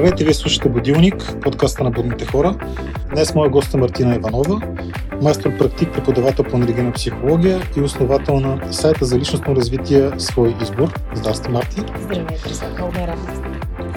Здравейте, 0.00 0.24
вие 0.24 0.34
слушате 0.34 0.68
Будилник, 0.68 1.36
подкаста 1.42 1.84
на 1.84 1.90
будните 1.90 2.26
хора. 2.26 2.54
Днес 3.10 3.34
моя 3.34 3.50
гост 3.50 3.74
е 3.74 3.76
Мартина 3.76 4.14
Иванова, 4.14 4.60
майстор 5.22 5.58
практик, 5.58 5.92
преподавател 5.92 6.44
по 6.44 6.56
енергийна 6.56 6.92
психология 6.92 7.60
и 7.76 7.80
основател 7.80 8.40
на 8.40 8.72
сайта 8.72 9.04
за 9.04 9.18
личностно 9.18 9.56
развитие 9.56 10.10
Свой 10.18 10.54
избор. 10.62 10.92
Здрасти, 11.14 11.50
Марти. 11.50 11.80
Здравей, 12.00 12.38
Крисак, 12.44 12.78
много. 12.78 12.92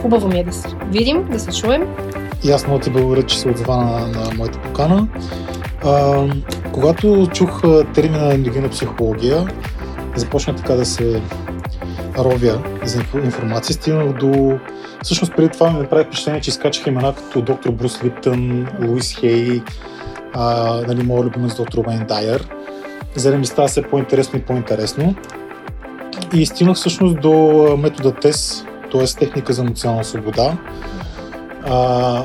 Хубаво 0.01 0.27
ми 0.27 0.39
е 0.39 0.43
да 0.43 0.53
се 0.53 0.67
видим, 0.91 1.27
да 1.31 1.39
се 1.39 1.51
чуем. 1.61 1.95
И 2.43 2.51
аз 2.51 2.67
много 2.67 2.79
ти 2.79 2.89
благодаря, 2.89 3.23
че 3.23 3.39
се 3.39 3.49
отзова 3.49 3.77
на, 3.77 4.07
на 4.07 4.33
моята 4.37 4.61
покана. 4.61 5.07
А, 5.83 6.23
когато 6.73 7.27
чух 7.33 7.61
термина 7.93 8.33
енергийна 8.33 8.69
психология, 8.69 9.47
започна 10.15 10.55
така 10.55 10.73
да 10.73 10.85
се 10.85 11.21
ровя 12.17 12.63
за 12.83 13.01
информация, 13.23 13.73
стигнах 13.73 14.13
до 14.13 14.59
Всъщност 15.03 15.35
преди 15.35 15.49
това 15.49 15.71
ми 15.71 15.79
направи 15.79 16.03
впечатление, 16.03 16.41
че 16.41 16.49
изкачих 16.49 16.87
имена 16.87 17.15
като 17.15 17.41
доктор 17.41 17.71
Брус 17.71 18.03
Липтън, 18.03 18.67
Луис 18.87 19.15
Хей, 19.19 19.61
а, 20.33 20.73
нали, 20.87 21.03
моят 21.03 21.25
любимец 21.25 21.55
доктор 21.55 21.83
Уейн 21.87 22.05
Дайер. 22.07 22.47
За 23.15 23.31
да 23.31 23.37
ми 23.37 23.45
става 23.45 23.67
все 23.67 23.81
по-интересно 23.81 24.39
и 24.39 24.41
по-интересно. 24.41 25.15
И 26.33 26.45
стигнах 26.45 26.75
всъщност 26.75 27.21
до 27.21 27.33
метода 27.79 28.13
ТЕС, 28.13 28.65
т.е. 28.91 29.05
техника 29.19 29.53
за 29.53 29.61
емоционална 29.61 30.03
свобода, 30.03 30.57
а, 31.65 32.23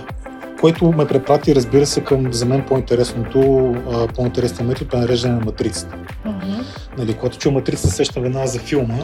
което 0.61 0.93
ме 0.93 1.07
препрати, 1.07 1.55
разбира 1.55 1.87
се, 1.87 2.01
към 2.01 2.33
за 2.33 2.47
мен 2.47 2.65
по-интересното, 2.69 3.75
по-интересният 4.17 4.69
метод 4.69 4.99
е 4.99 5.01
нареждане 5.01 5.35
на 5.35 5.45
матрицата. 5.45 5.97
Mm-hmm. 6.27 6.65
Нали, 6.99 7.15
когато 7.15 7.39
чуя 7.39 7.53
матрицата, 7.53 7.89
сещам 7.95 8.23
веднага 8.23 8.47
за 8.47 8.59
филма, 8.59 8.95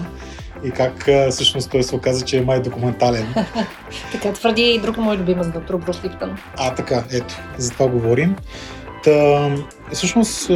и 0.64 0.70
как 0.70 1.08
всъщност 1.30 1.70
той 1.70 1.82
се 1.82 1.96
оказа, 1.96 2.24
че 2.24 2.38
е 2.38 2.42
май 2.42 2.62
документален. 2.62 3.34
така 4.12 4.32
твърди 4.32 4.62
и 4.62 4.78
друг 4.78 4.96
мой 4.96 5.16
любимец, 5.16 5.48
доктор 5.48 5.76
Брус 5.76 6.04
Липтън. 6.04 6.38
А, 6.56 6.74
така, 6.74 7.04
ето, 7.12 7.34
за 7.58 7.70
това 7.70 7.88
говорим. 7.88 8.36
Та, 9.04 9.50
всъщност, 9.92 10.50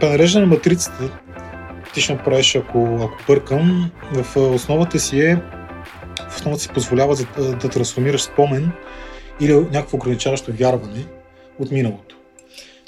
пренареждане 0.00 0.46
на 0.46 0.52
матрицата, 0.54 1.10
ти 1.94 2.00
ще 2.00 2.12
направиш, 2.14 2.56
ако, 2.56 2.98
ако 3.00 3.16
бъркам, 3.26 3.90
в 4.12 4.36
основата 4.36 4.98
си 4.98 5.20
е, 5.20 5.36
в 6.28 6.36
основата 6.36 6.62
си 6.62 6.68
позволява 6.68 7.16
да, 7.16 7.56
да 7.56 7.68
трансформираш 7.68 8.22
спомен 8.22 8.72
или 9.40 9.54
някакво 9.54 9.96
ограничаващо 9.96 10.52
вярване 10.52 11.06
от 11.58 11.70
миналото. 11.70 12.15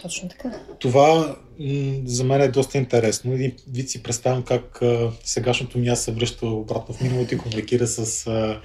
Точно 0.02 0.28
така. 0.28 0.50
Това 0.78 1.36
за 2.04 2.24
мен 2.24 2.40
е 2.40 2.48
доста 2.48 2.78
интересно. 2.78 3.32
Един 3.32 3.52
вид 3.68 3.90
си 3.90 4.02
представям 4.02 4.42
как 4.42 4.82
а, 4.82 5.12
сегашното 5.24 5.78
ми 5.78 5.88
аз 5.88 6.04
се 6.04 6.12
връща 6.12 6.46
обратно 6.46 6.94
в 6.94 7.00
миналото 7.00 7.34
и 7.34 7.38
комуникира 7.38 7.86
с 7.86 8.26
а, 8.26 8.60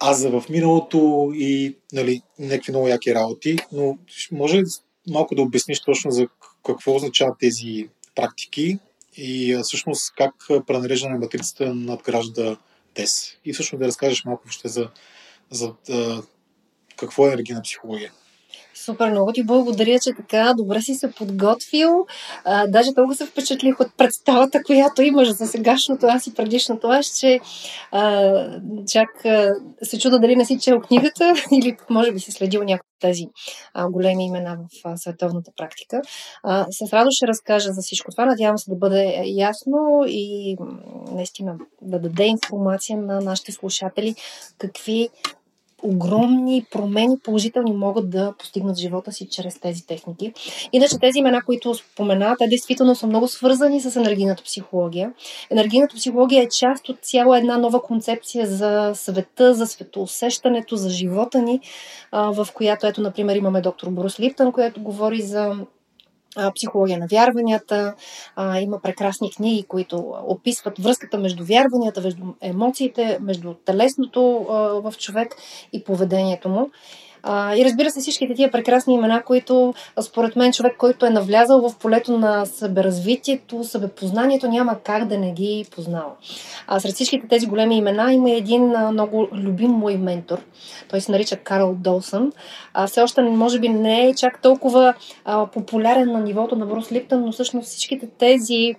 аза 0.00 0.30
в 0.30 0.44
миналото 0.48 1.30
и 1.34 1.76
нали, 1.92 2.22
някакви 2.38 2.72
много 2.72 2.88
яки 2.88 3.14
работи, 3.14 3.56
но 3.72 3.98
може 4.32 4.58
ли 4.58 4.64
малко 5.10 5.34
да 5.34 5.42
обясниш 5.42 5.80
точно 5.80 6.10
за 6.10 6.26
какво 6.66 6.96
означават 6.96 7.38
тези 7.38 7.88
практики 8.14 8.78
и 9.16 9.54
а, 9.54 9.62
всъщност 9.62 10.12
как 10.16 10.34
пренареждане 10.66 11.14
на 11.14 11.20
матрицата 11.20 11.74
надгражда 11.74 12.56
ТЕС 12.94 13.36
и 13.44 13.52
всъщност 13.52 13.80
да 13.80 13.86
разкажеш 13.86 14.24
малко 14.24 14.42
въобще 14.44 14.68
за, 14.68 14.88
за 15.50 15.72
а, 15.90 16.22
какво 16.96 17.26
е 17.26 17.28
енергийна 17.28 17.62
психология. 17.62 18.12
Супер, 18.88 19.10
много 19.10 19.32
ти 19.32 19.44
благодаря, 19.44 19.98
че 19.98 20.14
така 20.16 20.54
добре 20.56 20.80
си 20.80 20.94
се 20.94 21.10
подготвил. 21.10 22.06
А, 22.44 22.66
даже 22.66 22.94
толкова 22.94 23.14
се 23.14 23.26
впечатлих 23.26 23.80
от 23.80 23.96
представата, 23.96 24.62
която 24.62 25.02
имаш 25.02 25.28
за 25.28 25.46
сегашното 25.46 26.06
аз 26.06 26.26
и 26.26 26.34
предишното 26.34 26.86
аз, 26.86 27.18
че 27.18 27.40
а, 27.92 28.32
чак 28.92 29.24
а, 29.24 29.54
се 29.82 29.98
чуда 29.98 30.18
дали 30.18 30.36
не 30.36 30.44
си 30.44 30.58
чел 30.58 30.80
книгата 30.80 31.34
или 31.52 31.76
може 31.90 32.12
би 32.12 32.20
си 32.20 32.32
следил 32.32 32.62
някои 32.64 32.88
тези 33.00 33.26
а, 33.74 33.90
големи 33.90 34.26
имена 34.26 34.56
в 34.56 34.80
а, 34.84 34.96
световната 34.96 35.50
практика. 35.56 36.00
А, 36.42 36.66
с 36.70 36.92
радост 36.92 37.16
ще 37.16 37.26
разкажа 37.26 37.72
за 37.72 37.82
всичко 37.82 38.10
това. 38.10 38.26
Надявам 38.26 38.58
се 38.58 38.70
да 38.70 38.76
бъде 38.76 39.22
ясно 39.26 40.04
и 40.06 40.56
наистина 41.12 41.56
да 41.82 41.98
даде 41.98 42.24
информация 42.24 42.98
на 42.98 43.20
нашите 43.20 43.52
слушатели 43.52 44.14
какви 44.58 45.08
огромни 45.82 46.66
промени 46.70 47.18
положителни 47.18 47.72
могат 47.72 48.10
да 48.10 48.34
постигнат 48.38 48.76
живота 48.76 49.12
си 49.12 49.28
чрез 49.28 49.60
тези 49.60 49.86
техники. 49.86 50.32
Иначе 50.72 50.98
тези 51.00 51.18
имена, 51.18 51.42
които 51.46 51.74
спомена, 51.74 52.36
те 52.38 52.48
действително 52.48 52.94
са 52.94 53.06
много 53.06 53.28
свързани 53.28 53.80
с 53.80 53.96
енергийната 53.96 54.42
психология. 54.42 55.12
Енергийната 55.50 55.96
психология 55.96 56.42
е 56.42 56.48
част 56.48 56.88
от 56.88 56.98
цяла 57.02 57.38
една 57.38 57.58
нова 57.58 57.82
концепция 57.82 58.46
за 58.46 58.92
света, 58.94 59.54
за 59.54 59.66
светоусещането, 59.66 60.76
за 60.76 60.90
живота 60.90 61.42
ни, 61.42 61.60
в 62.12 62.48
която, 62.54 62.86
ето, 62.86 63.00
например, 63.00 63.36
имаме 63.36 63.60
доктор 63.60 63.90
Борус 63.90 64.20
Липтън, 64.20 64.52
която 64.52 64.82
говори 64.82 65.22
за 65.22 65.56
психология 66.54 66.98
на 66.98 67.06
вярванията. 67.06 67.94
А, 68.36 68.60
има 68.60 68.80
прекрасни 68.80 69.30
книги, 69.32 69.64
които 69.68 70.14
описват 70.26 70.78
връзката 70.78 71.18
между 71.18 71.44
вярванията, 71.44 72.00
между 72.00 72.24
емоциите, 72.40 73.18
между 73.20 73.54
телесното 73.54 74.46
а, 74.50 74.54
в 74.54 74.94
човек 74.98 75.36
и 75.72 75.84
поведението 75.84 76.48
му. 76.48 76.70
А, 77.22 77.56
и 77.56 77.64
разбира 77.64 77.90
се, 77.90 78.00
всичките 78.00 78.34
тия 78.34 78.50
прекрасни 78.50 78.94
имена, 78.94 79.22
които 79.22 79.74
според 80.00 80.36
мен 80.36 80.52
човек, 80.52 80.76
който 80.78 81.06
е 81.06 81.10
навлязал 81.10 81.68
в 81.68 81.76
полето 81.76 82.18
на 82.18 82.46
съберазвитието, 82.46 83.64
събепознанието, 83.64 84.48
няма 84.48 84.76
как 84.84 85.04
да 85.04 85.18
не 85.18 85.32
ги 85.32 85.66
познава. 85.70 86.12
А 86.66 86.80
сред 86.80 86.94
всичките 86.94 87.28
тези 87.28 87.46
големи 87.46 87.76
имена 87.76 88.12
има 88.12 88.30
един 88.30 88.76
а, 88.76 88.92
много 88.92 89.28
любим 89.32 89.70
мой 89.70 89.96
ментор. 89.96 90.38
Той 90.90 91.00
се 91.00 91.12
нарича 91.12 91.36
Карл 91.36 91.74
Долсън. 91.74 92.32
А, 92.74 92.86
все 92.86 93.00
още, 93.00 93.22
може 93.22 93.58
би, 93.58 93.68
не 93.68 94.08
е 94.08 94.14
чак 94.14 94.42
толкова 94.42 94.94
а, 95.24 95.46
популярен 95.46 96.12
на 96.12 96.20
нивото 96.20 96.56
на 96.56 96.66
Брус 96.66 96.92
Липтън, 96.92 97.24
но 97.24 97.32
всъщност 97.32 97.68
всичките 97.68 98.06
тези 98.18 98.74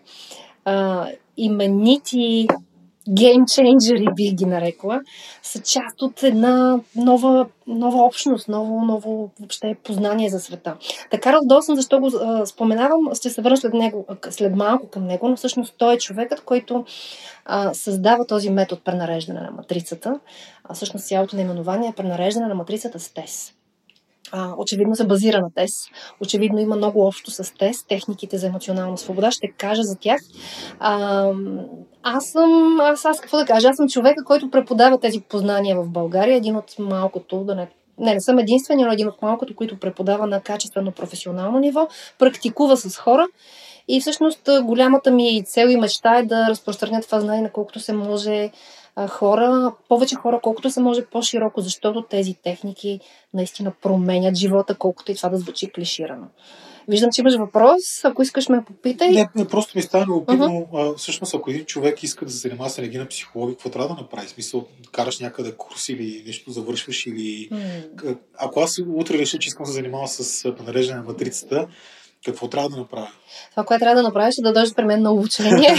а, 0.66 1.08
именити 1.38 2.48
геймченджери, 3.14 4.08
бих 4.16 4.34
ги 4.34 4.46
нарекла, 4.46 5.02
са 5.44 5.60
част 5.60 6.02
от 6.02 6.24
една 6.24 6.80
нова, 6.96 7.46
нова 7.68 8.04
общност, 8.04 8.48
ново, 8.48 8.86
ново 8.86 9.32
въобще 9.40 9.76
познание 9.84 10.30
за 10.30 10.40
света. 10.40 10.76
Така 11.12 11.32
Карл 11.32 11.40
Досън, 11.44 11.76
защо 11.76 12.00
го 12.00 12.12
а, 12.22 12.46
споменавам, 12.46 13.10
ще 13.14 13.30
се 13.30 13.42
върна 13.42 13.58
след, 13.58 13.74
него, 13.74 14.06
след 14.30 14.56
малко 14.56 14.88
към 14.88 15.06
него, 15.06 15.30
но 15.30 15.36
всъщност 15.36 15.76
той 15.78 15.94
е 15.94 15.98
човекът, 15.98 16.42
който 16.42 16.86
а, 17.46 17.74
създава 17.74 18.26
този 18.26 18.50
метод 18.50 18.82
пренареждане 18.86 19.42
на 19.42 19.52
матрицата. 19.52 20.20
А, 20.64 20.74
всъщност 20.74 21.08
цялото 21.08 21.36
наименование 21.36 21.90
е 21.90 21.94
пренареждане 21.94 22.48
на 22.48 22.56
матрицата 22.56 23.00
с 23.00 23.14
ТЕС 23.14 23.54
а, 24.32 24.54
очевидно 24.58 24.96
се 24.96 25.08
базира 25.08 25.42
на 25.42 25.52
ТЕС. 25.56 25.72
Очевидно 26.22 26.60
има 26.60 26.76
много 26.76 27.08
общо 27.08 27.32
с 27.32 27.54
ТЕС, 27.58 27.86
техниките 27.88 28.38
за 28.38 28.48
емоционална 28.48 28.98
свобода. 28.98 29.32
Ще 29.32 29.52
кажа 29.58 29.84
за 29.84 29.96
тях. 29.96 30.20
А, 30.80 31.26
аз 32.04 32.26
съм, 32.26 32.80
аз, 32.80 33.06
аз 33.06 33.20
какво 33.20 33.38
да 33.38 33.46
кажа, 33.46 33.70
аз 33.70 33.76
съм 33.76 33.90
човека, 33.90 34.24
който 34.24 34.52
преподава 34.52 35.00
тези 35.00 35.22
познания 35.22 35.76
в 35.76 35.90
България. 35.90 36.36
Един 36.36 36.56
от 36.56 36.76
малкото, 36.80 37.44
да 37.44 37.56
не 37.56 37.68
не, 38.00 38.14
не 38.14 38.22
съм 38.22 38.40
единствения, 38.40 38.88
но 38.88 38.94
един 38.94 39.08
от 39.08 39.22
малкото, 39.22 39.56
които 39.56 39.80
преподава 39.80 40.28
на 40.28 40.42
качествено 40.42 40.92
професионално 40.92 41.60
ниво, 41.60 41.88
практикува 42.20 42.78
с 42.78 42.98
хора. 42.98 43.28
И 43.88 44.02
всъщност 44.02 44.50
голямата 44.64 45.12
ми 45.12 45.44
цел 45.46 45.68
и 45.68 45.78
мечта 45.78 46.18
е 46.18 46.24
да 46.24 46.50
разпространя 46.50 47.02
това 47.02 47.20
знание 47.20 47.42
на 47.42 47.52
колкото 47.52 47.80
се 47.80 47.94
може 47.94 48.52
хора, 49.08 49.74
повече 49.90 50.16
хора, 50.16 50.40
колкото 50.44 50.70
се 50.70 50.80
може 50.82 51.06
по-широко, 51.06 51.62
защото 51.62 52.02
тези 52.02 52.34
техники 52.34 53.00
наистина 53.34 53.72
променят 53.82 54.36
живота, 54.36 54.76
колкото 54.76 55.12
и 55.12 55.16
това 55.16 55.30
да 55.30 55.38
звучи 55.38 55.72
клиширано. 55.72 56.26
Виждам, 56.90 57.10
че 57.12 57.22
имаш 57.22 57.36
въпрос. 57.36 58.04
Ако 58.04 58.22
искаш 58.22 58.50
ме 58.50 58.64
попитай. 58.68 59.10
Не, 59.10 59.30
не 59.36 59.48
просто 59.48 59.78
ми 59.78 59.82
става 59.82 60.06
любопитно. 60.06 60.68
Uh-huh. 60.74 60.98
Всъщност, 60.98 61.36
ако 61.36 61.50
един 61.50 61.66
човек 61.66 62.04
иска 62.04 62.26
да 62.26 62.32
се 62.32 62.38
занимава 62.38 62.70
с 62.70 62.78
енергийна 62.78 63.08
психология, 63.08 63.56
какво 63.56 63.70
трябва 63.70 63.88
да 63.88 64.02
направи? 64.02 64.28
Смисъл, 64.28 64.68
караш 64.92 65.20
някъде 65.20 65.52
курс 65.52 65.90
или 65.90 66.24
нещо 66.26 66.52
завършваш 66.52 67.06
или... 67.08 67.50
Uh-huh. 67.52 68.18
Ако 68.38 68.60
аз 68.60 68.80
утре 68.88 69.18
реша, 69.18 69.40
че 69.40 69.48
искам 69.48 69.64
да 69.64 69.68
се 69.68 69.76
занимава 69.76 70.08
с 70.08 70.54
нареждане 70.66 71.00
на 71.00 71.06
матрицата, 71.06 71.68
какво 72.26 72.48
трябва 72.48 72.70
да 72.70 72.78
направя? 72.78 73.12
Това, 73.52 73.64
което 73.64 73.80
трябва 73.80 73.96
да 73.96 74.04
направиш 74.04 74.38
е 74.38 74.42
да 74.42 74.54
дойдеш 74.54 74.74
при 74.74 74.86
мен 74.86 75.02
на 75.02 75.12
обучение. 75.12 75.76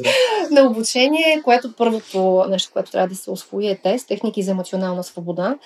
на 0.50 0.62
обучение, 0.62 1.40
което 1.44 1.72
първото 1.72 2.44
нещо, 2.48 2.70
което 2.72 2.90
трябва 2.90 3.08
да 3.08 3.14
се 3.14 3.30
освои 3.30 3.68
е 3.68 3.76
тест, 3.76 4.08
техники 4.08 4.42
за 4.42 4.50
емоционална 4.50 5.04
свобода. 5.04 5.58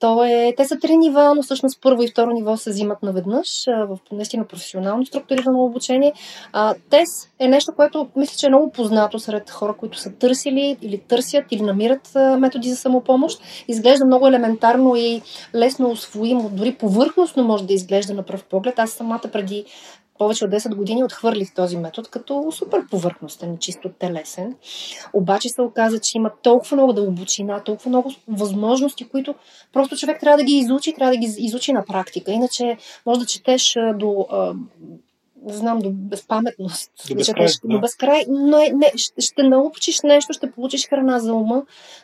То 0.00 0.24
е, 0.24 0.54
те 0.56 0.64
са 0.64 0.78
три 0.78 0.96
нива, 0.96 1.34
но 1.36 1.42
всъщност 1.42 1.80
първо 1.82 2.02
и 2.02 2.08
второ 2.08 2.30
ниво 2.30 2.56
се 2.56 2.70
взимат 2.70 3.02
наведнъж 3.02 3.48
в 3.66 3.98
наистина 4.12 4.44
професионално 4.44 5.06
структурирано 5.06 5.64
обучение. 5.64 6.12
А, 6.52 6.74
ТЕС 6.90 7.08
е 7.38 7.48
нещо, 7.48 7.72
което 7.76 8.08
мисля, 8.16 8.36
че 8.38 8.46
е 8.46 8.48
много 8.48 8.70
познато 8.70 9.18
сред 9.18 9.50
хора, 9.50 9.74
които 9.78 9.98
са 9.98 10.12
търсили 10.12 10.76
или 10.82 10.98
търсят 10.98 11.44
или 11.50 11.62
намират 11.62 12.12
методи 12.38 12.70
за 12.70 12.76
самопомощ. 12.76 13.42
Изглежда 13.68 14.04
много 14.04 14.26
елементарно 14.26 14.96
и 14.96 15.22
лесно 15.54 15.90
освоимо, 15.90 16.50
дори 16.52 16.74
повърхностно 16.74 17.44
може 17.44 17.64
да 17.64 17.72
изглежда 17.72 18.14
на 18.14 18.22
пръв 18.22 18.44
поглед. 18.44 18.78
Аз 18.78 18.90
самата 18.90 19.28
преди 19.32 19.64
повече 20.20 20.44
от 20.44 20.50
10 20.50 20.74
години 20.74 21.04
отхвърлих 21.04 21.54
този 21.54 21.76
метод 21.76 22.08
като 22.10 22.52
супер 22.52 22.86
повърхностен, 22.90 23.58
чисто 23.58 23.88
телесен. 23.88 24.54
Обаче 25.12 25.48
се 25.48 25.62
оказа, 25.62 26.00
че 26.00 26.18
има 26.18 26.30
толкова 26.42 26.76
много 26.76 26.92
дълбочина, 26.92 27.64
толкова 27.64 27.88
много 27.88 28.12
възможности, 28.28 29.08
които 29.08 29.34
просто 29.72 29.96
човек 29.96 30.20
трябва 30.20 30.36
да 30.36 30.44
ги 30.44 30.58
изучи, 30.58 30.94
трябва 30.94 31.12
да 31.12 31.18
ги 31.18 31.34
изучи 31.38 31.72
на 31.72 31.84
практика. 31.84 32.32
Иначе 32.32 32.76
може 33.06 33.20
да 33.20 33.26
четеш 33.26 33.76
до 33.94 34.26
знам, 35.46 35.78
до 35.78 35.90
безпаметност. 35.90 36.90
До 37.08 37.14
безкрай, 37.14 37.46
да. 37.46 37.74
до 37.74 37.80
безкрай 37.80 38.24
но 38.28 38.60
е, 38.60 38.68
не, 38.74 38.92
ще, 38.96 39.20
ще 39.20 39.42
научиш 39.42 40.00
нещо, 40.02 40.32
ще 40.32 40.50
получиш 40.50 40.88
храна 40.88 41.18
за 41.18 41.34
ума, 41.34 41.62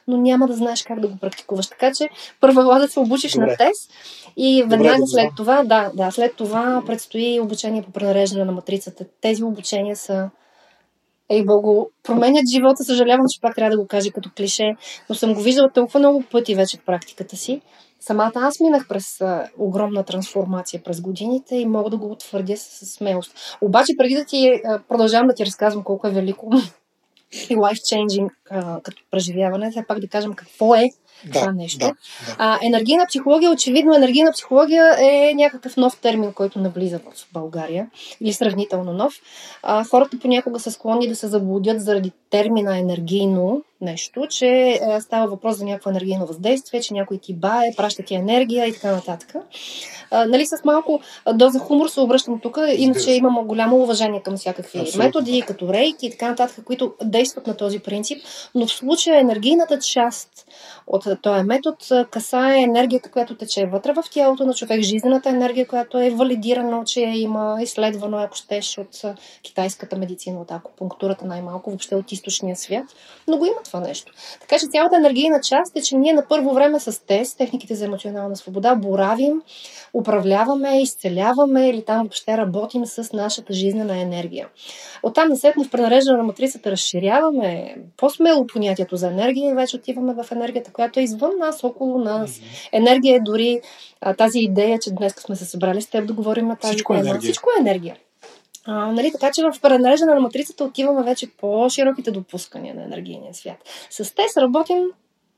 но 0.08 0.16
няма 0.16 0.46
да 0.46 0.54
знаеш 0.54 0.82
как 0.82 1.00
да 1.00 1.08
го 1.08 1.16
практикуваш. 1.16 1.66
Така 1.66 1.92
че 1.94 2.08
първо 2.40 2.62
да 2.62 2.88
се 2.88 3.00
обучиш 3.00 3.32
Добре. 3.32 3.46
на 3.46 3.56
тест 3.56 3.92
и 4.36 4.62
веднага 4.62 4.94
Добре, 4.94 5.06
след 5.06 5.30
това, 5.36 5.64
да, 5.64 5.90
да, 5.94 6.10
след 6.10 6.36
това 6.36 6.82
предстои 6.86 7.40
обучение 7.40 7.82
по 7.82 7.90
пренареждане 7.90 8.44
на 8.44 8.52
матрицата. 8.52 9.04
Тези 9.20 9.44
обучения 9.44 9.96
са 9.96 10.30
Ей, 11.30 11.44
Богу, 11.44 11.86
променят 12.02 12.44
живота. 12.54 12.84
Съжалявам, 12.84 13.26
че 13.34 13.40
пак 13.40 13.54
трябва 13.54 13.70
да 13.70 13.82
го 13.82 13.86
кажа 13.86 14.10
като 14.10 14.30
клише, 14.36 14.76
но 15.08 15.14
съм 15.14 15.34
го 15.34 15.40
виждала 15.40 15.70
толкова 15.70 16.00
много 16.00 16.22
пъти 16.30 16.54
вече 16.54 16.76
в 16.76 16.84
практиката 16.84 17.36
си. 17.36 17.60
Самата 18.00 18.32
аз 18.34 18.60
минах 18.60 18.88
през 18.88 19.20
а, 19.20 19.48
огромна 19.58 20.04
трансформация 20.04 20.82
през 20.82 21.00
годините 21.00 21.56
и 21.56 21.66
мога 21.66 21.90
да 21.90 21.96
го 21.96 22.10
утвърдя 22.10 22.56
с, 22.56 22.62
с 22.62 22.96
смелост. 22.96 23.56
Обаче, 23.60 23.92
преди 23.98 24.14
да 24.14 24.24
ти 24.24 24.60
а, 24.64 24.80
продължавам 24.88 25.26
да 25.26 25.34
ти 25.34 25.46
разказвам 25.46 25.84
колко 25.84 26.06
е 26.06 26.10
велико 26.10 26.50
и 27.50 27.56
life-changing 27.56 28.30
а, 28.50 28.80
като 28.80 29.02
преживяване, 29.10 29.70
все 29.70 29.84
пак 29.88 30.00
да 30.00 30.08
кажем 30.08 30.34
какво 30.34 30.74
е 30.74 30.84
да, 31.24 31.32
това 31.32 31.52
нещо. 31.52 31.78
Да, 31.78 31.86
да. 31.86 31.94
А, 32.38 32.58
енергийна 32.62 33.06
психология, 33.08 33.50
очевидно, 33.50 33.94
енергийна 33.94 34.32
психология 34.32 34.96
е 35.00 35.34
някакъв 35.34 35.76
нов 35.76 35.96
термин, 36.00 36.32
който 36.32 36.58
навлиза 36.58 36.98
в 36.98 37.26
България, 37.32 37.86
или 38.20 38.32
сравнително 38.32 38.92
нов. 38.92 39.14
А, 39.62 39.84
хората 39.84 40.18
понякога 40.18 40.60
са 40.60 40.72
склонни 40.72 41.08
да 41.08 41.16
се 41.16 41.28
заблудят 41.28 41.80
заради 41.84 42.12
термина 42.30 42.78
енергийно 42.78 43.62
нещо, 43.80 44.26
че 44.30 44.46
е, 44.46 45.00
става 45.00 45.26
въпрос 45.26 45.56
за 45.56 45.64
някакво 45.64 45.90
енергийно 45.90 46.26
въздействие, 46.26 46.80
че 46.80 46.94
някой 46.94 47.18
ти 47.18 47.34
бае, 47.34 47.74
праща 47.76 48.02
ти 48.02 48.14
енергия 48.14 48.66
и 48.66 48.72
така 48.72 48.92
нататък. 48.92 49.34
А, 50.10 50.26
нали, 50.26 50.46
с 50.46 50.64
малко 50.64 51.00
доза 51.34 51.58
хумор 51.58 51.88
се 51.88 52.00
обръщам 52.00 52.40
тук, 52.40 52.58
иначе 52.76 53.12
имам 53.12 53.46
голямо 53.46 53.76
уважение 53.76 54.22
към 54.22 54.36
всякакви 54.36 54.78
Абсолютно. 54.78 55.04
методи, 55.04 55.42
като 55.46 55.72
рейки 55.72 56.06
и 56.06 56.10
така 56.10 56.28
нататък, 56.28 56.64
които 56.64 56.94
действат 57.02 57.46
на 57.46 57.56
този 57.56 57.78
принцип, 57.78 58.22
но 58.54 58.66
в 58.66 58.72
случая 58.72 59.20
енергийната 59.20 59.78
част 59.78 60.46
от 60.86 61.05
този 61.22 61.42
метод 61.42 61.76
касае 62.10 62.62
енергията, 62.62 63.10
която 63.10 63.36
тече 63.36 63.66
вътре 63.66 63.92
в 63.92 64.04
тялото 64.10 64.46
на 64.46 64.54
човек, 64.54 64.80
жизнената 64.80 65.28
енергия, 65.28 65.66
която 65.66 65.98
е 65.98 66.10
валидирана, 66.10 66.84
че 66.84 67.00
има 67.00 67.58
изследвано, 67.62 68.18
ако 68.18 68.36
щеш, 68.36 68.78
от 68.78 69.02
китайската 69.42 69.96
медицина, 69.96 70.40
от 70.40 70.50
акупунктурата 70.50 71.24
най-малко, 71.24 71.70
въобще 71.70 71.94
от 71.94 72.12
източния 72.12 72.56
свят, 72.56 72.84
но 73.28 73.38
го 73.38 73.46
има 73.46 73.56
това 73.64 73.80
нещо. 73.80 74.12
Така 74.40 74.58
че 74.58 74.66
цялата 74.66 74.96
енергийна 74.96 75.40
част 75.40 75.76
е, 75.76 75.82
че 75.82 75.96
ние 75.96 76.12
на 76.12 76.26
първо 76.28 76.54
време 76.54 76.80
с 76.80 77.06
тест, 77.06 77.38
техниките 77.38 77.74
за 77.74 77.84
емоционална 77.84 78.36
свобода, 78.36 78.74
боравим, 78.74 79.42
управляваме, 79.94 80.82
изцеляваме 80.82 81.68
или 81.68 81.84
там 81.84 81.98
въобще 81.98 82.36
работим 82.36 82.86
с 82.86 83.12
нашата 83.12 83.52
жизнена 83.52 84.00
енергия. 84.00 84.48
Оттам 85.02 85.28
насетне 85.28 85.64
в 85.64 85.70
пренареждане 85.70 86.18
на 86.18 86.24
матрицата 86.24 86.70
разширяваме 86.70 87.76
по-смело 87.96 88.46
понятието 88.46 88.96
за 88.96 89.06
енергия 89.08 89.50
и 89.50 89.54
вече 89.54 89.76
отиваме 89.76 90.14
в 90.14 90.32
енергията, 90.32 90.72
която 90.72 90.95
е 91.00 91.02
извън 91.02 91.38
нас, 91.38 91.64
около 91.64 91.98
нас. 91.98 92.40
Енергия 92.72 93.16
е 93.16 93.20
дори 93.20 93.60
а, 94.00 94.14
тази 94.14 94.38
идея, 94.38 94.78
че 94.78 94.90
днес 94.90 95.14
сме 95.14 95.36
се 95.36 95.44
събрали 95.44 95.82
с 95.82 95.86
теб 95.86 96.06
да 96.06 96.12
говорим 96.12 96.46
на 96.46 96.56
тази 96.56 96.72
Всичко 96.72 96.94
е 96.94 96.98
енергия. 96.98 97.20
Всичко 97.20 97.48
е 97.58 97.60
енергия. 97.60 97.96
А, 98.64 98.92
нали, 98.92 99.12
така 99.12 99.30
че 99.32 99.42
в 99.42 99.60
пренареждане 99.60 100.14
на 100.14 100.20
матрицата 100.20 100.64
отиваме 100.64 101.02
вече 101.02 101.30
по-широките 101.30 102.10
допускания 102.10 102.74
на 102.74 102.84
енергийния 102.84 103.34
свят. 103.34 103.56
С 103.90 104.14
те 104.14 104.22
работим 104.40 104.82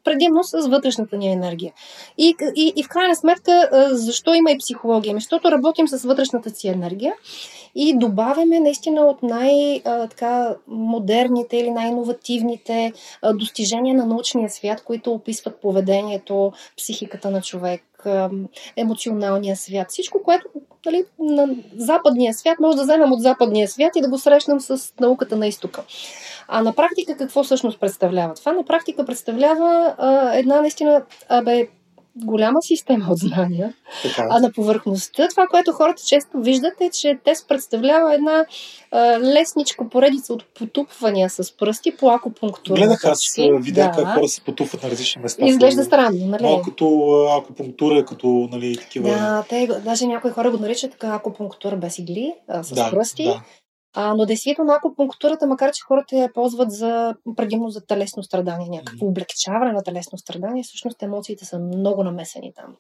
предимно 0.09 0.45
с 0.45 0.69
вътрешната 0.69 1.17
ни 1.17 1.33
енергия. 1.33 1.73
И, 2.19 2.35
и, 2.57 2.73
и 2.77 2.83
в 2.83 2.89
крайна 2.89 3.17
сметка, 3.17 3.69
защо 3.91 4.35
има 4.35 4.51
и 4.51 4.59
психология? 4.59 5.11
Ами, 5.11 5.21
защото 5.21 5.51
работим 5.51 5.89
с 5.89 6.05
вътрешната 6.05 6.51
си 6.51 6.69
енергия 6.69 7.15
и 7.75 7.99
добавяме 7.99 8.61
наистина 8.61 9.01
от 9.01 9.23
най-модерните 9.23 11.57
или 11.57 11.71
най-инновативните 11.71 12.93
достижения 13.35 13.95
на 13.95 14.07
научния 14.07 14.51
свят, 14.51 14.85
които 14.85 15.13
описват 15.13 15.61
поведението, 15.61 16.53
психиката 16.77 17.31
на 17.31 17.43
човек, 17.43 17.83
емоционалния 18.77 19.57
свят. 19.57 19.87
Всичко, 19.91 20.23
което 20.23 20.47
нали, 20.87 21.05
на 21.19 21.49
западния 21.77 22.35
свят 22.35 22.61
може 22.61 22.77
да 22.77 22.83
вземем 22.83 23.13
от 23.13 23.23
западния 23.23 23.69
свят 23.69 23.93
и 23.97 24.01
да 24.01 24.09
го 24.09 24.19
срещнем 24.19 24.61
с 24.61 24.93
науката 25.01 25.37
на 25.37 25.47
изтока. 25.47 25.85
А 26.49 26.63
на 26.63 26.73
практика 26.73 27.17
какво 27.17 27.43
всъщност 27.43 27.81
представлява? 27.81 28.35
Това 28.35 28.53
на 28.53 28.65
практика 28.65 29.05
представлява 29.05 29.95
а, 29.99 30.35
една 30.35 30.61
наистина 30.61 31.03
абе, 31.29 31.69
голяма 32.25 32.63
система 32.63 33.07
от 33.11 33.19
знания. 33.19 33.75
Така. 34.03 34.27
А 34.31 34.41
на 34.41 34.53
повърхността, 34.53 35.29
това, 35.29 35.47
което 35.47 35.73
хората 35.73 36.03
често 36.07 36.41
виждат 36.41 36.81
е, 36.81 36.91
че 36.91 37.19
те 37.25 37.33
представлява 37.49 38.15
една 38.15 38.45
а, 38.91 39.21
лесничка 39.21 39.89
поредица 39.89 40.33
от 40.33 40.45
потупвания 40.55 41.31
с 41.31 41.57
пръсти 41.57 41.97
по 41.97 42.11
акупунктура. 42.11 42.81
Гледах 42.81 43.05
аз 43.05 43.35
видеа 43.61 43.85
да. 43.85 43.91
как 43.91 44.15
хора 44.15 44.29
се 44.29 44.41
потупват 44.41 44.83
на 44.83 44.91
различни 44.91 45.23
места. 45.23 45.47
Изглежда 45.47 45.85
странно, 45.85 46.27
нали? 46.27 46.43
Малко 46.43 46.63
като 46.63 47.27
акупунктура, 47.39 48.05
като 48.05 48.49
нали, 48.53 48.77
такива... 48.77 49.09
Да, 49.09 49.45
те, 49.49 49.69
даже 49.85 50.07
някои 50.07 50.31
хора 50.31 50.51
го 50.51 50.59
наричат 50.59 50.91
така 50.91 51.09
акупунктура 51.09 51.77
без 51.77 51.99
игли, 51.99 52.35
а, 52.49 52.63
с 52.63 52.73
да, 52.75 52.91
пръсти. 52.91 53.25
Да. 53.25 53.43
А, 53.95 54.15
но 54.15 54.27
действително 54.27 54.73
акупунктурата, 54.73 55.47
макар 55.47 55.73
че 55.73 55.85
хората 55.85 56.17
я 56.17 56.33
ползват 56.33 56.71
за, 56.71 57.15
предимно 57.37 57.71
за 57.71 57.87
телесно 57.87 58.23
страдание, 58.23 58.69
някакво 58.69 59.07
облегчаване 59.07 59.73
на 59.73 59.83
телесно 59.83 60.19
страдание, 60.19 60.63
всъщност 60.63 61.03
емоциите 61.03 61.45
са 61.45 61.59
много 61.59 62.05
намесени 62.05 62.53
там. 62.57 62.77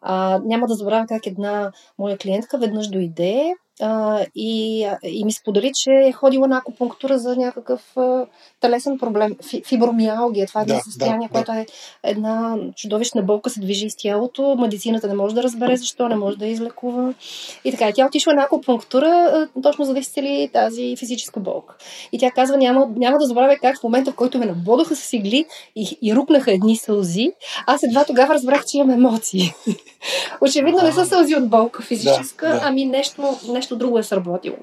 А, 0.00 0.40
няма 0.44 0.66
да 0.66 0.74
забравя 0.74 1.06
как 1.08 1.26
една 1.26 1.72
моя 1.98 2.18
клиентка 2.18 2.58
веднъж 2.58 2.88
дойде 2.88 3.54
а, 3.80 4.24
и, 4.34 4.80
и 5.02 5.24
ми 5.24 5.32
сподели, 5.32 5.70
че 5.74 5.90
е 5.90 6.12
ходила 6.12 6.48
на 6.48 6.56
акупунктура 6.56 7.18
за 7.18 7.36
някакъв 7.36 7.96
а, 7.96 8.26
телесен 8.60 8.98
проблем. 8.98 9.36
Фи, 9.50 9.62
фибромиалгия. 9.66 10.46
Това 10.46 10.62
е 10.62 10.64
да, 10.64 10.80
състояние, 10.80 11.28
да, 11.28 11.32
което 11.32 11.52
да. 11.52 11.58
е 11.58 11.66
една 12.02 12.56
чудовищна 12.76 13.22
болка, 13.22 13.50
се 13.50 13.60
движи 13.60 13.86
из 13.86 13.96
тялото. 13.96 14.56
Медицината 14.60 15.08
не 15.08 15.14
може 15.14 15.34
да 15.34 15.42
разбере 15.42 15.76
защо, 15.76 16.08
не 16.08 16.16
може 16.16 16.36
да 16.36 16.46
излекува. 16.46 17.14
И 17.64 17.70
така, 17.70 17.88
и 17.88 17.92
тя 17.92 18.06
отишла 18.06 18.34
на 18.34 18.42
акупунктура 18.42 19.08
а, 19.56 19.60
точно 19.62 19.84
за 19.84 19.92
да 19.92 19.98
изцели 19.98 20.50
тази 20.52 20.96
физическа 20.96 21.40
болка. 21.40 21.76
И 22.12 22.18
тя 22.18 22.30
казва, 22.30 22.56
няма, 22.56 22.88
няма 22.96 23.18
да 23.18 23.26
забравя 23.26 23.56
как 23.60 23.80
в 23.80 23.82
момента, 23.82 24.12
в 24.12 24.14
който 24.14 24.38
ме 24.38 24.46
набодоха 24.46 24.96
с 24.96 25.12
игли 25.12 25.46
и, 25.76 25.98
и 26.02 26.14
рукнаха 26.14 26.52
едни 26.52 26.76
сълзи, 26.76 27.32
аз 27.66 27.82
едва 27.82 28.04
тогава 28.04 28.34
разбрах, 28.34 28.64
че 28.64 28.76
имам 28.76 28.90
емоции. 28.90 29.52
Очевидно 30.40 30.82
не 30.82 30.92
са 30.92 31.06
сълзи 31.06 31.36
от 31.36 31.48
болка 31.48 31.82
физическа, 31.82 32.48
да, 32.48 32.54
да. 32.54 32.60
ами 32.64 32.84
нещо, 32.84 33.36
нещо 33.48 33.65
друго 33.74 33.98
е 33.98 34.02
сработило. 34.02 34.56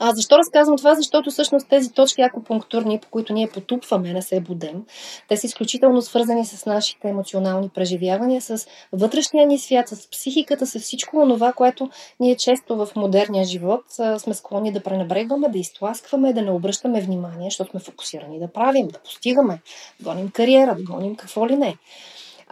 А 0.00 0.14
защо 0.14 0.38
разказвам 0.38 0.76
това? 0.76 0.94
Защото 0.94 1.30
всъщност 1.30 1.68
тези 1.68 1.92
точки 1.92 2.22
акупунктурни, 2.22 2.98
по 2.98 3.08
които 3.10 3.32
ние 3.32 3.48
потупваме, 3.48 4.12
не 4.12 4.22
се 4.22 4.40
будем, 4.40 4.82
те 5.28 5.36
са 5.36 5.46
изключително 5.46 6.02
свързани 6.02 6.46
с 6.46 6.66
нашите 6.66 7.08
емоционални 7.08 7.68
преживявания, 7.68 8.40
с 8.40 8.66
вътрешния 8.92 9.46
ни 9.46 9.58
свят, 9.58 9.88
с 9.88 10.10
психиката, 10.10 10.66
с 10.66 10.78
всичко 10.78 11.26
това, 11.28 11.52
което 11.52 11.90
ние 12.20 12.36
често 12.36 12.76
в 12.76 12.88
модерния 12.96 13.44
живот 13.44 13.84
сме 14.18 14.34
склонни 14.34 14.72
да 14.72 14.82
пренебрегваме, 14.82 15.48
да 15.48 15.58
изтласкваме, 15.58 16.32
да 16.32 16.42
не 16.42 16.50
обръщаме 16.50 17.00
внимание, 17.00 17.46
защото 17.50 17.70
сме 17.70 17.80
фокусирани 17.80 18.38
да 18.38 18.48
правим, 18.48 18.88
да 18.88 18.98
постигаме, 18.98 19.60
да 20.00 20.10
гоним 20.10 20.30
кариера, 20.30 20.74
да 20.74 20.82
гоним 20.82 21.16
какво 21.16 21.48
ли 21.48 21.56
не. 21.56 21.76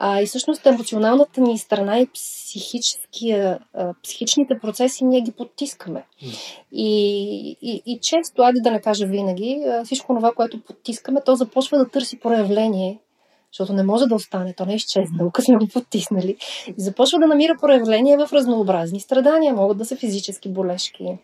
А, 0.02 0.22
и 0.22 0.26
всъщност 0.26 0.66
емоционалната 0.66 1.40
ни 1.40 1.58
страна 1.58 1.98
и 1.98 2.08
психичните 4.02 4.58
процеси 4.62 5.04
ние 5.04 5.20
ги 5.20 5.32
потискаме. 5.32 6.04
И, 6.72 7.56
и, 7.62 7.82
и 7.86 7.98
често, 8.02 8.42
айде 8.42 8.60
да 8.60 8.70
не 8.70 8.80
кажа 8.80 9.06
винаги, 9.06 9.64
всичко 9.84 10.14
това, 10.14 10.32
което 10.32 10.60
потискаме, 10.60 11.20
то 11.24 11.34
започва 11.34 11.78
да 11.78 11.88
търси 11.88 12.20
проявление 12.20 12.98
защото 13.52 13.72
не 13.72 13.82
може 13.82 14.06
да 14.06 14.14
остане, 14.14 14.54
то 14.54 14.66
не 14.66 14.72
е 14.72 14.76
изчезнало, 14.76 15.30
като 15.32 15.44
сме 15.44 15.56
го 15.56 15.68
потиснали. 15.68 16.36
И 16.66 16.74
започва 16.76 17.18
да 17.18 17.26
намира 17.26 17.56
проявление 17.60 18.16
в 18.16 18.28
разнообразни 18.32 19.00
страдания. 19.00 19.54
Могат 19.54 19.78
да 19.78 19.84
са 19.84 19.96
физически 19.96 20.48
болешки, 20.48 21.18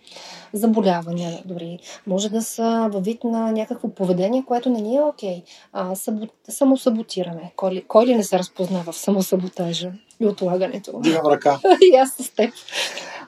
заболявания 0.53 1.43
дори. 1.45 1.79
Може 2.07 2.29
да 2.29 2.43
са 2.43 2.89
във 2.93 3.05
вид 3.05 3.25
на 3.25 3.53
някакво 3.53 3.89
поведение, 3.89 4.45
което 4.47 4.71
не 4.71 4.81
ни 4.81 4.97
е 4.97 5.03
окей. 5.03 5.43
А, 5.73 5.95
сабо... 5.95 6.27
Самосаботиране. 6.49 7.53
Кой 7.57 7.71
ли, 7.71 7.85
кой 7.89 8.07
ли 8.07 8.15
не 8.15 8.25
се 8.25 8.39
разпознава 8.39 8.93
в 8.93 8.97
самосаботажа 8.97 9.93
и 10.21 10.27
отлагането? 10.27 11.01
Дигам 11.01 11.27
ръка. 11.27 11.61
и 11.93 11.97
аз 11.97 12.11
с 12.11 12.31
теб 12.31 12.55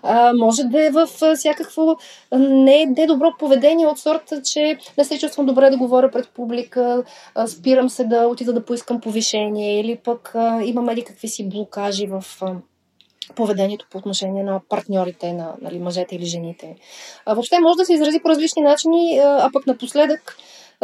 а, 0.02 0.32
може 0.32 0.62
да 0.64 0.86
е 0.86 0.90
в 0.90 1.06
всякакво 1.36 1.96
не, 2.38 2.86
не 2.86 3.06
добро 3.06 3.32
поведение 3.38 3.86
от 3.86 3.98
сорта, 3.98 4.42
че 4.42 4.78
не 4.98 5.04
се 5.04 5.18
чувствам 5.18 5.46
добре 5.46 5.70
да 5.70 5.76
говоря 5.76 6.10
пред 6.10 6.28
публика, 6.28 7.04
а, 7.34 7.46
спирам 7.46 7.90
се 7.90 8.04
да 8.04 8.26
отида 8.26 8.52
да 8.52 8.64
поискам 8.64 9.00
повишение 9.00 9.80
или 9.80 9.96
пък 9.96 10.32
а, 10.34 10.62
имаме 10.64 10.96
ли 10.96 11.04
какви 11.04 11.28
си 11.28 11.48
блокажи 11.48 12.06
в 12.06 12.24
а, 12.40 12.54
поведението 13.34 13.86
по 13.90 13.98
отношение 13.98 14.42
на 14.42 14.60
партньорите, 14.68 15.32
на 15.32 15.54
нали, 15.60 15.78
мъжете 15.78 16.16
или 16.16 16.24
жените. 16.24 16.76
А, 17.26 17.34
въобще 17.34 17.58
може 17.60 17.76
да 17.76 17.84
се 17.84 17.94
изрази 17.94 18.20
по 18.20 18.28
различни 18.28 18.62
начини, 18.62 19.18
а 19.18 19.50
пък 19.52 19.66
напоследък 19.66 20.36
а, 20.36 20.42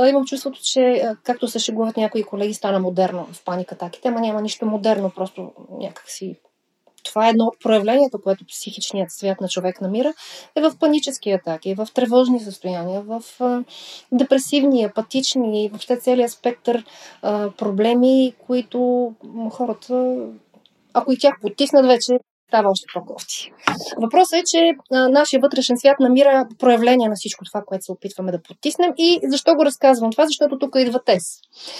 имам 0.08 0.24
чувството, 0.24 0.60
че 0.62 1.02
както 1.22 1.48
се 1.48 1.58
шегуват 1.58 1.96
някои 1.96 2.24
колеги, 2.24 2.54
стана 2.54 2.78
модерно 2.78 3.28
в 3.32 3.44
паникатаките, 3.44 4.08
ама 4.08 4.20
няма 4.20 4.42
нищо 4.42 4.66
модерно, 4.66 5.10
просто 5.10 5.52
някакси 5.70 6.36
това 7.04 7.26
е 7.26 7.30
едно 7.30 7.44
от 7.44 7.60
проявленията, 7.62 8.18
което 8.22 8.44
психичният 8.46 9.10
свят 9.10 9.40
на 9.40 9.48
човек 9.48 9.80
намира, 9.80 10.14
е 10.56 10.60
в 10.60 10.72
панически 10.80 11.30
атаки, 11.30 11.74
в 11.74 11.88
тревожни 11.94 12.40
състояния, 12.40 13.02
в 13.02 13.22
депресивни, 14.12 14.84
апатични, 14.84 15.68
въобще 15.68 15.96
целият 15.96 16.30
спектър 16.30 16.84
проблеми, 17.58 18.34
които 18.46 19.12
хората, 19.50 20.16
ако 20.92 21.12
и 21.12 21.18
тях 21.18 21.34
потиснат 21.40 21.86
вече, 21.86 22.18
става 22.54 22.70
още 22.70 22.86
по-кофти. 22.94 23.52
Въпросът 24.02 24.38
е, 24.38 24.42
че 24.46 24.72
а, 24.92 25.08
нашия 25.08 25.40
вътрешен 25.40 25.78
свят 25.78 25.96
намира 26.00 26.46
проявление 26.58 27.08
на 27.08 27.14
всичко 27.14 27.44
това, 27.44 27.62
което 27.66 27.84
се 27.84 27.92
опитваме 27.92 28.32
да 28.32 28.42
потиснем. 28.42 28.92
И 28.98 29.20
защо 29.22 29.54
го 29.54 29.64
разказвам 29.64 30.12
това? 30.12 30.26
Защото 30.26 30.58
тук 30.58 30.74
идва 30.78 31.00
тез. 31.04 31.22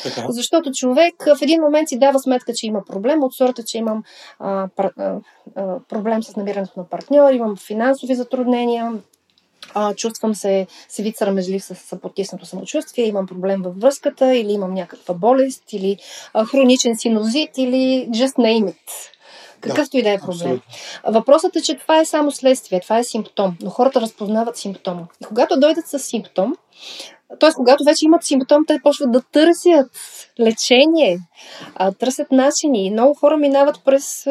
Така. 0.02 0.26
Защото 0.28 0.70
човек 0.72 1.14
в 1.38 1.42
един 1.42 1.60
момент 1.60 1.88
си 1.88 1.98
дава 1.98 2.18
сметка, 2.18 2.52
че 2.54 2.66
има 2.66 2.80
проблем, 2.86 3.22
от 3.22 3.34
сорта, 3.34 3.62
че 3.66 3.78
имам 3.78 4.02
а, 4.38 4.68
пар, 4.76 4.90
а, 4.98 5.16
а, 5.56 5.78
проблем 5.88 6.22
с 6.22 6.36
намирането 6.36 6.72
на 6.76 6.88
партньор, 6.88 7.32
имам 7.32 7.56
финансови 7.56 8.14
затруднения, 8.14 8.92
а, 9.74 9.94
чувствам 9.94 10.34
се, 10.34 10.66
вид 10.98 11.16
срамежлив 11.16 11.64
с, 11.64 11.74
с 11.74 12.00
потиснато 12.00 12.46
самочувствие, 12.46 13.06
имам 13.06 13.26
проблем 13.26 13.62
във 13.62 13.80
връзката, 13.80 14.34
или 14.36 14.52
имам 14.52 14.74
някаква 14.74 15.14
болест, 15.14 15.72
или 15.72 15.96
а, 16.34 16.44
хроничен 16.44 16.96
синозит, 16.96 17.58
или 17.58 18.08
just 18.10 18.36
name 18.36 18.64
it. 18.64 19.13
Какъвто 19.60 19.96
да, 19.96 19.98
и 19.98 20.02
да 20.02 20.10
е 20.10 20.18
проблем. 20.18 20.34
Абсолютно. 20.34 20.62
Въпросът 21.06 21.56
е, 21.56 21.62
че 21.62 21.74
това 21.74 21.98
е 21.98 22.04
само 22.04 22.32
следствие, 22.32 22.80
това 22.80 22.98
е 22.98 23.04
симптом, 23.04 23.56
но 23.62 23.70
хората 23.70 24.00
разпознават 24.00 24.56
симптома. 24.56 25.02
И 25.22 25.24
когато 25.24 25.60
дойдат 25.60 25.86
с 25.86 25.98
симптом, 25.98 26.54
т.е. 27.40 27.52
когато 27.52 27.84
вече 27.84 28.04
имат 28.04 28.24
симптом, 28.24 28.64
те 28.66 28.80
почват 28.82 29.12
да 29.12 29.22
търсят 29.22 29.90
лечение, 30.40 31.18
а, 31.74 31.92
търсят 31.92 32.32
начини. 32.32 32.86
И 32.86 32.90
много 32.90 33.14
хора 33.14 33.36
минават 33.36 33.80
през 33.84 34.26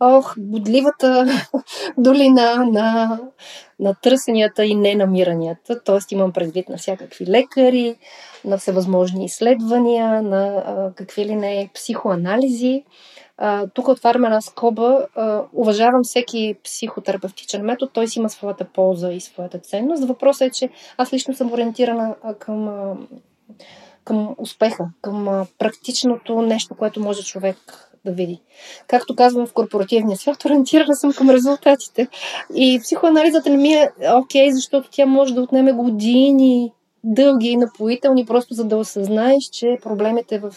ох, 0.00 0.34
бодливата 0.38 1.26
долина 1.98 2.64
на, 2.72 3.18
на 3.80 3.94
търсенията 3.94 4.64
и 4.64 4.74
ненамиранията. 4.74 5.82
Т.е. 5.82 5.98
имам 6.14 6.32
предвид 6.32 6.68
на 6.68 6.76
всякакви 6.76 7.26
лекари, 7.26 7.96
на 8.44 8.58
всевъзможни 8.58 9.24
изследвания, 9.24 10.22
на 10.22 10.46
а, 10.66 10.92
какви 10.94 11.24
ли 11.24 11.34
не 11.34 11.70
психоанализи. 11.74 12.84
Тук 13.74 13.88
отварям 13.88 14.24
една 14.24 14.40
скоба. 14.40 15.06
Уважавам 15.52 16.00
всеки 16.04 16.56
психотерапевтичен 16.64 17.64
метод. 17.64 17.90
Той 17.94 18.08
си 18.08 18.18
има 18.18 18.28
своята 18.28 18.64
полза 18.64 19.12
и 19.12 19.20
своята 19.20 19.58
ценност. 19.58 20.04
Въпросът 20.04 20.48
е, 20.48 20.50
че 20.50 20.70
аз 20.96 21.12
лично 21.12 21.34
съм 21.34 21.52
ориентирана 21.52 22.14
към, 22.38 22.70
към 24.04 24.34
успеха, 24.38 24.84
към 25.02 25.46
практичното 25.58 26.42
нещо, 26.42 26.74
което 26.74 27.00
може 27.00 27.22
човек 27.22 27.56
да 28.04 28.12
види. 28.12 28.40
Както 28.86 29.16
казвам 29.16 29.46
в 29.46 29.52
корпоративния 29.52 30.18
свят, 30.18 30.44
ориентирана 30.44 30.96
съм 30.96 31.12
към 31.12 31.30
резултатите. 31.30 32.08
И 32.54 32.80
психоанализата 32.82 33.50
не 33.50 33.56
ми 33.56 33.72
е 33.72 33.90
окей, 34.14 34.48
okay, 34.48 34.50
защото 34.50 34.88
тя 34.90 35.06
може 35.06 35.34
да 35.34 35.42
отнеме 35.42 35.72
години 35.72 36.72
дълги 37.04 37.48
и 37.48 37.56
напоителни, 37.56 38.26
просто 38.26 38.54
за 38.54 38.64
да 38.64 38.76
осъзнаеш, 38.76 39.44
че 39.44 39.78
проблемите 39.82 40.38
в 40.38 40.54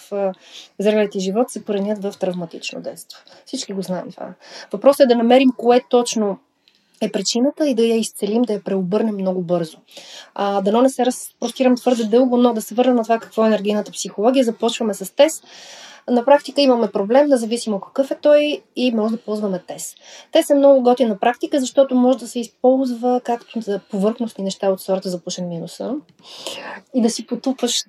зрелият 0.80 1.12
ти 1.12 1.20
живот 1.20 1.50
се 1.50 1.64
коренят 1.64 2.04
в 2.04 2.14
травматично 2.20 2.82
детство. 2.82 3.20
Всички 3.46 3.74
го 3.74 3.82
знаем 3.82 4.12
това. 4.12 4.34
Въпросът 4.72 5.04
е 5.04 5.08
да 5.08 5.16
намерим 5.16 5.50
кое 5.58 5.82
точно 5.90 6.40
е 7.02 7.12
причината 7.12 7.70
и 7.70 7.76
да 7.76 7.84
я 7.84 7.96
изцелим, 7.96 8.42
да 8.42 8.54
я 8.54 8.64
преобърнем 8.64 9.16
много 9.16 9.42
бързо. 9.42 9.78
А, 10.36 10.62
дано 10.62 10.82
не 10.82 10.90
се 10.90 11.06
разпростирам 11.06 11.76
твърде 11.76 12.04
дълго, 12.04 12.38
но 12.38 12.54
да 12.54 12.62
се 12.62 12.76
върна 12.76 12.94
на 12.94 13.04
това 13.04 13.20
какво 13.20 13.44
е 13.44 13.48
енергийната 13.48 13.92
психология. 13.92 14.44
Започваме 14.44 14.94
с 14.94 15.16
тест. 15.16 15.44
На 16.10 16.26
практика 16.26 16.62
имаме 16.62 16.88
проблем, 16.88 17.28
независимо 17.28 17.80
какъв 17.80 18.12
е 18.12 18.16
той 18.16 18.62
и 18.76 18.92
може 18.92 19.16
да 19.16 19.22
ползваме 19.22 19.64
тез. 19.68 19.96
Тез 20.32 20.50
е 20.50 20.56
много 20.56 20.84
готина 20.84 21.18
практика, 21.20 21.60
защото 21.60 21.96
може 21.96 22.18
да 22.18 22.28
се 22.28 22.40
използва 22.40 23.22
както 23.24 23.62
за 23.62 23.80
повърхностни 23.92 24.44
неща 24.44 24.70
от 24.70 24.82
сорта 24.82 25.10
за 25.10 25.24
пушен 25.24 25.48
минуса 25.48 25.96
и 26.94 27.02
да 27.02 27.10
си 27.10 27.28
потупаш, 27.28 27.84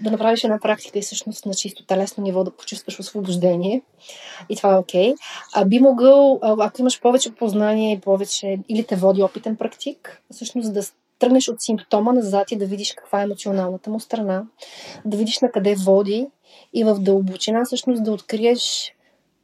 да 0.00 0.10
направиш 0.10 0.44
една 0.44 0.58
практика 0.60 0.98
и 0.98 1.02
всъщност 1.02 1.46
на 1.46 1.54
чисто 1.54 1.86
телесно 1.86 2.24
ниво 2.24 2.44
да 2.44 2.50
почувстваш 2.50 3.00
освобождение. 3.00 3.82
И 4.48 4.56
това 4.56 4.72
е 4.72 4.78
окей. 4.78 5.12
Okay. 5.12 5.16
А 5.54 5.64
би 5.64 5.80
могъл, 5.80 6.38
ако 6.42 6.80
имаш 6.80 7.00
повече 7.00 7.34
познание 7.34 7.92
и 7.92 8.00
повече, 8.00 8.58
или 8.68 8.84
те 8.84 8.96
води 8.96 9.22
опитен 9.22 9.56
практик, 9.56 10.22
всъщност 10.30 10.74
да 10.74 10.82
тръгнеш 11.22 11.48
от 11.48 11.60
симптома 11.60 12.12
назад 12.12 12.50
и 12.50 12.56
да 12.56 12.66
видиш 12.66 12.94
каква 12.96 13.20
е 13.20 13.24
емоционалната 13.24 13.90
му 13.90 14.00
страна, 14.00 14.44
да 15.04 15.16
видиш 15.16 15.40
на 15.40 15.50
къде 15.50 15.74
води 15.74 16.26
и 16.74 16.84
в 16.84 16.94
дълбочина 16.98 17.64
всъщност 17.64 18.04
да 18.04 18.12
откриеш 18.12 18.94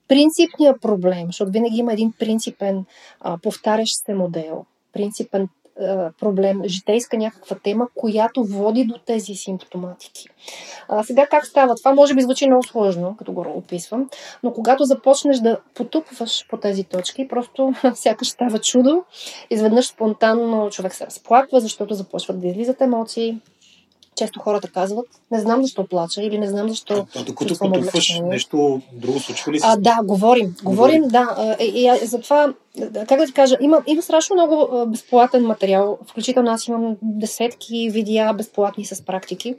принципния 0.09 0.79
проблем, 0.79 1.27
защото 1.27 1.51
винаги 1.51 1.77
има 1.77 1.93
един 1.93 2.13
принципен, 2.19 2.85
а, 3.21 3.39
повтарящ 3.39 3.95
се 4.07 4.15
модел, 4.15 4.65
принципен 4.93 5.49
проблем, 6.21 6.61
житейска 6.65 7.17
някаква 7.17 7.57
тема, 7.63 7.89
която 7.95 8.45
води 8.45 8.85
до 8.85 8.99
тези 9.07 9.35
симптоматики. 9.35 10.29
А, 10.89 11.05
сега 11.05 11.27
как 11.27 11.47
става? 11.47 11.75
Това 11.75 11.95
може 11.95 12.15
би 12.15 12.23
звучи 12.23 12.47
много 12.47 12.63
сложно, 12.63 13.17
като 13.19 13.33
го 13.33 13.41
описвам, 13.41 14.11
но 14.43 14.53
когато 14.53 14.85
започнеш 14.85 15.39
да 15.39 15.59
потупваш 15.75 16.47
по 16.49 16.57
тези 16.57 16.85
точки, 16.85 17.29
просто 17.29 17.75
сякаш 17.95 18.29
става 18.29 18.59
чудо. 18.59 19.05
Изведнъж 19.51 19.87
спонтанно 19.87 20.71
човек 20.71 20.95
се 20.95 21.07
разплаква, 21.07 21.61
защото 21.61 21.95
започват 21.95 22.41
да 22.41 22.47
излизат 22.47 22.81
емоции, 22.81 23.39
често 24.19 24.41
хората 24.41 24.69
казват, 24.69 25.07
не 25.31 25.41
знам 25.41 25.63
защо 25.63 25.87
плача 25.87 26.23
или 26.23 26.39
не 26.39 26.49
знам 26.49 26.69
защо. 26.69 26.95
А, 26.95 27.21
а 27.21 27.25
докато 27.25 27.59
потупваш 27.59 28.21
нещо 28.25 28.81
друго 28.93 29.21
случва 29.21 29.53
ли 29.53 29.61
се? 29.61 29.67
А, 29.67 29.77
да, 29.77 29.99
говорим. 30.05 30.55
Говорим, 30.63 31.03
говорим 31.03 31.09
да. 31.09 31.57
И, 31.61 31.65
и, 31.65 32.05
и 32.05 32.07
затова 32.07 32.55
как 33.09 33.21
да 33.21 33.27
ти 33.27 33.33
кажа, 33.33 33.57
има, 33.61 33.83
има 33.87 34.03
страшно 34.03 34.37
много 34.37 34.87
безплатен 34.87 35.47
материал, 35.47 35.99
включително 36.07 36.51
аз 36.51 36.67
имам 36.67 36.97
десетки 37.03 37.91
видеа 37.91 38.35
безплатни 38.35 38.85
с 38.85 39.05
практики 39.05 39.55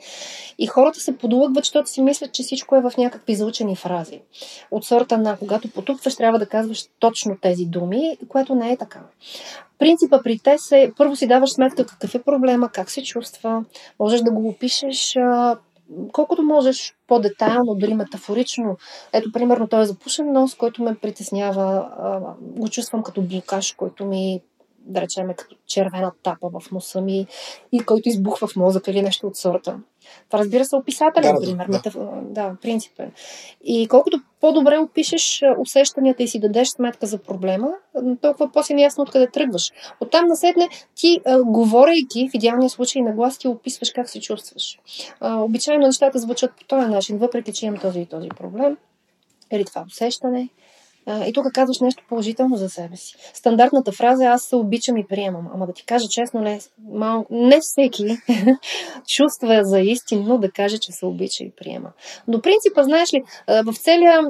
и 0.60 0.68
хората 0.68 1.00
се 1.00 1.18
подлъгват, 1.18 1.64
защото 1.64 1.90
си 1.90 2.02
мислят, 2.02 2.32
че 2.32 2.44
всичко 2.44 2.76
е 2.76 2.82
в 2.82 2.92
някакви 2.98 3.36
заучени 3.36 3.76
фрази. 3.76 4.20
От 4.72 4.86
сорта 4.86 5.18
на 5.18 5.38
когато 5.38 5.72
потупваш, 5.72 6.16
трябва 6.16 6.40
да 6.40 6.46
казваш 6.46 6.86
точно 7.00 7.38
тези 7.42 7.66
думи, 7.66 8.18
което 8.28 8.56
не 8.56 8.72
е 8.72 8.78
така. 8.78 9.00
Принципа 9.80 10.22
при 10.24 10.40
те 10.40 10.58
се, 10.58 10.92
първо 10.98 11.16
си 11.16 11.28
даваш 11.28 11.50
сметка 11.50 11.86
какъв 11.86 12.16
е 12.16 12.24
проблема, 12.24 12.70
как 12.70 12.90
се 12.90 13.04
чувства, 13.04 13.64
можеш 14.00 14.22
да 14.22 14.32
го 14.32 14.50
опишеш 14.50 15.16
колкото 16.12 16.44
можеш 16.44 16.96
по-детайлно, 17.08 17.76
дори 17.76 17.94
метафорично. 17.94 18.78
Ето, 19.14 19.32
примерно, 19.32 19.68
той 19.68 19.82
е 19.82 19.86
запушен 19.86 20.32
нос, 20.32 20.56
който 20.56 20.84
ме 20.84 20.96
притеснява. 20.96 21.90
Го 22.42 22.70
чувствам 22.70 23.04
като 23.04 23.22
блокаж, 23.22 23.74
който 23.74 24.06
ми 24.06 24.42
да 24.80 25.02
речем, 25.02 25.34
като 25.38 25.56
червена 25.68 26.12
тапа 26.24 26.50
в 26.60 26.72
носа 26.72 27.02
ми 27.02 27.28
и 27.72 27.80
който 27.80 28.10
избухва 28.10 28.48
в 28.48 28.56
мозъка 28.56 28.92
или 28.92 29.02
нещо 29.02 29.28
от 29.28 29.36
сорта. 29.36 29.80
Това 30.30 30.40
разбира 30.40 30.66
се 30.66 30.76
описателен 30.76 31.36
да, 31.36 31.42
пример, 31.42 31.66
да. 31.66 31.72
Метаф... 31.72 31.98
да, 32.22 32.56
принципен. 32.62 33.12
И 33.64 33.88
колкото 33.88 34.22
по-добре 34.42 34.78
опишеш 34.78 35.42
усещанията 35.60 36.24
и 36.24 36.28
си 36.28 36.40
дадеш 36.40 36.68
сметка 36.68 37.06
за 37.06 37.18
проблема, 37.18 37.70
толкова 38.22 38.52
по-си 38.52 38.74
неясно 38.74 39.02
откъде 39.02 39.28
тръгваш. 39.28 39.72
Оттам 40.02 40.28
наседне 40.28 40.68
ти, 40.96 41.22
а, 41.26 41.44
говорейки, 41.44 42.30
в 42.30 42.34
идеалния 42.34 42.70
случай 42.70 43.02
на 43.02 43.12
глас, 43.12 43.38
ти 43.38 43.48
описваш 43.48 43.92
как 43.92 44.10
се 44.10 44.22
чувстваш. 44.22 44.80
А, 45.20 45.42
обичайно 45.42 45.88
нещата 45.88 46.20
звучат 46.20 46.52
по 46.58 46.64
този 46.64 46.88
начин, 46.88 47.18
въпреки 47.18 47.54
че 47.54 47.66
имам 47.66 47.80
този 47.80 48.00
и 48.00 48.06
този 48.06 48.30
проблем. 48.30 48.78
Или 49.52 49.66
това 49.66 49.86
усещане, 49.88 50.50
и 51.28 51.34
тук 51.34 51.46
казваш 51.54 51.80
нещо 51.80 52.04
положително 52.10 52.56
за 52.56 52.70
себе 52.70 52.98
си. 52.98 53.16
Стандартната 53.34 53.92
фраза 53.92 54.24
е 54.24 54.28
аз 54.28 54.44
се 54.44 54.56
обичам 54.56 54.98
и 54.98 55.08
приемам. 55.08 55.50
Ама 55.54 55.68
да 55.68 55.74
ти 55.74 55.86
кажа 55.86 56.08
честно, 56.10 56.42
не, 56.42 56.60
мал, 56.92 57.26
не 57.30 57.60
всеки 57.62 58.18
чувства 59.08 59.60
за 59.64 59.80
истинно 59.80 60.38
да 60.38 60.52
каже, 60.52 60.78
че 60.78 60.92
се 60.92 61.06
обича 61.06 61.44
и 61.44 61.52
приема. 61.52 61.92
Но 62.28 62.42
принципа, 62.42 62.84
знаеш 62.84 63.14
ли, 63.14 63.24
в 63.48 63.74
целия 63.74 64.22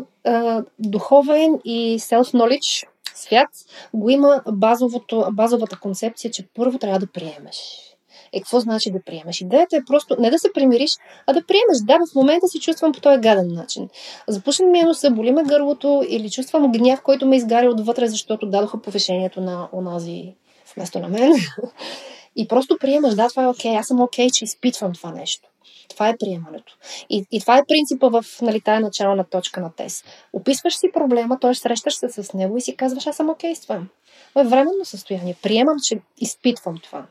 духовен 0.79 1.59
и 1.65 2.00
self-knowledge 2.00 2.88
свят 3.15 3.50
го 3.93 4.09
има 4.09 4.41
базовото, 4.51 5.25
базовата 5.31 5.79
концепция, 5.79 6.31
че 6.31 6.48
първо 6.55 6.77
трябва 6.77 7.00
да 7.00 7.07
приемеш. 7.07 7.88
Е, 8.33 8.39
какво 8.39 8.59
значи 8.59 8.91
да 8.91 9.01
приемеш? 9.01 9.41
Идеята 9.41 9.75
е 9.75 9.86
просто 9.88 10.15
не 10.19 10.29
да 10.29 10.39
се 10.39 10.53
примириш, 10.53 10.91
а 11.27 11.33
да 11.33 11.45
приемеш. 11.45 11.77
Да, 11.83 11.98
в 12.12 12.15
момента 12.15 12.48
се 12.48 12.59
чувствам 12.59 12.91
по 12.91 13.01
този 13.01 13.19
гаден 13.21 13.53
начин. 13.53 13.89
Запушен 14.27 14.71
ми 14.71 14.79
е 14.79 14.83
носа, 14.83 15.12
боли 15.12 15.31
ме 15.31 15.43
гърлото 15.43 16.03
или 16.09 16.29
чувствам 16.29 16.71
гняв, 16.71 17.01
който 17.01 17.27
ме 17.27 17.36
изгаря 17.36 17.69
отвътре, 17.69 18.07
защото 18.07 18.45
дадоха 18.45 18.81
повишението 18.81 19.41
на 19.41 19.69
онази 19.74 20.33
вместо 20.75 21.00
на 21.00 21.07
мен. 21.07 21.33
И 22.36 22.48
просто 22.48 22.77
приемаш, 22.79 23.15
да, 23.15 23.29
това 23.29 23.43
е 23.43 23.48
окей, 23.48 23.71
okay, 23.71 23.79
аз 23.79 23.88
съм 23.88 24.01
окей, 24.01 24.27
okay, 24.27 24.33
че 24.33 24.45
изпитвам 24.45 24.93
това 24.93 25.12
нещо. 25.12 25.50
Това 25.89 26.09
е 26.09 26.17
приемането. 26.17 26.77
И, 27.09 27.25
и 27.31 27.39
това 27.39 27.57
е 27.57 27.65
принципа 27.67 28.09
в 28.09 28.25
нали, 28.41 28.62
тая 28.62 28.79
начална 28.79 29.24
точка 29.24 29.62
на 29.62 29.71
тез. 29.71 30.03
Описваш 30.33 30.77
си 30.77 30.91
проблема, 30.93 31.39
т.е. 31.39 31.53
срещаш 31.55 31.93
се 31.95 32.09
с 32.09 32.33
него 32.33 32.57
и 32.57 32.62
си 32.62 32.75
казваш, 32.75 33.07
аз 33.07 33.15
съм 33.15 33.29
окей 33.29 33.55
с 33.55 33.62
това. 33.62 33.81
Това 34.29 34.41
е 34.41 34.48
временно 34.48 34.86
състояние. 34.86 35.36
Приемам, 35.41 35.75
че 35.83 36.00
изпитвам 36.17 36.77
това. 36.83 37.05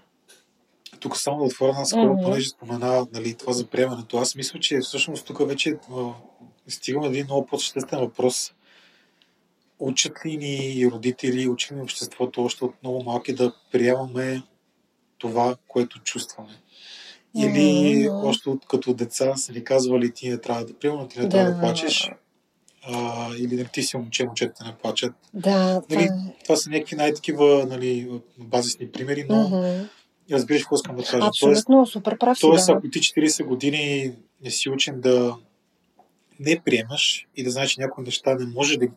Тук 1.00 1.16
само 1.16 1.38
да 1.38 1.44
отворя 1.44 1.72
на 1.72 1.86
скоро, 1.86 2.02
mm-hmm. 2.02 2.24
понеже 2.24 2.48
спомена 2.48 3.06
нали, 3.12 3.34
това 3.34 3.52
за 3.52 3.66
приемането. 3.66 4.18
Аз 4.18 4.34
мисля, 4.34 4.60
че 4.60 4.78
всъщност 4.78 5.26
тук 5.26 5.48
вече 5.48 5.76
стигаме 6.68 7.06
един 7.06 7.24
много 7.24 7.46
по-съществен 7.46 8.00
въпрос. 8.00 8.54
Учат 9.78 10.12
ли 10.26 10.36
ни 10.36 10.88
родители, 10.92 11.48
учат 11.48 11.72
ли 11.72 11.80
обществото 11.80 12.44
още 12.44 12.64
от 12.64 12.74
много 12.82 13.02
малки 13.02 13.34
да 13.34 13.52
приемаме 13.72 14.42
това, 15.18 15.56
което 15.68 15.98
чувстваме? 15.98 16.62
Или 17.36 17.58
mm-hmm. 17.58 18.24
още 18.24 18.50
от, 18.50 18.66
като 18.66 18.94
деца 18.94 19.36
са 19.36 19.52
ни 19.52 19.64
казвали, 19.64 20.12
ти 20.12 20.28
не 20.28 20.38
трябва 20.38 20.64
да 20.64 20.78
приемаш, 20.78 21.08
ти 21.08 21.18
не 21.18 21.24
да. 21.24 21.30
трябва 21.30 21.50
да 21.52 21.60
плачеш. 21.60 22.10
А, 22.82 23.28
или 23.38 23.56
нали, 23.56 23.68
ти 23.72 23.82
си 23.82 23.96
момче, 23.96 24.24
момчета 24.24 24.64
не 24.64 24.74
плачат. 24.82 25.14
Да, 25.34 25.82
нали, 25.90 26.06
това... 26.06 26.32
това 26.42 26.56
са 26.56 26.70
някакви 26.70 26.96
най-такива 26.96 27.66
нали, 27.68 28.20
базисни 28.38 28.90
примери, 28.90 29.26
но 29.28 29.36
mm-hmm. 29.36 29.88
Разбираш 30.34 30.62
какво 30.62 30.76
искам 30.76 30.96
да 30.96 31.02
кажа. 31.02 31.26
Абсолютно, 31.26 31.76
тоест, 31.76 31.92
супер 31.92 32.18
прав 32.18 32.38
Тоест, 32.40 32.66
да. 32.66 32.72
ако 32.72 32.90
ти 32.90 32.98
40 32.98 33.44
години 33.44 34.12
не 34.44 34.50
си 34.50 34.70
учен 34.70 35.00
да 35.00 35.36
не 36.40 36.60
приемаш 36.64 37.26
и 37.36 37.44
да 37.44 37.50
знаеш, 37.50 37.70
че 37.70 37.80
някои 37.80 38.04
неща 38.04 38.34
не 38.34 38.46
може 38.46 38.76
да... 38.76 38.88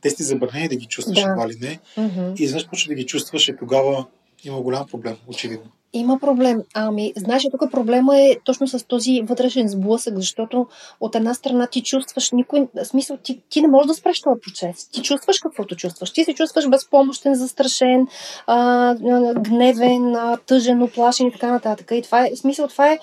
Те 0.00 0.10
сте 0.10 0.22
забранени 0.22 0.68
да 0.68 0.76
ги 0.76 0.86
чувстваш, 0.86 1.22
да. 1.22 1.30
едва 1.30 1.48
ли 1.48 1.56
не. 1.60 1.78
Mm-hmm. 1.96 2.40
И 2.40 2.42
изведнъж 2.42 2.68
почва 2.68 2.88
да 2.88 2.94
ги 2.94 3.06
чувстваш 3.06 3.48
и 3.48 3.56
тогава 3.56 4.06
има 4.44 4.60
голям 4.60 4.86
проблем, 4.86 5.16
очевидно. 5.26 5.70
Има 5.92 6.18
проблем. 6.18 6.62
Ами, 6.74 7.12
знаеш, 7.16 7.42
тук 7.50 7.70
проблема 7.70 8.18
е 8.18 8.36
точно 8.44 8.68
с 8.68 8.86
този 8.86 9.22
вътрешен 9.22 9.68
сблъсък, 9.68 10.16
защото 10.16 10.66
от 11.00 11.14
една 11.14 11.34
страна 11.34 11.66
ти 11.66 11.82
чувстваш 11.82 12.30
никой, 12.30 12.68
в 12.74 12.84
смисъл, 12.84 13.16
ти, 13.16 13.42
ти 13.48 13.60
не 13.60 13.68
можеш 13.68 13.86
да 13.86 13.94
спреш 13.94 14.20
този 14.20 14.40
процес. 14.40 14.88
Ти 14.88 15.02
чувстваш 15.02 15.38
каквото 15.38 15.76
чувстваш. 15.76 16.10
Ти 16.10 16.24
се 16.24 16.34
чувстваш 16.34 16.68
безпомощен, 16.68 17.34
застрашен, 17.34 18.06
а, 18.46 18.94
гневен, 19.34 20.16
а, 20.16 20.36
тъжен, 20.36 20.82
оплашен 20.82 21.26
и 21.26 21.32
така 21.32 21.50
нататък. 21.50 21.90
И 21.90 22.02
това 22.02 22.26
е, 22.26 22.36
смисъл, 22.36 22.68
това 22.68 22.92
е 22.92 22.98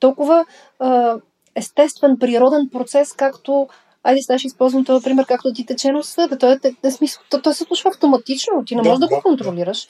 толкова 0.00 0.44
а, 0.78 1.16
естествен, 1.54 2.16
природен 2.18 2.68
процес, 2.72 3.12
както 3.12 3.68
Айде 4.06 4.22
сега 4.22 4.38
ще 4.38 4.46
използвам 4.46 4.84
този 4.84 5.04
пример, 5.04 5.26
както 5.26 5.52
ти 5.52 5.66
тече 5.66 5.92
носа. 5.92 6.28
Да, 6.28 6.38
той, 6.38 6.58
е, 6.84 6.90
смисъл, 6.90 7.22
той, 7.30 7.42
той 7.42 7.54
се 7.54 7.64
случва 7.64 7.90
автоматично, 7.90 8.64
ти 8.66 8.76
не 8.76 8.82
можеш 8.82 8.98
да, 8.98 9.06
да 9.06 9.14
го 9.14 9.22
контролираш. 9.22 9.88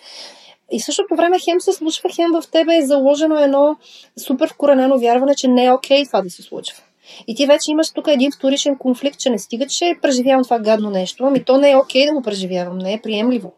И 0.73 0.80
в 0.80 0.85
същото 0.85 1.16
време 1.16 1.38
хем 1.38 1.61
се 1.61 1.73
случва, 1.73 2.11
хем 2.14 2.30
в 2.32 2.50
тебе 2.50 2.76
е 2.76 2.87
заложено 2.87 3.38
едно 3.38 3.76
супер 4.26 4.49
вкоренено 4.49 4.99
вярване, 4.99 5.35
че 5.35 5.49
не 5.49 5.64
е 5.64 5.73
окей 5.73 6.02
okay 6.02 6.06
това 6.06 6.23
да 6.23 6.30
се 6.30 6.42
случва. 6.42 6.82
И 7.26 7.35
ти 7.35 7.46
вече 7.46 7.70
имаш 7.70 7.90
тук 7.90 8.08
един 8.08 8.32
вторичен 8.32 8.78
конфликт, 8.78 9.18
че 9.18 9.30
не 9.30 9.38
стига, 9.38 9.66
че 9.66 9.94
преживявам 10.02 10.44
това 10.44 10.58
гадно 10.58 10.90
нещо, 10.90 11.25
ами 11.25 11.44
то 11.44 11.58
не 11.58 11.70
е 11.70 11.76
окей 11.76 12.02
okay 12.02 12.06
да 12.06 12.14
го 12.14 12.23
преживявам, 12.23 12.78
не 12.78 12.92
е 12.92 13.00
приемливо. 13.02 13.52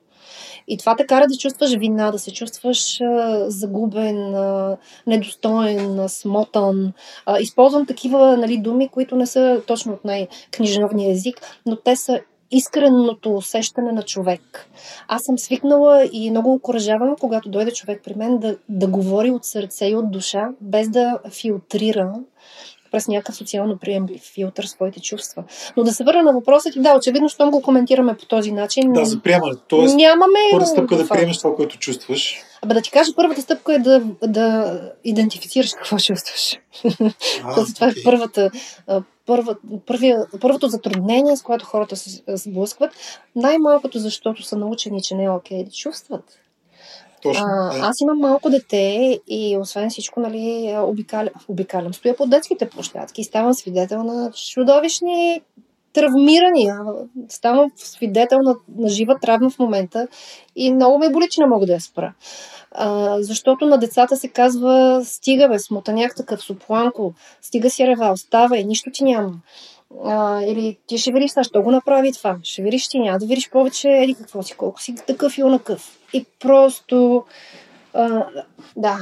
И 0.68 0.76
това 0.76 0.96
те 0.96 1.06
кара 1.06 1.26
да 1.28 1.36
чувстваш 1.36 1.74
вина, 1.74 2.10
да 2.10 2.18
се 2.18 2.32
чувстваш 2.32 3.00
а, 3.00 3.44
загубен, 3.50 4.34
а, 4.34 4.76
недостоен, 5.06 6.00
а, 6.00 6.08
смотан. 6.08 6.92
А, 7.26 7.40
използвам 7.40 7.86
такива 7.86 8.36
нали, 8.36 8.58
думи, 8.58 8.88
които 8.88 9.16
не 9.16 9.26
са 9.26 9.62
точно 9.66 9.92
от 9.92 10.04
най-книжовния 10.04 11.12
език, 11.12 11.60
но 11.66 11.76
те 11.76 11.96
са 11.96 12.20
искреното 12.50 13.34
усещане 13.34 13.92
на 13.92 14.02
човек. 14.02 14.68
Аз 15.08 15.22
съм 15.22 15.38
свикнала 15.38 16.08
и 16.12 16.30
много 16.30 16.52
окоръжавам, 16.52 17.16
когато 17.20 17.48
дойде 17.48 17.70
човек 17.70 18.00
при 18.04 18.14
мен, 18.14 18.38
да, 18.38 18.56
да 18.68 18.86
говори 18.86 19.30
от 19.30 19.44
сърце 19.44 19.86
и 19.86 19.96
от 19.96 20.10
душа, 20.10 20.48
без 20.60 20.88
да 20.88 21.18
филтрира 21.30 22.12
през 22.90 23.08
някакъв 23.08 23.36
социално 23.36 23.78
приемлив 23.78 24.22
филтър 24.34 24.64
своите 24.64 25.00
чувства. 25.00 25.44
Но 25.76 25.84
да 25.84 25.92
се 25.92 26.04
върна 26.04 26.22
на 26.22 26.32
въпроса 26.32 26.70
ти, 26.70 26.80
да, 26.80 26.94
очевидно, 26.96 27.28
щом 27.28 27.50
го 27.50 27.62
коментираме 27.62 28.16
по 28.16 28.26
този 28.26 28.52
начин. 28.52 28.92
Да, 28.92 29.04
за 29.04 29.20
приемане. 29.20 29.54
Тоест, 29.68 29.96
нямаме. 29.96 30.38
Първа 30.52 30.66
стъпка 30.66 30.94
е 30.94 30.98
да 30.98 31.08
приемеш 31.08 31.38
това, 31.38 31.54
което 31.54 31.78
чувстваш. 31.78 32.36
Абе 32.62 32.74
да 32.74 32.80
ти 32.80 32.90
кажа, 32.90 33.12
първата 33.16 33.42
стъпка 33.42 33.74
е 33.74 33.78
да, 33.78 34.02
да 34.22 34.80
идентифицираш 35.04 35.70
какво 35.72 35.96
чувстваш. 35.98 36.58
А, 37.44 37.54
това 37.54 37.64
okay. 37.64 38.00
е 38.00 38.04
първата, 38.04 38.50
първа, 39.26 39.56
първия, 39.86 40.26
първото 40.40 40.68
затруднение, 40.68 41.36
с 41.36 41.42
което 41.42 41.66
хората 41.66 41.96
се 41.96 42.22
сблъскват. 42.28 42.90
Най-малкото, 43.36 43.98
защото 43.98 44.42
са 44.42 44.56
научени, 44.56 45.02
че 45.02 45.14
не 45.14 45.24
е 45.24 45.30
окей 45.30 45.58
okay 45.58 45.64
да 45.64 45.70
чувстват. 45.70 46.24
Точно, 47.22 47.44
а, 47.46 47.72
да. 47.72 47.80
Аз 47.80 48.00
имам 48.00 48.18
малко 48.18 48.50
дете 48.50 49.20
и 49.26 49.58
освен 49.60 49.90
всичко, 49.90 50.20
нали, 50.20 50.76
обикалям, 50.78 51.34
обикалям. 51.48 51.94
Стоя 51.94 52.16
по 52.16 52.26
детските 52.26 52.68
площадки 52.68 53.20
и 53.20 53.24
ставам 53.24 53.54
свидетел 53.54 54.02
на 54.02 54.32
чудовищни 54.52 55.42
травмирания. 55.92 56.76
Ставам 57.28 57.70
свидетел 57.76 58.38
на, 58.42 58.56
на 58.78 58.88
жива 58.88 59.18
травма 59.22 59.50
в 59.50 59.58
момента 59.58 60.08
и 60.56 60.72
много 60.72 60.98
ме 60.98 61.10
боли, 61.10 61.26
че 61.30 61.40
не 61.40 61.46
мога 61.46 61.66
да 61.66 61.72
я 61.72 61.80
спра. 61.80 62.12
А, 62.72 63.16
защото 63.22 63.66
на 63.66 63.78
децата 63.78 64.16
се 64.16 64.28
казва 64.28 65.02
стига 65.04 65.48
бе, 65.48 65.58
смотаняк 65.58 66.16
такъв, 66.16 66.42
сопланко, 66.42 67.12
стига 67.42 67.70
си 67.70 67.86
рева, 67.86 68.12
оставай, 68.12 68.64
нищо 68.64 68.90
ти 68.92 69.04
няма. 69.04 69.32
А, 70.04 70.42
или 70.42 70.78
ти 70.86 70.98
ще 70.98 71.12
видиш, 71.12 71.30
що 71.42 71.62
го 71.62 71.70
направи 71.70 72.12
това. 72.12 72.36
Ще 72.42 72.62
видиш, 72.62 72.88
ти 72.88 72.98
няма 72.98 73.18
да 73.18 73.26
видиш 73.26 73.50
повече, 73.50 73.88
или 73.88 74.14
какво 74.14 74.42
си, 74.42 74.54
колко 74.54 74.82
си 74.82 74.94
такъв 75.06 75.38
и 75.38 75.42
онакъв. 75.42 75.97
И 76.12 76.26
просто 76.40 77.24
а, 77.94 78.26
да. 78.76 78.98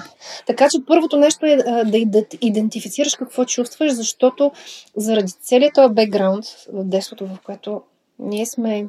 Така 0.47 0.69
че 0.71 0.85
първото 0.87 1.17
нещо 1.17 1.47
е 1.47 1.59
а, 1.67 1.85
да 1.85 2.25
идентифицираш 2.41 3.15
какво 3.15 3.45
чувстваш, 3.45 3.93
защото 3.93 4.53
заради 4.97 5.33
целият 5.33 5.75
този 5.75 5.95
бекграунд 5.95 6.45
в 6.73 6.85
детството, 6.85 7.27
в 7.27 7.39
което 7.45 7.83
ние 8.19 8.47
сме 8.47 8.87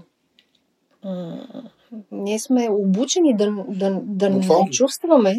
ние 2.11 2.39
сме 2.39 2.69
обучени 2.71 3.37
да, 3.37 3.51
да, 3.67 3.99
да 4.03 4.29
не 4.29 4.69
чувстваме, 4.71 5.35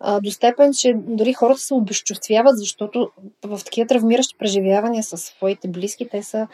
а, 0.00 0.20
до 0.20 0.30
степен, 0.30 0.72
че 0.72 0.94
дори 0.96 1.32
хората 1.32 1.60
се 1.60 1.74
обезчувствяват, 1.74 2.58
защото 2.58 3.10
в 3.44 3.60
такива 3.64 3.86
травмиращи 3.86 4.36
преживявания 4.38 5.02
със 5.02 5.22
своите 5.22 5.68
близки, 5.68 6.08
те 6.10 6.22
са 6.22 6.48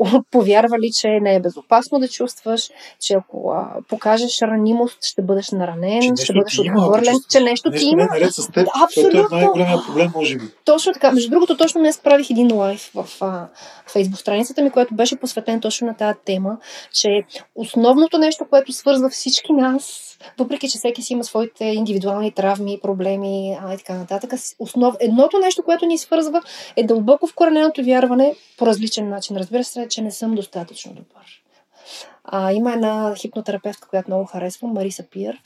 повярвали, 0.30 0.90
че 1.00 1.08
не 1.08 1.34
е 1.34 1.40
безопасно 1.40 1.98
да 1.98 2.08
чувстваш, 2.08 2.70
че 3.00 3.14
ако 3.14 3.50
а, 3.50 3.68
покажеш 3.88 4.42
ранимост, 4.42 5.04
ще 5.04 5.22
бъдеш 5.22 5.50
наранен, 5.50 6.16
ще 6.16 6.32
бъдеш 6.32 6.58
отхвърлен, 6.58 7.16
че 7.30 7.40
нещо 7.40 7.70
ти 7.70 7.84
има. 7.84 8.08
Нещо 8.20 8.42
с 8.42 8.48
теб, 8.48 8.68
абсолютно. 8.84 9.36
е 9.36 9.40
най-големия 9.40 9.78
проблем, 9.86 10.10
може 10.14 10.36
би. 10.36 10.44
Точно 10.64 10.92
така. 10.92 11.12
Между 11.12 11.30
другото, 11.30 11.56
точно 11.56 11.80
днес 11.80 12.00
правих 12.00 12.30
един 12.30 12.56
лайф 12.56 12.90
в 12.94 13.06
а, 13.20 13.46
фейсбук 13.92 14.18
страницата 14.18 14.62
ми, 14.62 14.70
който 14.70 14.94
беше 14.94 15.16
посветен 15.16 15.60
точно 15.60 15.86
на 15.86 15.96
тази 15.96 16.18
тема, 16.24 16.58
че 16.92 17.08
основното 17.54 18.18
нещо, 18.18 18.44
което 18.50 18.72
свързва 18.72 19.10
всички 19.10 19.52
нас, 19.52 20.10
въпреки 20.38 20.68
че 20.68 20.78
всеки 20.78 21.02
си 21.02 21.12
има 21.12 21.24
своите 21.24 21.64
индивидуални 21.64 22.32
травми, 22.32 22.78
проблеми 22.82 23.58
а, 23.62 23.74
и 23.74 23.76
така 23.76 23.94
нататък, 23.94 24.32
основ... 24.58 24.94
едното 25.00 25.38
нещо, 25.38 25.62
което 25.62 25.86
ни 25.86 25.98
свързва 25.98 26.42
е 26.76 26.82
дълбоко 26.82 27.26
вкорененото 27.26 27.84
вярване 27.84 28.34
по 28.58 28.66
различен 28.66 29.08
начин. 29.08 29.36
Разбира 29.36 29.64
се, 29.64 29.86
че 29.90 30.02
не 30.02 30.10
съм 30.10 30.34
достатъчно 30.34 30.92
добър. 30.92 31.42
А, 32.24 32.52
има 32.52 32.72
една 32.72 33.14
хипнотерапевтка, 33.16 33.88
която 33.88 34.10
много 34.10 34.24
харесвам, 34.24 34.72
Мариса 34.72 35.04
Пиер. 35.10 35.42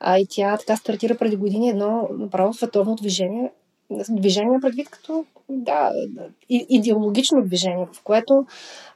А, 0.00 0.18
и 0.18 0.26
тя 0.30 0.56
така 0.56 0.76
стартира 0.76 1.16
преди 1.18 1.36
години 1.36 1.68
едно 1.68 2.08
направо 2.12 2.54
световно 2.54 2.94
движение. 2.94 3.52
Движение 4.10 4.58
предвид 4.62 4.88
като 4.88 5.24
да, 5.48 5.90
идеологично 6.48 7.44
движение, 7.44 7.86
в 7.92 8.02
което 8.02 8.46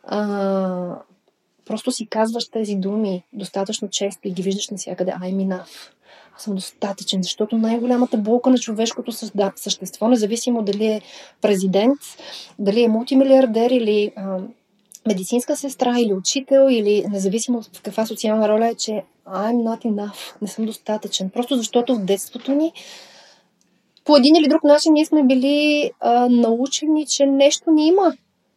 а, 0.04 0.96
просто 1.64 1.92
си 1.92 2.06
казваш 2.06 2.48
тези 2.48 2.74
думи 2.74 3.22
достатъчно 3.32 3.88
често 3.88 4.28
и 4.28 4.32
ги 4.32 4.42
виждаш 4.42 4.68
навсякъде. 4.68 5.12
I'm 5.12 5.48
enough. 5.48 5.90
Аз 6.36 6.42
съм 6.42 6.54
достатъчен, 6.54 7.22
защото 7.22 7.58
най-голямата 7.58 8.16
болка 8.16 8.50
на 8.50 8.58
човешкото 8.58 9.12
същество, 9.56 10.08
независимо 10.08 10.62
дали 10.62 10.86
е 10.86 11.00
президент, 11.40 12.00
дали 12.58 12.82
е 12.82 12.88
мултимилиардер 12.88 13.70
или 13.70 14.12
а, 14.16 14.38
медицинска 15.06 15.56
сестра 15.56 15.98
или 15.98 16.12
учител 16.12 16.66
или 16.70 17.04
независимо 17.10 17.62
в 17.62 17.82
каква 17.82 18.06
социална 18.06 18.48
роля 18.48 18.68
е, 18.68 18.74
че 18.74 19.02
I'm 19.26 19.54
not 19.54 19.84
enough, 19.84 20.42
не 20.42 20.48
съм 20.48 20.64
достатъчен. 20.64 21.30
Просто 21.30 21.56
защото 21.56 21.94
в 21.94 22.04
детството 22.04 22.52
ни 22.52 22.72
по 24.04 24.16
един 24.16 24.36
или 24.36 24.48
друг 24.48 24.64
начин 24.64 24.92
ние 24.92 25.06
сме 25.06 25.22
били 25.22 25.90
а, 26.00 26.28
научени, 26.28 27.06
че 27.06 27.26
нещо 27.26 27.70
ни 27.70 27.86
има. 27.86 28.12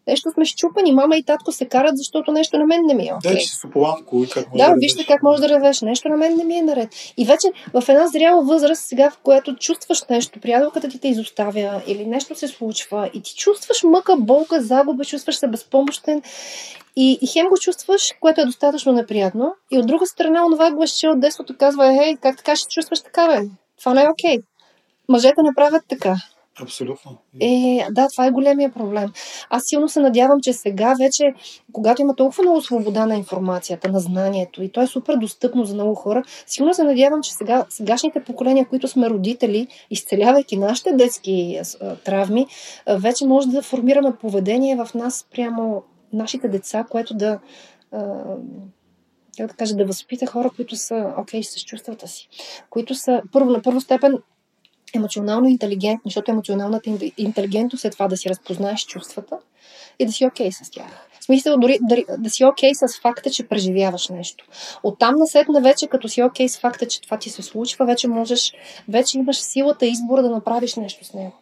Нещо 0.07 0.31
сме 0.31 0.45
щупани. 0.45 0.91
Мама 0.91 1.17
и 1.17 1.23
татко 1.23 1.51
се 1.51 1.65
карат, 1.65 1.97
защото 1.97 2.31
нещо 2.31 2.57
на 2.57 2.65
мен 2.65 2.81
не 2.85 2.93
ми 2.93 3.03
е. 3.03 3.11
Okay. 3.11 3.33
Да, 3.33 3.37
че 3.37 3.47
си 3.47 3.67
поланко 3.73 4.23
и 4.23 4.27
как 4.29 4.47
може 4.53 4.63
да, 4.63 4.69
да 4.69 4.75
вижте 4.79 5.05
как 5.05 5.23
може 5.23 5.41
да 5.41 5.49
ревеш. 5.49 5.81
Нещо 5.81 6.09
на 6.09 6.17
мен 6.17 6.35
не 6.37 6.43
ми 6.43 6.57
е 6.57 6.61
наред. 6.61 6.89
И 7.17 7.25
вече 7.25 7.47
в 7.73 7.89
една 7.89 8.07
зряла 8.07 8.43
възраст, 8.43 8.85
сега 8.85 9.09
в 9.09 9.17
която 9.23 9.55
чувстваш 9.55 10.03
нещо, 10.09 10.39
приятелката 10.39 10.89
ти 10.89 10.99
те 10.99 11.07
изоставя 11.07 11.81
или 11.87 12.05
нещо 12.05 12.35
се 12.35 12.47
случва 12.47 13.09
и 13.13 13.21
ти 13.21 13.35
чувстваш 13.35 13.83
мъка, 13.83 14.15
болка, 14.17 14.61
загуба, 14.61 15.05
чувстваш 15.05 15.35
се 15.35 15.47
безпомощен 15.47 16.21
и, 16.95 17.19
и 17.21 17.27
хем 17.27 17.47
го 17.47 17.57
чувстваш, 17.57 18.13
което 18.21 18.41
е 18.41 18.45
достатъчно 18.45 18.91
неприятно. 18.91 19.55
И 19.71 19.77
от 19.77 19.87
друга 19.87 20.05
страна, 20.05 20.45
онова 20.45 20.71
гласче 20.71 21.07
от 21.07 21.19
детството 21.19 21.55
казва, 21.57 21.93
хей, 21.93 22.15
как 22.15 22.37
така 22.37 22.55
ще 22.55 22.67
чувстваш 22.69 23.01
така, 23.01 23.27
бе? 23.27 23.49
Това 23.79 23.93
не 23.93 24.03
е 24.03 24.09
окей. 24.09 24.37
Okay. 24.37 24.43
Мъжете 25.09 25.41
не 25.43 25.55
правят 25.55 25.83
така. 25.89 26.15
Абсолютно. 26.61 27.17
Е, 27.41 27.85
да, 27.91 28.07
това 28.07 28.25
е 28.25 28.31
големия 28.31 28.71
проблем. 28.71 29.11
Аз 29.49 29.63
силно 29.65 29.89
се 29.89 29.99
надявам, 29.99 30.41
че 30.41 30.53
сега 30.53 30.95
вече, 30.99 31.33
когато 31.71 32.01
има 32.01 32.15
толкова 32.15 32.43
много 32.43 32.61
свобода 32.61 33.05
на 33.05 33.15
информацията, 33.15 33.91
на 33.91 33.99
знанието 33.99 34.63
и 34.63 34.71
то 34.71 34.81
е 34.81 34.87
супер 34.87 35.15
достъпно 35.15 35.65
за 35.65 35.73
много 35.73 35.95
хора, 35.95 36.23
силно 36.45 36.73
се 36.73 36.83
надявам, 36.83 37.23
че 37.23 37.33
сега, 37.33 37.65
сегашните 37.69 38.23
поколения, 38.23 38.65
които 38.65 38.87
сме 38.87 39.09
родители, 39.09 39.67
изцелявайки 39.89 40.57
нашите 40.57 40.93
детски 40.93 41.59
а, 41.81 41.95
травми, 41.95 42.47
а, 42.85 42.97
вече 42.97 43.25
може 43.25 43.47
да 43.47 43.61
формираме 43.61 44.15
поведение 44.15 44.75
в 44.75 44.89
нас 44.93 45.25
прямо 45.31 45.83
нашите 46.13 46.47
деца, 46.47 46.85
което 46.89 47.13
да 47.13 47.39
как 49.37 49.47
да 49.47 49.53
кажа, 49.53 49.75
да 49.75 49.85
възпита 49.85 50.25
хора, 50.25 50.49
които 50.55 50.75
са 50.75 51.13
окей 51.17 51.41
okay, 51.41 51.43
с 51.43 51.63
чувствата 51.63 52.07
си, 52.07 52.29
които 52.69 52.95
са 52.95 53.21
първо 53.31 53.49
на 53.49 53.61
първо 53.61 53.81
степен 53.81 54.17
емоционално 54.95 55.47
интелигентни, 55.47 56.11
защото 56.11 56.31
емоционалната 56.31 56.89
интелигентност 57.17 57.85
е 57.85 57.89
това 57.89 58.07
да 58.07 58.17
си 58.17 58.29
разпознаеш 58.29 58.85
чувствата 58.85 59.37
и 59.99 60.05
да 60.05 60.11
си 60.11 60.25
окей 60.25 60.49
okay 60.49 60.63
с 60.63 60.71
тях. 60.71 61.07
В 61.19 61.23
смисъл 61.25 61.57
дори, 61.57 61.79
дори 61.81 62.05
да 62.17 62.29
си 62.29 62.45
окей 62.45 62.71
okay 62.71 62.87
с 62.87 63.01
факта, 63.01 63.29
че 63.29 63.47
преживяваш 63.47 64.09
нещо. 64.09 64.45
Оттам 64.83 65.15
насетна 65.15 65.61
вече, 65.61 65.87
като 65.87 66.09
си 66.09 66.23
окей 66.23 66.45
okay 66.45 66.49
с 66.49 66.59
факта, 66.59 66.87
че 66.87 67.01
това 67.01 67.17
ти 67.17 67.29
се 67.29 67.41
случва, 67.41 67.85
вече 67.85 68.07
можеш, 68.07 68.53
вече 68.89 69.17
имаш 69.17 69.37
силата 69.37 69.85
и 69.85 69.89
избора 69.89 70.21
да 70.21 70.29
направиш 70.29 70.75
нещо 70.75 71.05
с 71.05 71.13
него. 71.13 71.33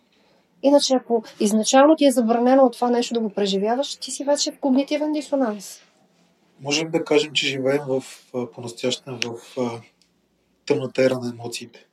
Иначе, 0.64 0.94
ако 0.94 1.24
изначално 1.40 1.96
ти 1.96 2.06
е 2.06 2.12
забранено 2.12 2.64
от 2.64 2.74
това 2.74 2.90
нещо 2.90 3.14
да 3.14 3.20
го 3.20 3.30
преживяваш, 3.30 3.96
ти 3.96 4.12
си 4.12 4.24
вече 4.24 4.52
в 4.52 4.60
когнитивен 4.60 5.12
дисонанс. 5.12 5.82
Можем 6.62 6.92
да 6.92 7.04
кажем, 7.04 7.34
че 7.34 7.48
живеем 7.48 7.82
в, 7.88 8.04
по-настоящем 8.54 9.20
в 9.26 9.58
тъмната 10.66 11.04
ера 11.04 11.20
на 11.20 11.30
емоциите 11.30 11.86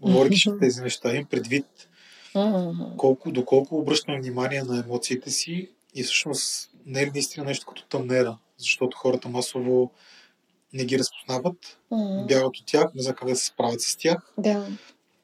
говорейки 0.00 0.36
mm-hmm. 0.36 0.60
тези 0.60 0.80
неща, 0.80 1.14
им 1.14 1.24
предвид 1.24 1.66
mm-hmm. 2.34 2.96
колко, 2.96 3.32
доколко 3.32 3.78
обръщаме 3.78 4.20
внимание 4.20 4.62
на 4.62 4.78
емоциите 4.78 5.30
си 5.30 5.70
и 5.94 6.02
всъщност 6.02 6.70
не 6.86 7.02
е 7.02 7.06
наистина 7.06 7.46
нещо 7.46 7.66
като 7.66 7.86
тъмнера, 7.86 8.38
защото 8.58 8.96
хората 8.96 9.28
масово 9.28 9.90
не 10.72 10.84
ги 10.84 10.98
разпознават, 10.98 11.78
mm-hmm. 11.92 12.26
бягат 12.26 12.46
от 12.46 12.66
тях, 12.66 12.94
не 12.94 13.02
знаят 13.02 13.18
как 13.18 13.28
да 13.28 13.36
се 13.36 13.44
справят 13.44 13.80
с 13.80 13.96
тях. 13.96 14.32
Да. 14.38 14.66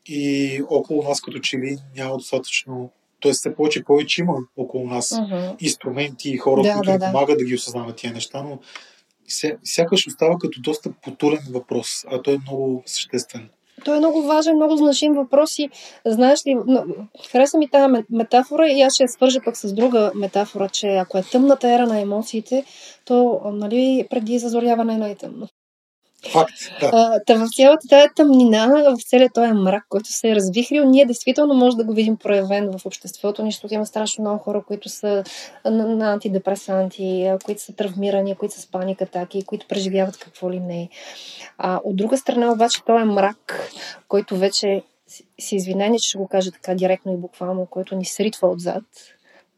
И 0.07 0.63
около 0.71 1.03
нас 1.03 1.21
като 1.21 1.39
че 1.39 1.57
ли 1.57 1.79
няма 1.97 2.17
достатъчно 2.17 2.91
т.е. 3.25 3.33
все 3.33 3.55
повече 3.55 3.79
и 3.79 3.85
повече 3.85 4.21
има 4.21 4.37
около 4.57 4.87
нас 4.87 5.09
uh-huh. 5.09 5.57
инструменти 5.61 6.31
и 6.31 6.37
хора, 6.37 6.63
да, 6.63 6.73
които 6.73 6.93
да, 6.93 6.99
да. 6.99 7.07
помагат 7.07 7.39
да 7.39 7.45
ги 7.45 7.55
осъзнават 7.55 7.97
тия 7.97 8.13
неща, 8.13 8.43
но 8.43 8.59
сякаш 9.65 10.07
остава 10.07 10.39
като 10.39 10.61
доста 10.61 10.93
потулен 10.93 11.47
въпрос, 11.51 12.05
а 12.07 12.23
той 12.23 12.35
е 12.35 12.39
много 12.39 12.83
съществен. 12.87 13.49
Той 13.85 13.97
е 13.97 13.99
много 13.99 14.23
важен, 14.23 14.57
много 14.57 14.77
значим 14.77 15.13
въпрос 15.13 15.59
и 15.59 15.71
знаеш 16.07 16.47
ли, 16.47 16.57
хареса 17.31 17.59
ми 17.59 17.69
тази 17.69 18.03
метафора 18.11 18.69
и 18.69 18.83
аз 18.83 18.95
ще 18.95 19.03
я 19.03 19.09
свържа 19.09 19.41
пък 19.45 19.57
с 19.57 19.73
друга 19.73 20.13
метафора, 20.15 20.69
че 20.69 20.87
ако 20.87 21.19
е 21.19 21.23
тъмната 21.23 21.69
ера 21.69 21.87
на 21.87 22.01
емоциите, 22.01 22.65
то 23.05 23.41
нали, 23.45 24.07
преди 24.11 24.39
зазоряване 24.39 24.95
е 24.95 24.99
най-тъмно. 24.99 25.49
Факт, 26.33 26.53
да. 26.81 26.91
А, 27.29 27.37
в 27.39 27.49
цялата 27.57 27.89
тази 27.89 28.09
тъмнина, 28.17 28.67
в 28.67 29.03
целият 29.03 29.35
този 29.35 29.53
мрак, 29.53 29.85
който 29.89 30.13
се 30.13 30.31
е 30.31 30.35
развихрил, 30.35 30.85
ние 30.85 31.07
действително 31.07 31.55
може 31.55 31.77
да 31.77 31.85
го 31.85 31.93
видим 31.93 32.17
проявен 32.17 32.71
в 32.79 32.87
обществото, 32.87 33.45
защото 33.45 33.75
има 33.75 33.87
страшно 33.87 34.23
много 34.23 34.39
хора, 34.39 34.63
които 34.67 34.89
са 34.89 35.25
на, 35.65 35.87
на 35.87 36.13
антидепресанти, 36.13 37.33
които 37.45 37.63
са 37.63 37.73
травмирани, 37.73 38.35
които 38.35 38.55
са 38.55 38.61
с 38.61 38.71
паник 38.71 39.03
атаки, 39.03 39.45
които 39.45 39.67
преживяват 39.69 40.17
какво 40.17 40.51
ли 40.51 40.61
не. 40.61 40.89
А, 41.59 41.81
от 41.85 41.97
друга 41.97 42.17
страна 42.17 42.53
обаче 42.53 42.85
този 42.85 43.03
е 43.03 43.05
мрак, 43.05 43.71
който 44.09 44.37
вече 44.37 44.83
си 45.41 45.57
извинение, 45.57 45.99
че 45.99 46.09
ще 46.09 46.19
го 46.19 46.29
кажа 46.29 46.51
така 46.53 46.75
директно 46.75 47.13
и 47.13 47.17
буквално, 47.17 47.67
който 47.67 47.97
ни 47.97 48.05
сритва 48.05 48.49
отзад, 48.49 48.85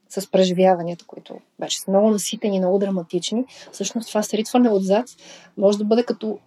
с 0.08 0.30
преживяванията, 0.30 1.04
които 1.06 1.38
вече 1.58 1.80
са 1.80 1.90
много 1.90 2.10
наситени, 2.10 2.58
много 2.58 2.78
драматични. 2.78 3.44
Всъщност 3.72 4.08
това 4.08 4.22
сритване 4.22 4.70
отзад 4.70 5.06
може 5.56 5.78
да 5.78 5.84
бъде 5.84 6.02
като 6.02 6.38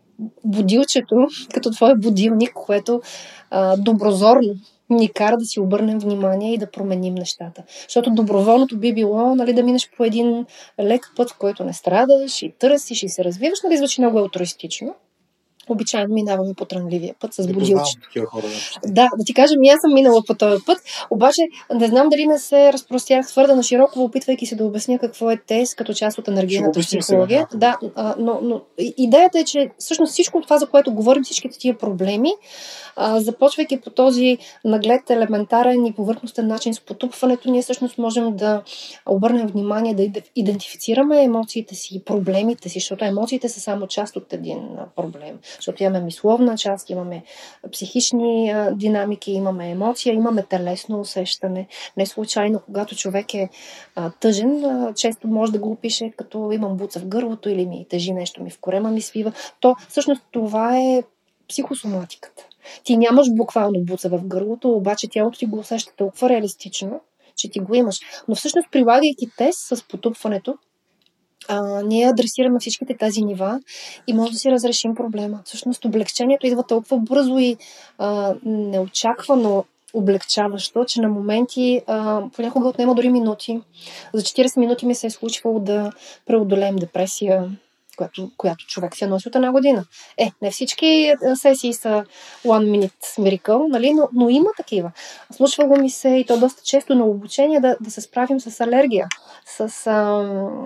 будилчето, 0.45 1.15
като 1.53 1.71
твой 1.71 1.95
будилник, 1.95 2.53
което 2.53 3.01
а, 3.49 3.77
доброзорно 3.77 4.53
ни 4.89 5.09
кара 5.09 5.37
да 5.37 5.45
си 5.45 5.59
обърнем 5.59 5.99
внимание 5.99 6.53
и 6.53 6.57
да 6.57 6.71
променим 6.71 7.15
нещата. 7.15 7.63
Защото 7.83 8.11
доброволното 8.11 8.77
би 8.77 8.93
било 8.93 9.35
нали, 9.35 9.53
да 9.53 9.63
минеш 9.63 9.89
по 9.97 10.03
един 10.03 10.45
лек 10.81 11.11
път, 11.15 11.31
в 11.31 11.37
който 11.37 11.63
не 11.63 11.73
страдаш 11.73 12.41
и 12.41 12.53
търсиш 12.59 13.03
и 13.03 13.09
се 13.09 13.23
развиваш, 13.23 13.59
нали, 13.63 13.77
звучи 13.77 14.01
много 14.01 14.17
алтруистично 14.17 14.95
обичайно 15.69 16.13
минаваме 16.13 16.53
по 16.53 16.65
трънливия 16.65 17.15
път 17.19 17.33
с 17.33 17.47
будилчето. 17.47 18.09
Да, 18.85 19.09
да 19.17 19.23
ти 19.25 19.33
кажа, 19.33 19.53
и 19.63 19.69
аз 19.69 19.81
съм 19.81 19.93
минала 19.93 20.21
по 20.27 20.33
този 20.33 20.65
път, 20.65 20.77
обаче 21.09 21.41
не 21.75 21.87
знам 21.87 22.09
дали 22.09 22.27
не 22.27 22.39
се 22.39 22.73
разпростях 22.73 23.27
твърде 23.27 23.55
на 23.55 23.63
широко, 23.63 24.03
опитвайки 24.03 24.45
се 24.45 24.55
да 24.55 24.65
обясня 24.65 24.99
какво 24.99 25.31
е 25.31 25.37
тест 25.37 25.75
като 25.75 25.93
част 25.93 26.17
от 26.17 26.27
енергийната 26.27 26.79
психология. 26.79 27.47
Сега, 27.51 27.77
да, 27.93 28.15
но, 28.19 28.39
но 28.41 28.61
идеята 28.97 29.39
е, 29.39 29.43
че 29.43 29.69
всъщност 29.77 30.13
всичко 30.13 30.41
това, 30.41 30.57
за 30.57 30.67
което 30.67 30.93
говорим, 30.93 31.23
всичките 31.23 31.59
тия 31.59 31.77
проблеми, 31.77 32.31
а, 32.95 33.19
започвайки 33.19 33.81
по 33.81 33.89
този 33.89 34.37
наглед, 34.65 35.09
елементарен 35.09 35.85
и 35.85 35.93
повърхностен 35.93 36.47
начин 36.47 36.73
с 36.73 36.79
потупването, 36.79 37.51
ние 37.51 37.61
всъщност 37.61 37.97
можем 37.97 38.35
да 38.35 38.63
обърнем 39.05 39.47
внимание, 39.47 39.93
да 39.93 40.21
идентифицираме 40.35 41.23
емоциите 41.23 41.75
си, 41.75 42.03
проблемите 42.05 42.69
си, 42.69 42.79
защото 42.79 43.05
емоциите 43.05 43.49
са 43.49 43.59
само 43.59 43.87
част 43.87 44.15
от 44.15 44.33
един 44.33 44.59
проблем. 44.95 45.39
Защото 45.59 45.83
имаме 45.83 45.99
мисловна 45.99 46.57
част, 46.57 46.89
имаме 46.89 47.23
психични 47.71 48.53
динамики, 48.71 49.31
имаме 49.31 49.69
емоция, 49.69 50.13
имаме 50.13 50.43
телесно 50.43 50.99
усещане. 50.99 51.67
Не 51.97 52.05
случайно, 52.05 52.61
когато 52.65 52.95
човек 52.95 53.33
е 53.33 53.49
а, 53.95 54.11
тъжен, 54.19 54.65
а, 54.65 54.93
често 54.93 55.27
може 55.27 55.51
да 55.51 55.59
го 55.59 55.71
опише 55.71 56.11
като 56.17 56.51
имам 56.51 56.77
буца 56.77 56.99
в 56.99 57.07
гърлото 57.07 57.49
или 57.49 57.65
ми 57.65 57.85
тежи 57.89 58.13
нещо 58.13 58.43
ми 58.43 58.49
в 58.49 58.59
корема 58.59 58.91
ми 58.91 59.01
свива. 59.01 59.31
То 59.59 59.75
всъщност 59.89 60.21
това 60.31 60.77
е 60.77 61.03
психосоматиката. 61.49 62.45
Ти 62.83 62.97
нямаш 62.97 63.27
буквално 63.31 63.83
буца 63.83 64.09
в 64.09 64.25
гърлото, 64.25 64.71
обаче 64.71 65.07
тялото 65.11 65.39
ти 65.39 65.45
го 65.45 65.59
усеща 65.59 65.93
толкова 65.97 66.29
реалистично, 66.29 67.01
че 67.35 67.49
ти 67.49 67.59
го 67.59 67.75
имаш. 67.75 67.99
Но 68.27 68.35
всъщност, 68.35 68.71
прилагайки 68.71 69.27
тест 69.37 69.59
с 69.59 69.87
потупването, 69.87 70.57
а, 71.49 71.81
ние 71.83 72.09
адресираме 72.09 72.59
всичките 72.59 72.97
тези 72.97 73.21
нива 73.21 73.59
и 74.07 74.13
може 74.13 74.31
да 74.31 74.37
си 74.37 74.51
разрешим 74.51 74.95
проблема. 74.95 75.41
Всъщност, 75.45 75.85
облегчението 75.85 76.47
идва 76.47 76.63
толкова 76.63 76.97
бързо 76.97 77.37
и 77.39 77.57
а, 77.97 78.35
неочаквано 78.45 79.65
облегчаващо, 79.93 80.85
че 80.85 81.01
на 81.01 81.09
моменти 81.09 81.81
а, 81.87 82.21
понякога 82.35 82.67
отнема 82.67 82.95
дори 82.95 83.09
минути. 83.09 83.61
За 84.13 84.21
40 84.21 84.59
минути 84.59 84.85
ми 84.85 84.95
се 84.95 85.07
е 85.07 85.09
случвало 85.09 85.59
да 85.59 85.91
преодолеем 86.25 86.75
депресия, 86.75 87.49
която, 87.99 88.31
която 88.37 88.65
човек 88.67 88.95
се 88.95 89.07
носи 89.07 89.27
от 89.27 89.35
една 89.35 89.51
година. 89.51 89.85
Е, 90.17 90.31
не 90.41 90.51
всички 90.51 90.85
е, 90.85 91.15
сесии 91.35 91.73
са 91.73 92.03
one 92.45 92.71
minute 92.71 93.19
miracle, 93.19 93.67
нали? 93.67 93.93
но, 93.93 94.09
но 94.13 94.29
има 94.29 94.49
такива. 94.57 94.91
Случвало 95.31 95.75
ми 95.75 95.89
се 95.89 96.09
и 96.09 96.25
то 96.25 96.39
доста 96.39 96.61
често 96.63 96.95
на 96.95 97.05
обучение 97.05 97.59
да, 97.59 97.77
да 97.81 97.91
се 97.91 98.01
справим 98.01 98.39
с 98.39 98.61
алергия, 98.61 99.07
с 99.45 99.87
а, 99.87 99.91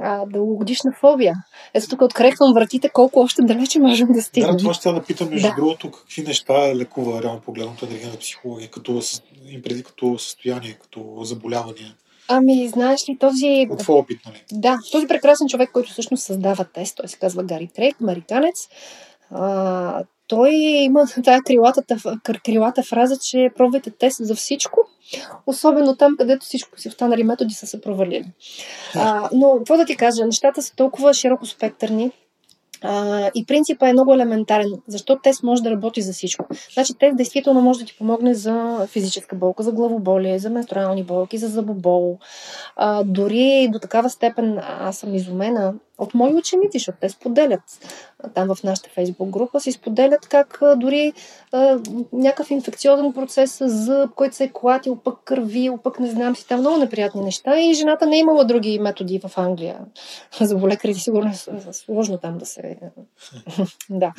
а, 0.03 0.25
дългогодишна 0.25 0.91
фобия. 0.99 1.35
Ето 1.73 1.87
тук 1.89 2.01
открехвам 2.01 2.53
вратите 2.53 2.89
колко 2.89 3.19
още 3.19 3.41
далече 3.41 3.79
можем 3.79 4.07
да 4.11 4.21
стигнем. 4.21 4.51
Да, 4.51 4.57
това 4.57 4.73
ще 4.73 4.91
да 4.91 5.03
питам, 5.03 5.29
между 5.29 5.47
да. 5.47 5.55
другото, 5.55 5.91
какви 5.91 6.21
неща 6.21 6.75
лекува 6.75 7.21
реално 7.21 7.41
погледното 7.41 7.85
енергийна 7.85 8.17
психология, 8.17 8.69
като, 8.69 9.01
им 9.49 9.61
преди 9.61 9.83
като 9.83 10.19
състояние, 10.19 10.73
като 10.73 11.19
заболявания. 11.23 11.95
Ами, 12.27 12.67
знаеш 12.67 13.09
ли, 13.09 13.17
този... 13.19 13.67
От 13.69 13.79
твой 13.79 13.95
опит, 13.95 14.19
нали? 14.25 14.43
Да, 14.51 14.77
този 14.91 15.07
прекрасен 15.07 15.47
човек, 15.47 15.69
който 15.73 15.91
всъщност 15.91 16.23
създава 16.23 16.63
тест, 16.63 16.97
той 16.97 17.07
се 17.07 17.17
казва 17.17 17.43
Гари 17.43 17.69
Крейг, 17.75 18.01
американец, 18.01 18.67
а, 19.31 20.03
той 20.27 20.51
има 20.55 21.05
тази 21.23 21.41
крилата, 21.45 21.83
крилата 22.43 22.83
фраза, 22.83 23.17
че 23.17 23.49
пробвайте 23.57 23.91
тест 23.91 24.17
за 24.25 24.35
всичко, 24.35 24.79
особено 25.45 25.95
там, 25.95 26.17
където 26.17 26.45
всичко 26.45 26.79
си 26.79 26.87
останали 26.87 27.23
методи 27.23 27.53
са 27.53 27.67
се 27.67 27.81
провалили. 27.81 28.25
А, 28.95 29.29
но, 29.33 29.55
какво 29.57 29.77
да 29.77 29.85
ти 29.85 29.95
кажа, 29.95 30.25
нещата 30.25 30.61
са 30.61 30.75
толкова 30.75 31.13
широко 31.13 31.45
спектърни, 31.45 32.11
и 33.35 33.45
принципът 33.45 33.89
е 33.89 33.93
много 33.93 34.13
елементарен. 34.13 34.71
Защо 34.87 35.19
тест 35.23 35.43
може 35.43 35.63
да 35.63 35.71
работи 35.71 36.01
за 36.01 36.13
всичко? 36.13 36.45
Значи 36.73 36.93
тест 36.99 37.17
действително 37.17 37.61
може 37.61 37.79
да 37.79 37.85
ти 37.85 37.97
помогне 37.97 38.33
за 38.33 38.87
физическа 38.87 39.35
болка, 39.35 39.63
за 39.63 39.71
главоболие, 39.71 40.39
за 40.39 40.49
менструални 40.49 41.03
болки, 41.03 41.37
за 41.37 41.47
забобол. 41.47 42.17
А, 42.75 43.03
дори 43.03 43.67
до 43.71 43.79
такава 43.79 44.09
степен 44.09 44.59
аз 44.79 44.97
съм 44.97 45.15
изумена 45.15 45.73
от 46.03 46.13
мои 46.13 46.33
ученици, 46.33 46.77
защото 46.77 46.97
те 47.01 47.09
споделят. 47.09 47.61
Там 48.33 48.55
в 48.55 48.63
нашата 48.63 48.89
фейсбук 48.89 49.29
група 49.29 49.59
си 49.59 49.71
споделят 49.71 50.27
как 50.27 50.59
дори 50.77 51.13
а, 51.51 51.79
някакъв 52.13 52.51
инфекциозен 52.51 53.13
процес 53.13 53.51
с 53.51 53.69
зъб, 53.69 54.13
който 54.15 54.35
се 54.35 54.43
е 54.43 54.51
клатил, 54.53 54.95
пък 54.95 55.19
кървил, 55.23 55.77
пък 55.77 55.99
не 55.99 56.07
знам 56.07 56.35
си, 56.35 56.47
там 56.47 56.59
много 56.59 56.77
неприятни 56.77 57.21
неща 57.21 57.59
и 57.59 57.73
жената 57.73 58.05
не 58.05 58.15
е 58.15 58.19
имала 58.19 58.45
други 58.45 58.79
методи 58.79 59.19
в 59.27 59.37
Англия. 59.37 59.79
За 60.41 60.55
болекарите 60.55 60.99
сигурно 60.99 61.31
е 61.31 61.73
сложно 61.73 62.17
там 62.17 62.37
да 62.37 62.45
се 62.45 62.77
да, 63.89 64.13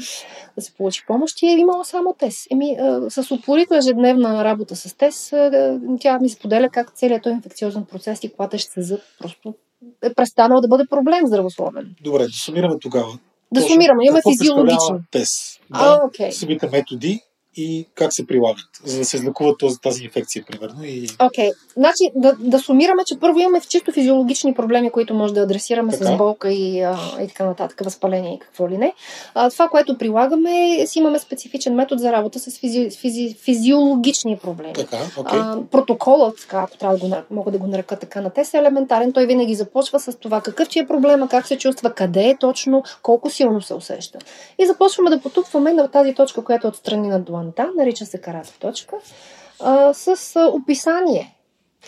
да 0.57 0.63
се 0.63 0.75
получи 0.75 1.05
помощ 1.07 1.43
и 1.43 1.47
е 1.47 1.59
имала 1.59 1.85
само 1.85 2.15
тез. 2.19 2.47
Еми, 2.51 2.77
а, 2.81 3.11
с 3.11 3.31
упорита 3.31 3.77
ежедневна 3.77 4.45
работа 4.45 4.77
с 4.77 4.95
тез, 4.95 5.33
а, 5.33 5.81
тя 6.01 6.19
ми 6.19 6.29
споделя 6.29 6.69
как 6.69 6.93
целият 6.95 7.23
този 7.23 7.35
инфекциозен 7.35 7.85
процес 7.85 8.25
и 8.25 8.33
клатещ 8.33 8.71
се 8.71 8.83
зъб 8.83 9.01
просто 9.19 9.55
е 10.03 10.15
престанал 10.15 10.61
да 10.61 10.69
бъде 10.69 10.85
проблем 10.91 11.27
здравословен. 11.27 11.95
Добре, 12.01 12.23
да 12.23 12.33
сумираме 12.33 12.79
тогава. 12.81 13.13
Да 13.53 13.61
Точно, 13.61 13.73
сумираме, 13.73 14.05
имаме 14.05 14.21
физиологични. 14.31 14.99
ТЕС? 15.11 15.59
Да, 15.71 15.79
а, 15.79 16.09
okay. 16.09 16.31
Самите 16.31 16.69
методи 16.71 17.21
и 17.57 17.87
как 17.95 18.15
се 18.15 18.27
прилагат, 18.27 18.67
за 18.85 18.99
да 18.99 19.05
се 19.05 19.17
излекува 19.17 19.57
този, 19.57 19.81
тази 19.81 20.05
инфекция, 20.05 20.45
примерно. 20.51 20.85
И... 20.85 21.09
Окей, 21.19 21.51
okay. 21.51 21.53
значи 21.77 22.11
да, 22.15 22.37
да 22.39 22.59
сумираме, 22.59 23.03
че 23.07 23.19
първо 23.21 23.39
имаме 23.39 23.61
чисто 23.61 23.93
физиологични 23.93 24.55
проблеми, 24.55 24.91
които 24.91 25.15
може 25.15 25.35
да 25.35 25.41
адресираме 25.41 25.93
така. 25.93 26.05
с 26.05 26.17
болка 26.17 26.53
и, 26.53 26.81
а, 26.81 26.99
и 27.23 27.29
така 27.29 27.45
нататък, 27.45 27.81
възпаление 27.85 28.35
и 28.35 28.39
какво 28.39 28.69
ли 28.69 28.79
не. 28.79 28.95
А, 29.35 29.51
това, 29.51 29.69
което 29.69 29.99
прилагаме, 29.99 30.81
е, 30.81 30.87
си 30.87 30.99
имаме 30.99 31.19
специфичен 31.19 31.75
метод 31.75 32.01
за 32.01 32.13
работа 32.13 32.39
с 32.39 32.59
физи, 32.59 32.91
физи, 32.91 33.35
физиологични 33.35 34.37
проблеми. 34.37 34.73
Така, 34.73 34.97
okay. 34.97 35.25
а, 35.33 35.63
протоколът, 35.71 36.41
така, 36.41 36.59
ако 36.59 36.79
трябва 36.79 36.99
да 36.99 37.09
го 37.09 37.17
мога 37.31 37.51
да 37.51 37.59
го 37.59 37.67
нарека 37.67 37.99
така 37.99 38.21
на 38.21 38.31
те, 38.31 38.41
е 38.41 38.59
елементарен. 38.59 39.13
Той 39.13 39.27
винаги 39.27 39.55
започва 39.55 40.01
с 40.01 40.19
това 40.19 40.41
какъв 40.41 40.69
ти 40.69 40.79
е 40.79 40.87
проблема, 40.87 41.29
как 41.29 41.47
се 41.47 41.59
чувства, 41.59 41.91
къде 41.91 42.29
е 42.29 42.37
точно, 42.37 42.83
колко 43.03 43.31
силно 43.31 43.63
се 43.63 43.75
усеща. 43.75 44.19
И 44.59 44.67
започваме 44.67 45.11
да 45.11 45.21
потупваме 45.21 45.73
на 45.73 45.89
тази 45.89 46.15
точка, 46.15 46.45
която 46.45 46.67
е 46.67 46.71
отстрани 46.71 47.09
на 47.09 47.21
длан 47.21 47.44
дланта, 47.45 47.73
нарича 47.77 48.07
се 48.07 48.21
карата 48.21 48.53
точка, 48.59 48.97
а, 49.61 49.95
с 49.95 50.41
описание. 50.53 51.37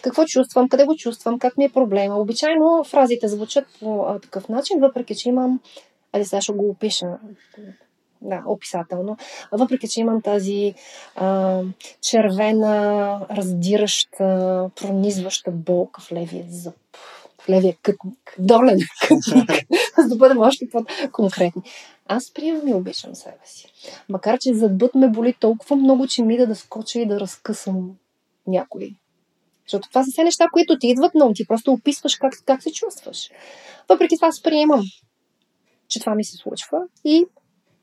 Какво 0.02 0.24
чувствам, 0.24 0.68
къде 0.68 0.84
го 0.84 0.96
чувствам, 0.96 1.38
как 1.38 1.56
ми 1.56 1.64
е 1.64 1.72
проблема. 1.72 2.16
Обичайно 2.16 2.84
фразите 2.84 3.28
звучат 3.28 3.64
по 3.80 4.02
а, 4.02 4.18
такъв 4.18 4.48
начин, 4.48 4.80
въпреки 4.80 5.14
че 5.16 5.28
имам. 5.28 5.60
Айде 6.12 6.24
сега 6.24 6.40
ще 6.40 6.52
го 6.52 6.70
опиша 6.70 7.06
да, 8.22 8.42
описателно. 8.46 9.16
Въпреки, 9.52 9.88
че 9.88 10.00
имам 10.00 10.22
тази 10.22 10.74
а, 11.16 11.60
червена, 12.02 13.20
раздираща, 13.30 14.70
пронизваща 14.76 15.50
болка 15.50 16.00
в 16.00 16.12
левия 16.12 16.44
зъб, 16.48 16.74
в 17.42 17.48
левия 17.48 17.76
кътник, 17.82 18.34
долен 18.38 18.78
кътник, 19.08 19.66
за 19.98 20.08
да 20.08 20.16
бъдем 20.16 20.38
още 20.38 20.66
по-конкретни. 20.72 21.62
Аз 22.08 22.32
приемам 22.32 22.68
и 22.68 22.74
обичам 22.74 23.14
себе 23.14 23.40
си. 23.44 23.72
Макар, 24.08 24.38
че 24.38 24.54
задбът 24.54 24.94
ме 24.94 25.08
боли 25.08 25.34
толкова 25.40 25.76
много, 25.76 26.06
че 26.06 26.22
ми 26.22 26.36
да, 26.36 26.54
скоча 26.54 27.00
и 27.00 27.06
да 27.06 27.20
разкъсам 27.20 27.96
някой. 28.46 28.94
Защото 29.66 29.88
това 29.88 30.04
са 30.04 30.10
все 30.12 30.24
неща, 30.24 30.46
които 30.52 30.78
ти 30.78 30.88
идват 30.88 31.12
но 31.14 31.32
Ти 31.32 31.46
просто 31.46 31.72
описваш 31.72 32.16
как, 32.16 32.32
как 32.46 32.62
се 32.62 32.72
чувстваш. 32.72 33.30
Въпреки 33.88 34.16
това 34.16 34.28
аз 34.28 34.42
приемам, 34.42 34.82
че 35.88 36.00
това 36.00 36.14
ми 36.14 36.24
се 36.24 36.36
случва 36.36 36.78
и 37.04 37.24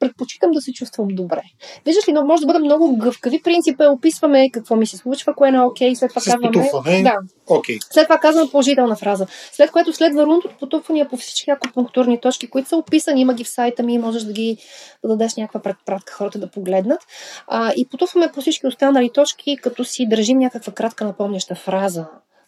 предпочитам 0.03 0.51
да 0.51 0.61
се 0.61 0.73
чувствам 0.73 1.07
добре. 1.07 1.41
Виждаш 1.85 2.07
ли, 2.07 2.13
но 2.13 2.25
може 2.25 2.41
да 2.41 2.47
бъде 2.47 2.59
много 2.59 2.97
гъвкави. 2.97 3.41
Принцип 3.41 3.81
е 3.81 3.87
описваме 3.87 4.49
какво 4.51 4.75
ми 4.75 4.85
се 4.85 4.97
случва, 4.97 5.33
кое 5.35 5.51
не 5.51 5.57
е 5.57 5.61
окей, 5.61 5.95
след 5.95 6.09
това 6.09 6.21
С 6.21 6.25
казваме. 6.25 7.03
Да. 7.03 7.15
Okay. 7.47 7.93
След 7.93 8.05
това 8.05 8.17
казваме 8.17 8.51
положителна 8.51 8.95
фраза. 8.95 9.27
След 9.51 9.71
което 9.71 9.93
следва 9.93 10.25
рунд 10.25 10.45
от 10.45 10.59
потупвания 10.59 11.09
по 11.09 11.17
всички 11.17 11.51
акупунктурни 11.51 12.21
точки, 12.21 12.49
които 12.49 12.69
са 12.69 12.77
описани, 12.77 13.21
има 13.21 13.33
ги 13.33 13.43
в 13.43 13.49
сайта 13.49 13.83
ми, 13.83 13.97
можеш 13.97 14.23
да 14.23 14.33
ги 14.33 14.57
да 15.03 15.09
дадеш 15.09 15.35
някаква 15.35 15.61
предпратка 15.61 16.13
хората 16.13 16.39
да 16.39 16.51
погледнат. 16.51 16.99
А, 17.47 17.73
и 17.77 17.87
потупваме 17.87 18.31
по 18.33 18.41
всички 18.41 18.67
останали 18.67 19.09
точки, 19.13 19.57
като 19.57 19.85
си 19.85 20.07
държим 20.09 20.37
някаква 20.37 20.73
кратка 20.73 21.05
напомняща 21.05 21.55
фраза 21.55 22.05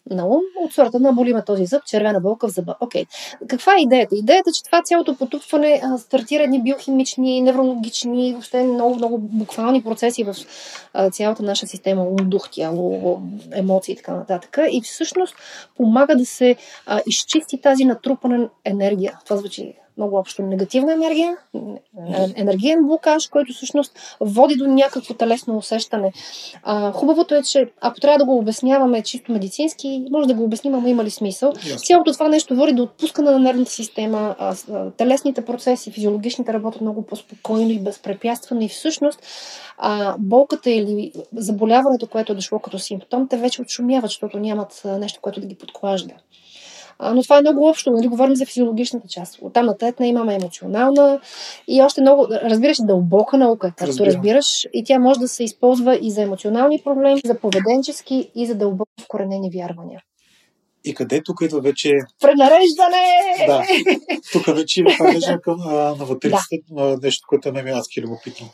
на 0.10 0.26
ум, 0.26 0.42
от 0.60 0.74
сорта 0.74 1.00
на 1.00 1.14
болиме 1.14 1.44
този 1.46 1.66
зъб, 1.66 1.86
червена 1.86 2.20
болка 2.20 2.48
в 2.48 2.52
зъба. 2.52 2.76
Окей. 2.80 3.06
Okay. 3.06 3.48
Каква 3.48 3.74
е 3.74 3.82
идеята? 3.82 4.16
Идеята 4.16 4.50
е, 4.50 4.54
че 4.54 4.64
това 4.64 4.82
цялото 4.84 5.16
потупване 5.16 5.82
а, 5.84 5.98
стартира 5.98 6.44
едни 6.44 6.64
биохимични, 6.64 7.42
неврологични, 7.42 8.32
въобще 8.34 8.64
много, 8.64 8.96
много 8.96 9.18
буквални 9.18 9.84
процеси 9.84 10.24
в 10.24 10.36
а, 10.94 11.10
цялата 11.10 11.44
наша 11.44 11.68
система, 11.68 12.04
ум, 12.04 12.30
дух, 12.30 12.50
тяло, 12.52 13.22
емоции 13.52 13.94
и 13.94 13.96
така 13.96 14.16
нататък. 14.16 14.58
И 14.72 14.82
всъщност 14.82 15.36
помага 15.78 16.16
да 16.16 16.26
се 16.26 16.56
а, 16.86 17.02
изчисти 17.08 17.62
тази 17.62 17.86
натрупана 17.86 18.50
енергия. 18.66 19.20
Това 19.26 19.38
звучи 19.38 19.74
много 19.98 20.18
общо 20.18 20.42
негативна 20.42 20.94
енергия, 20.94 21.38
енергиен 22.36 22.88
блокаж, 22.88 23.28
който 23.28 23.54
всъщност 23.54 24.18
води 24.20 24.56
до 24.56 24.68
някакво 24.68 25.14
телесно 25.14 25.58
усещане. 25.58 26.12
А, 26.64 26.92
хубавото 26.92 27.36
е, 27.36 27.44
че 27.44 27.72
ако 27.82 28.00
трябва 28.00 28.18
да 28.18 28.26
го 28.26 28.38
обясняваме 28.38 29.02
чисто 29.02 29.32
медицински, 29.32 30.06
може 30.12 30.28
да 30.28 30.34
го 30.34 30.44
обясним, 30.44 30.76
ама 30.76 30.90
има 30.90 31.04
ли 31.04 31.10
смисъл. 31.10 31.52
Yes. 31.52 31.88
Цялото 31.88 32.14
това 32.14 32.28
нещо 32.28 32.56
води 32.56 32.74
до 32.74 32.84
отпускане 32.84 33.32
на 33.32 33.40
нервната 33.40 33.72
система, 33.72 34.36
а, 34.40 34.56
а, 34.72 34.92
телесните 34.92 35.46
процеси, 35.46 35.92
физиологичните 35.92 36.54
работят 36.54 36.82
много 36.82 37.02
по-спокойно 37.02 37.72
и 37.72 37.80
безпрепятствено 37.80 38.62
и 38.62 38.70
всъщност 38.70 39.20
а, 39.78 40.16
болката 40.20 40.72
или 40.72 41.12
заболяването, 41.34 42.08
което 42.08 42.32
е 42.32 42.36
дошло 42.36 42.60
като 42.60 42.80
симптом, 42.80 43.28
те 43.28 43.38
вече 43.38 43.62
отшумяват, 43.62 44.10
защото 44.10 44.40
нямат 44.40 44.82
нещо, 45.00 45.20
което 45.22 45.42
да 45.42 45.48
ги 45.48 45.56
подклажда. 45.56 46.14
А, 47.00 47.14
но 47.14 47.24
това 47.24 47.38
е 47.38 47.42
много 47.42 47.70
общо, 47.70 47.92
нали? 47.92 48.08
Говорим 48.08 48.36
за 48.36 48.46
физиологичната 48.46 49.08
част. 49.08 49.38
Оттам 49.42 49.66
нататък 49.66 50.00
имаме 50.04 50.36
емоционална 50.36 51.20
и 51.68 51.82
още 51.82 52.02
много, 52.02 52.28
разбираш, 52.30 52.78
дълбока 52.82 53.38
наука, 53.38 53.68
както 53.68 53.88
Разбира. 53.88 54.06
разбираш. 54.06 54.66
И 54.74 54.84
тя 54.84 55.00
може 55.00 55.20
да 55.20 55.28
се 55.28 55.44
използва 55.44 56.00
и 56.02 56.12
за 56.12 56.22
емоционални 56.22 56.82
проблеми, 56.84 57.22
за 57.26 57.40
поведенчески 57.40 58.32
и 58.36 58.46
за 58.46 58.56
дълбоко 58.56 58.92
вкоренени 59.02 59.50
вярвания. 59.54 60.02
И 60.86 60.94
къде 60.94 61.22
тук 61.26 61.42
идва 61.42 61.62
вече... 61.62 61.92
Пренареждане! 62.22 63.06
Да. 63.48 63.64
Тук 64.32 64.46
вече 64.46 64.80
има 64.80 64.90
пренареждане 64.98 65.42
към 65.42 65.58
навътриците, 66.00 66.58
да. 66.70 66.98
нещо, 67.04 67.26
което 67.28 67.54
ме 67.54 67.72
аз 67.72 67.88
любопитно 67.98 68.48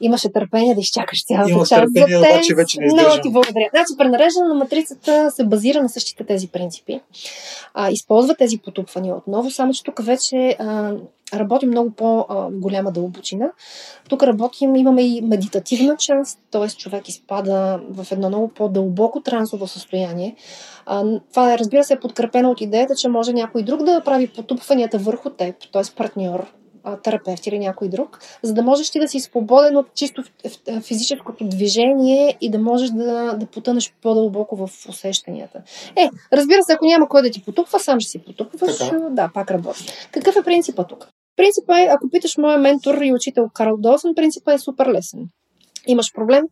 имаше 0.00 0.32
търпение 0.32 0.74
да 0.74 0.80
изчакаш 0.80 1.24
цялата 1.24 1.50
Има 1.50 1.58
част. 1.58 1.70
търпение, 1.70 2.18
за 2.18 2.18
обаче 2.18 2.54
вече 2.54 2.80
не 2.80 2.86
Много 2.86 3.20
ти 3.22 3.30
благодаря. 3.30 3.68
Значи, 3.70 3.98
пренареждане 3.98 4.48
на 4.48 4.54
матрицата 4.54 5.30
се 5.30 5.44
базира 5.44 5.82
на 5.82 5.88
същите 5.88 6.24
тези 6.24 6.48
принципи. 6.48 7.00
А, 7.74 7.90
използва 7.90 8.34
тези 8.34 8.58
потупвания 8.58 9.16
отново, 9.16 9.50
само 9.50 9.72
че 9.72 9.82
тук 9.82 10.04
вече 10.04 10.56
а, 10.58 10.92
работим 11.34 11.70
много 11.70 11.90
по-голяма 11.90 12.92
дълбочина. 12.92 13.50
Тук 14.08 14.22
работим, 14.22 14.76
имаме 14.76 15.02
и 15.02 15.20
медитативна 15.20 15.96
част, 15.96 16.38
т.е. 16.50 16.68
човек 16.68 17.08
изпада 17.08 17.80
в 17.90 18.12
едно 18.12 18.28
много 18.28 18.48
по-дълбоко 18.48 19.20
трансово 19.20 19.66
състояние. 19.66 20.36
А, 20.86 21.04
това 21.30 21.52
е, 21.52 21.58
разбира 21.58 21.84
се, 21.84 21.94
е 21.94 22.00
подкрепено 22.00 22.50
от 22.50 22.60
идеята, 22.60 22.94
че 22.94 23.08
може 23.08 23.32
някой 23.32 23.62
друг 23.62 23.82
да 23.82 24.02
прави 24.04 24.28
потупванията 24.28 24.98
върху 24.98 25.30
теб, 25.30 25.56
т.е. 25.72 25.82
партньор, 25.96 26.46
терапевт 27.02 27.46
или 27.46 27.58
някой 27.58 27.88
друг, 27.88 28.18
за 28.42 28.54
да 28.54 28.62
можеш 28.62 28.90
ти 28.90 29.00
да 29.00 29.08
си 29.08 29.20
свободен 29.20 29.76
от 29.76 29.94
чисто 29.94 30.22
физическото 30.82 31.44
движение 31.44 32.36
и 32.40 32.50
да 32.50 32.58
можеш 32.58 32.90
да, 32.90 33.32
да 33.32 33.46
потънеш 33.46 33.94
по-дълбоко 34.02 34.56
в 34.56 34.70
усещанията. 34.88 35.62
Е, 35.96 36.10
разбира 36.32 36.62
се, 36.62 36.72
ако 36.72 36.86
няма 36.86 37.08
кой 37.08 37.22
да 37.22 37.30
ти 37.30 37.44
потупва, 37.44 37.80
сам 37.80 38.00
ще 38.00 38.10
си 38.10 38.18
потупваш. 38.18 38.78
Така. 38.78 38.98
Да, 39.10 39.30
пак 39.34 39.50
работи. 39.50 39.86
Какъв 40.12 40.36
е 40.36 40.42
принципа 40.42 40.84
тук? 40.84 41.08
Принципа 41.36 41.80
е, 41.80 41.88
ако 41.90 42.10
питаш 42.10 42.36
моя 42.38 42.58
ментор 42.58 42.94
и 43.02 43.12
учител 43.14 43.48
Карл 43.54 43.76
Досън, 43.78 44.14
принципа 44.14 44.52
е 44.52 44.58
супер 44.58 44.86
лесен. 44.86 45.28
Имаш 45.86 46.12
проблем? 46.14 46.44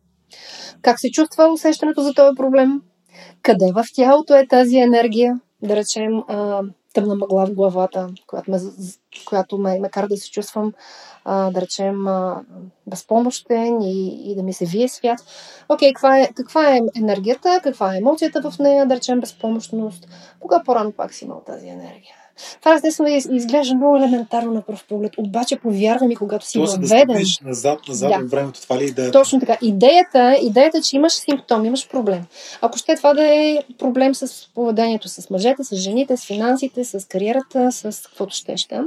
Как 0.81 0.99
се 0.99 1.11
чувства 1.11 1.47
усещането 1.53 2.01
за 2.01 2.13
този 2.13 2.35
проблем? 2.35 2.81
Къде 3.41 3.71
в 3.75 3.83
тялото 3.95 4.35
е 4.35 4.47
тази 4.47 4.77
енергия? 4.77 5.39
Да 5.63 5.75
речем, 5.75 6.11
тъмна 6.95 7.15
мъгла 7.15 7.45
в 7.45 7.53
главата, 7.53 8.09
която 8.27 8.51
ме, 8.51 8.59
която 9.25 9.57
ме, 9.57 9.79
ме 9.79 9.89
кара 9.89 10.07
да 10.07 10.17
се 10.17 10.31
чувствам, 10.31 10.73
а, 11.25 11.51
да 11.51 11.61
речем, 11.61 12.07
а, 12.07 12.41
безпомощен 12.87 13.81
и, 13.81 14.31
и 14.31 14.35
да 14.35 14.43
ми 14.43 14.53
се 14.53 14.65
вие 14.65 14.87
свят. 14.87 15.19
Окей, 15.69 15.93
каква 15.93 16.19
е, 16.19 16.29
каква 16.35 16.75
е 16.75 16.81
енергията, 16.97 17.59
каква 17.63 17.95
е 17.95 17.97
емоцията 17.97 18.51
в 18.51 18.59
нея, 18.59 18.85
да 18.85 18.95
речем 18.95 19.19
безпомощност. 19.19 20.07
Кога 20.39 20.63
по-рано 20.65 20.91
пак 20.91 21.13
си 21.13 21.25
имал 21.25 21.41
тази 21.45 21.67
енергия? 21.67 22.24
Това 22.59 22.75
естествено 22.75 23.09
изглежда 23.09 23.75
много 23.75 23.97
елементарно 23.97 24.51
на 24.51 24.61
пръв 24.61 24.85
поглед, 24.85 25.11
обаче 25.17 25.59
повярвам 25.59 26.11
и 26.11 26.15
когато 26.15 26.45
си 26.45 26.59
въведен... 26.59 27.07
Да 27.07 27.47
назад, 27.47 27.79
назад 27.87 28.11
да. 28.19 28.25
времето, 28.25 28.61
това 28.61 28.77
ли 28.77 28.83
е 28.83 28.87
идеята? 28.87 29.19
Точно 29.19 29.39
така. 29.39 29.57
Идеята, 29.61 30.37
идеята, 30.41 30.81
че 30.81 30.95
имаш 30.95 31.13
симптом, 31.13 31.65
имаш 31.65 31.89
проблем. 31.89 32.23
Ако 32.61 32.77
ще 32.77 32.95
това 32.95 33.13
да 33.13 33.27
е 33.27 33.59
проблем 33.77 34.15
с 34.15 34.49
поведението 34.55 35.09
с 35.09 35.29
мъжете, 35.29 35.63
с 35.63 35.75
жените, 35.75 36.17
с 36.17 36.25
финансите, 36.25 36.83
с 36.83 37.07
кариерата, 37.07 37.71
с 37.71 38.01
каквото 38.05 38.35
ще 38.35 38.57
ще. 38.57 38.79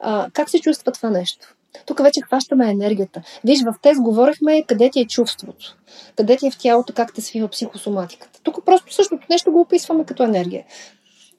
А, 0.00 0.26
как 0.32 0.50
се 0.50 0.60
чувства 0.60 0.92
това 0.92 1.10
нещо? 1.10 1.54
Тук 1.86 2.02
вече 2.02 2.20
хващаме 2.20 2.70
енергията. 2.70 3.22
Виж, 3.44 3.62
в 3.62 3.74
тез 3.82 3.98
говорихме 4.00 4.62
къде 4.62 4.90
ти 4.90 5.00
е 5.00 5.06
чувството, 5.06 5.76
къде 6.16 6.36
ти 6.36 6.46
е 6.46 6.50
в 6.50 6.58
тялото, 6.58 6.92
как 6.92 7.14
те 7.14 7.20
свива 7.20 7.48
психосоматиката. 7.48 8.40
Тук 8.42 8.64
просто 8.64 8.94
същото 8.94 9.26
нещо 9.30 9.52
го 9.52 9.60
описваме 9.60 10.04
като 10.04 10.22
енергия 10.22 10.64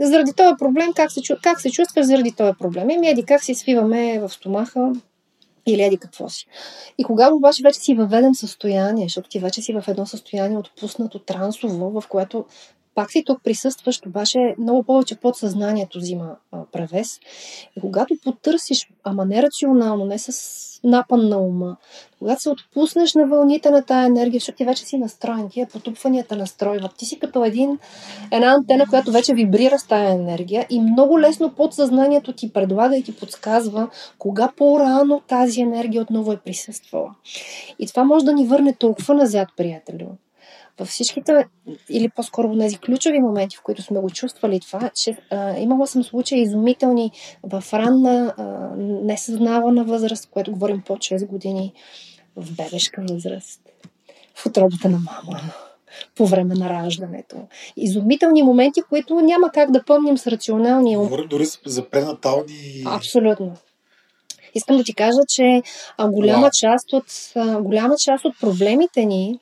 заради 0.08 0.34
този 0.34 0.56
проблем, 0.60 0.94
как 0.96 1.12
се, 1.12 1.22
как 1.44 1.62
се 1.62 1.72
чувстваш 1.72 2.06
заради 2.06 2.32
този 2.32 2.54
проблем? 2.60 2.90
Еми, 2.90 3.10
еди, 3.10 3.24
как 3.24 3.44
си 3.44 3.56
свиваме 3.56 4.20
в 4.20 4.30
стомаха, 4.30 4.94
или 5.66 5.82
еди 5.82 5.98
какво 5.98 6.30
си. 6.30 6.48
И 6.98 7.04
когато 7.04 7.36
обаче 7.36 7.64
вече 7.64 7.80
си 7.80 7.96
въведен 7.96 8.36
състояние, 8.36 9.06
защото 9.06 9.30
ти 9.30 9.40
вече 9.40 9.62
си 9.62 9.74
в 9.74 9.84
едно 9.88 10.06
състояние 10.06 10.58
отпуснато 10.58 11.20
трансово, 11.20 12.02
в 12.02 12.08
което 12.08 12.46
пак 12.96 13.12
си 13.12 13.24
тук 13.26 13.44
присъстваш, 13.44 14.02
обаче 14.08 14.56
много 14.60 14.84
повече 14.84 15.16
подсъзнанието 15.16 16.00
взима 16.00 16.36
а, 16.52 16.58
превес. 16.72 17.20
И 17.78 17.82
когато 17.82 18.14
потърсиш, 18.24 18.90
ама 19.04 19.26
не 19.26 19.44
рационално, 19.44 20.06
не 20.06 20.20
с 20.20 20.60
напън 20.84 21.30
на 21.30 21.38
ума, 21.38 21.78
когато 22.20 22.42
се 22.42 22.50
отпуснеш 22.50 23.14
на 23.14 23.28
вълните 23.28 23.70
на 23.70 23.86
тая 23.86 24.06
енергия, 24.06 24.40
защото 24.40 24.56
ти 24.56 24.66
вече 24.66 24.86
си 24.86 24.98
настроен, 24.98 25.50
тия 25.50 25.68
потупванията 25.68 26.36
настройват. 26.36 26.96
Ти 26.98 27.06
си 27.06 27.20
като 27.20 27.46
един, 27.46 27.80
една 28.32 28.48
антена, 28.48 28.86
която 28.90 29.12
вече 29.12 29.34
вибрира 29.34 29.80
с 29.80 29.88
тая 29.88 30.14
енергия 30.14 30.66
и 30.70 30.82
много 30.82 31.20
лесно 31.20 31.54
подсъзнанието 31.54 32.34
ти 32.34 32.54
предлага 32.54 32.98
и 32.98 33.04
ти 33.04 33.16
подсказва 33.16 33.90
кога 34.18 34.52
по-рано 34.58 35.22
тази 35.28 35.62
енергия 35.62 36.02
отново 36.02 36.32
е 36.32 36.38
присъствала. 36.38 37.16
И 37.80 37.88
това 37.88 38.04
може 38.04 38.26
да 38.26 38.34
ни 38.34 38.46
върне 38.46 38.74
толкова 38.74 39.14
назад, 39.14 39.48
приятелю 39.58 40.08
във 40.80 40.88
всичките, 40.88 41.48
или 41.90 42.10
по-скоро 42.10 42.58
тези 42.58 42.78
ключови 42.78 43.20
моменти, 43.20 43.58
в 43.58 43.64
които 43.64 43.82
сме 43.82 44.00
го 44.00 44.10
чувствали 44.10 44.60
това, 44.60 44.90
че 44.96 45.18
а, 45.30 45.58
имала 45.58 45.88
съм 45.88 46.04
случаи 46.04 46.42
изумителни 46.42 47.12
в 47.44 47.64
ранна, 47.74 48.34
а, 48.38 48.44
несъзнавана 48.78 49.84
възраст, 49.84 50.30
което 50.32 50.52
говорим 50.52 50.82
по 50.82 50.96
6 50.96 51.28
години, 51.28 51.74
в 52.36 52.56
бебешка 52.56 53.04
възраст, 53.10 53.62
в 54.36 54.46
отробата 54.46 54.90
на 54.90 54.98
мама, 54.98 55.42
по 56.16 56.26
време 56.26 56.56
на 56.56 56.70
раждането. 56.70 57.36
Изумителни 57.78 58.44
моменти, 58.44 58.82
които 58.90 59.22
няма 59.22 59.52
как 59.52 59.72
да 59.72 59.84
помним 59.84 60.18
с 60.18 60.28
рационалния 60.28 61.00
ум. 61.00 61.06
Говорим 61.06 61.28
дори 61.28 61.46
за 61.66 61.90
пренатални... 61.90 62.84
Абсолютно. 62.86 63.54
Искам 64.56 64.78
да 64.78 64.84
ти 64.84 64.94
кажа, 64.94 65.20
че 65.30 65.62
а, 65.98 66.10
голяма, 66.10 66.48
wow. 66.48 66.60
част 66.60 66.94
от, 66.94 67.06
а, 67.36 67.62
голяма 67.62 67.96
част 67.98 68.26
от 68.26 68.40
проблемите 68.40 69.06
ни 69.06 69.40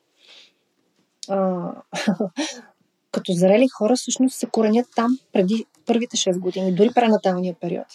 като 3.12 3.34
зрели 3.34 3.68
хора 3.68 3.96
всъщност 3.96 4.36
се 4.36 4.46
коренят 4.46 4.88
там 4.96 5.20
преди 5.34 5.66
първите 5.86 6.18
6 6.18 6.40
години, 6.40 6.72
дори 6.76 6.92
пренаталния 6.96 7.56
период. 7.62 7.88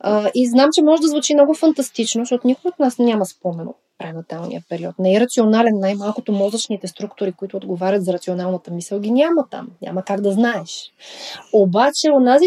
А, 0.00 0.30
и 0.34 0.48
знам, 0.48 0.68
че 0.72 0.82
може 0.82 1.02
да 1.02 1.08
звучи 1.08 1.34
много 1.34 1.54
фантастично, 1.54 2.22
защото 2.22 2.46
никой 2.46 2.68
от 2.68 2.78
нас 2.78 2.98
няма 2.98 3.26
спомен 3.26 3.68
от 3.68 3.76
пренаталния 3.98 4.62
период. 4.68 4.98
Не 4.98 5.14
е 5.14 5.20
рационален, 5.20 5.78
най-малкото 5.78 6.32
мозъчните 6.32 6.88
структури, 6.88 7.32
които 7.32 7.56
отговарят 7.56 8.04
за 8.04 8.12
рационалната 8.12 8.70
мисъл, 8.70 9.00
ги 9.00 9.10
няма 9.10 9.46
там. 9.50 9.68
Няма 9.82 10.02
как 10.02 10.20
да 10.20 10.32
знаеш. 10.32 10.92
Обаче, 11.52 12.10
онази, 12.12 12.46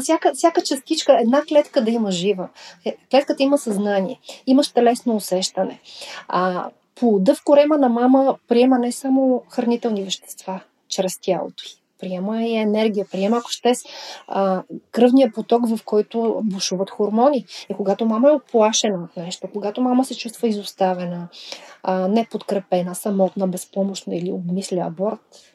всяка, 0.00 0.32
всяка 0.34 0.62
частичка, 0.62 1.18
една 1.20 1.42
клетка 1.48 1.84
да 1.84 1.90
има 1.90 2.10
жива. 2.10 2.48
Е, 2.84 2.96
клетката 3.10 3.42
има 3.42 3.58
съзнание, 3.58 4.20
имаш 4.46 4.68
телесно 4.68 5.16
усещане. 5.16 5.80
А, 6.28 6.70
плода 7.04 7.34
в 7.34 7.44
корема 7.44 7.78
на 7.78 7.88
мама 7.88 8.36
приема 8.48 8.78
не 8.78 8.92
само 8.92 9.42
хранителни 9.48 10.04
вещества 10.04 10.60
чрез 10.88 11.18
тялото 11.20 11.64
й, 11.64 11.82
приема 12.00 12.42
и 12.42 12.56
енергия, 12.56 13.06
приема, 13.12 13.36
ако 13.36 13.50
ще, 13.50 13.72
а, 14.28 14.62
кръвния 14.90 15.32
поток, 15.32 15.68
в 15.68 15.84
който 15.84 16.40
бушуват 16.44 16.90
хормони. 16.90 17.44
И 17.70 17.74
когато 17.74 18.06
мама 18.06 18.28
е 18.28 18.32
оплашена 18.32 19.04
от 19.04 19.16
нещо, 19.16 19.48
когато 19.52 19.82
мама 19.82 20.04
се 20.04 20.16
чувства 20.16 20.48
изоставена, 20.48 21.28
а, 21.82 22.08
неподкрепена, 22.08 22.94
самотна, 22.94 23.48
безпомощна 23.48 24.16
или 24.16 24.32
обмисля 24.32 24.84
аборт, 24.86 25.54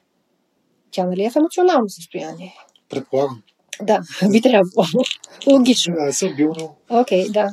тя 0.92 1.06
нали 1.06 1.24
е 1.24 1.30
в 1.30 1.36
емоционално 1.36 1.90
състояние? 1.90 2.56
Предполагам. 2.90 3.42
Да, 3.82 4.00
би 4.32 4.42
трябвало. 4.42 4.86
Логично. 5.48 5.96
Да, 6.06 6.14
съм 6.14 6.36
бил. 6.36 6.54
Окей, 6.90 7.30
да. 7.30 7.50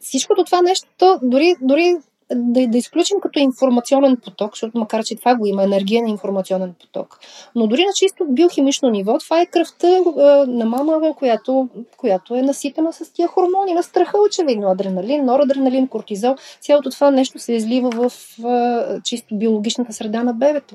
Всичкото 0.00 0.44
това 0.44 0.62
нещо, 0.62 1.18
дори, 1.22 1.54
дори 1.60 1.96
да, 2.34 2.66
да 2.66 2.78
изключим 2.78 3.20
като 3.20 3.38
информационен 3.38 4.16
поток, 4.16 4.54
защото 4.54 4.78
макар, 4.78 5.04
че 5.04 5.16
това 5.16 5.34
го 5.34 5.46
има, 5.46 5.64
енергиен 5.64 6.08
информационен 6.08 6.74
поток. 6.80 7.18
Но 7.54 7.66
дори 7.66 7.80
на 7.80 7.92
чисто 7.96 8.24
биохимично 8.28 8.90
ниво, 8.90 9.18
това 9.18 9.40
е 9.40 9.46
кръвта 9.46 9.88
е, 9.88 10.00
на 10.46 10.64
мама, 10.64 11.14
която, 11.16 11.68
която 11.96 12.34
е 12.34 12.42
наситена 12.42 12.92
с 12.92 13.12
тия 13.12 13.28
хормони 13.28 13.74
на 13.74 13.82
страха, 13.82 14.18
очевидно. 14.26 14.70
Адреналин, 14.70 15.24
норадреналин, 15.24 15.88
кортизол. 15.88 16.36
Цялото 16.60 16.90
това 16.90 17.10
нещо 17.10 17.38
се 17.38 17.52
излива 17.52 17.90
в 17.90 18.12
е, 18.44 19.00
чисто 19.04 19.34
биологичната 19.34 19.92
среда 19.92 20.22
на 20.22 20.34
бебето. 20.34 20.74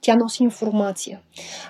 Тя 0.00 0.16
носи 0.16 0.42
информация. 0.42 1.18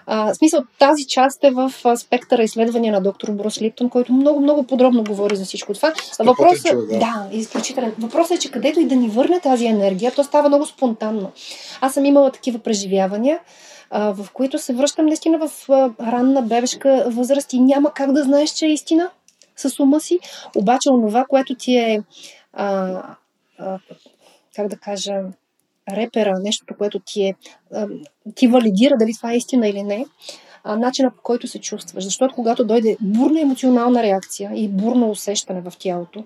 А, 0.07 0.33
в 0.33 0.37
смисъл, 0.37 0.61
тази 0.79 1.07
част 1.07 1.45
е 1.45 1.51
в 1.51 1.73
спектъра 1.97 2.43
изследвания 2.43 2.93
на 2.93 3.01
доктор 3.01 3.31
Брус 3.31 3.63
Липтон, 3.63 3.91
който 3.91 4.13
много, 4.13 4.41
много 4.41 4.63
подробно 4.63 5.05
говори 5.05 5.37
за 5.37 5.45
всичко 5.45 5.75
това. 5.75 5.93
Въпросът, 6.19 6.89
да. 6.89 6.99
да, 6.99 7.29
изключителен. 7.33 7.95
Въпросът 7.99 8.37
е, 8.37 8.41
че 8.41 8.51
където 8.51 8.81
и 8.81 8.85
да 8.85 8.97
ни 8.97 9.09
върне 9.17 9.41
тази 9.41 9.67
енергия, 9.67 10.13
то 10.15 10.25
става 10.25 10.49
много 10.49 10.67
спонтанно. 10.67 11.33
Аз 11.81 11.95
съм 11.95 12.05
имала 12.05 12.31
такива 12.31 12.59
преживявания, 12.59 13.41
в 13.91 14.29
които 14.33 14.59
се 14.59 14.75
връщам 14.75 15.07
наистина 15.07 15.39
в 15.39 15.69
ранна 16.01 16.43
бебешка 16.43 17.05
възраст 17.09 17.53
и 17.53 17.61
няма 17.61 17.93
как 17.93 18.13
да 18.13 18.23
знаеш, 18.23 18.51
че 18.51 18.67
е 18.67 18.73
истина 18.73 19.11
с 19.57 19.81
ума 19.81 20.01
си. 20.01 20.19
Обаче 20.57 20.91
онова, 20.91 21.25
което 21.29 21.55
ти 21.55 21.77
е, 21.77 22.03
а, 22.53 23.03
а, 23.59 23.79
как 24.57 24.69
да 24.69 24.77
кажа, 24.77 25.23
репера, 25.93 26.39
нещото, 26.43 26.75
което 26.79 26.99
ти 26.99 27.23
е, 27.23 27.35
а, 27.75 27.87
ти 28.35 28.47
валидира 28.47 28.95
дали 28.99 29.13
това 29.17 29.33
е 29.33 29.37
истина 29.37 29.69
или 29.69 29.83
не, 29.83 30.07
а, 30.65 30.77
начина 30.77 31.11
по 31.11 31.23
който 31.23 31.49
се 31.49 31.61
чувстваш. 31.61 32.05
Защото 32.05 32.35
когато 32.35 32.65
дойде 32.65 32.97
бурна 33.01 33.41
емоционална 33.41 34.03
реакция 34.03 34.53
и 34.55 34.69
бурно 34.69 35.11
усещане 35.11 35.61
в 35.61 35.73
тялото, 35.79 36.25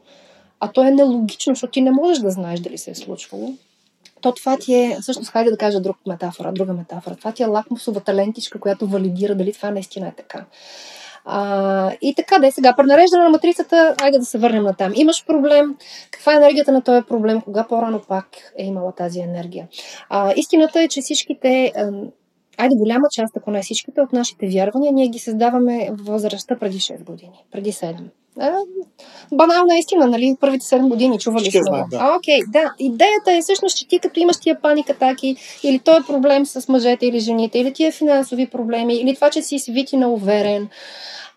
а 0.60 0.68
то 0.68 0.84
е 0.84 0.90
нелогично, 0.90 1.54
защото 1.54 1.70
ти 1.70 1.80
не 1.80 1.90
можеш 1.90 2.18
да 2.18 2.30
знаеш 2.30 2.60
дали 2.60 2.78
се 2.78 2.90
е 2.90 2.94
случвало, 2.94 3.52
то 4.20 4.32
това 4.32 4.56
ти 4.56 4.74
е, 4.74 4.98
всъщност, 5.00 5.30
хайде 5.30 5.50
да 5.50 5.56
кажа 5.56 5.80
друг 5.80 5.96
метафора, 6.06 6.52
друга 6.52 6.72
метафора. 6.72 7.14
Това 7.14 7.32
ти 7.32 7.42
е 7.42 7.46
лакмусовата 7.46 8.14
лентичка, 8.14 8.60
която 8.60 8.86
валидира 8.86 9.34
дали 9.34 9.52
това 9.52 9.70
наистина 9.70 10.08
е 10.08 10.12
така. 10.12 10.44
А, 11.24 11.92
и 12.02 12.14
така, 12.14 12.38
да 12.38 12.46
е 12.46 12.50
сега. 12.50 12.76
Пренареждане 12.76 13.24
на 13.24 13.30
матрицата, 13.30 13.94
айде 14.02 14.18
да 14.18 14.24
се 14.24 14.38
върнем 14.38 14.62
на 14.62 14.74
там. 14.74 14.92
Имаш 14.94 15.26
проблем. 15.26 15.76
Каква 16.10 16.32
е 16.32 16.36
енергията 16.36 16.72
на 16.72 16.82
този 16.82 17.02
проблем? 17.02 17.40
Кога 17.40 17.64
по-рано 17.64 18.00
пак 18.08 18.26
е 18.58 18.64
имала 18.64 18.92
тази 18.92 19.20
енергия? 19.20 19.68
А, 20.08 20.32
истината 20.36 20.82
е, 20.82 20.88
че 20.88 21.00
всичките 21.00 21.72
айде 22.60 22.74
голяма 22.74 23.06
част, 23.12 23.36
ако 23.36 23.50
не 23.50 23.62
всичките 23.62 24.00
от 24.00 24.12
нашите 24.12 24.48
вярвания, 24.48 24.92
ние 24.92 25.08
ги 25.08 25.18
създаваме 25.18 25.90
в 25.92 26.04
възрастта 26.04 26.56
преди 26.56 26.78
6 26.78 27.04
години, 27.04 27.44
преди 27.52 27.72
7. 27.72 27.94
Е, 28.40 28.50
банална 29.32 29.78
истина, 29.78 30.06
нали? 30.06 30.36
Първите 30.40 30.66
7 30.66 30.88
години 30.88 31.18
чували 31.18 31.50
сме. 31.50 31.84
Да. 31.90 32.16
Окей, 32.18 32.40
да. 32.48 32.74
Идеята 32.78 33.32
е 33.32 33.40
всъщност, 33.40 33.76
че 33.76 33.88
ти 33.88 33.98
като 33.98 34.20
имаш 34.20 34.36
тия 34.40 34.60
паник 34.60 34.90
атаки, 34.90 35.36
или 35.62 35.78
той 35.78 35.98
е 35.98 36.06
проблем 36.06 36.46
с 36.46 36.68
мъжете 36.68 37.06
или 37.06 37.20
жените, 37.20 37.58
или 37.58 37.72
тия 37.72 37.92
финансови 37.92 38.46
проблеми, 38.46 38.94
или 38.94 39.14
това, 39.14 39.30
че 39.30 39.42
си 39.42 39.58
свити 39.58 39.96
на 39.96 40.08
уверен, 40.08 40.68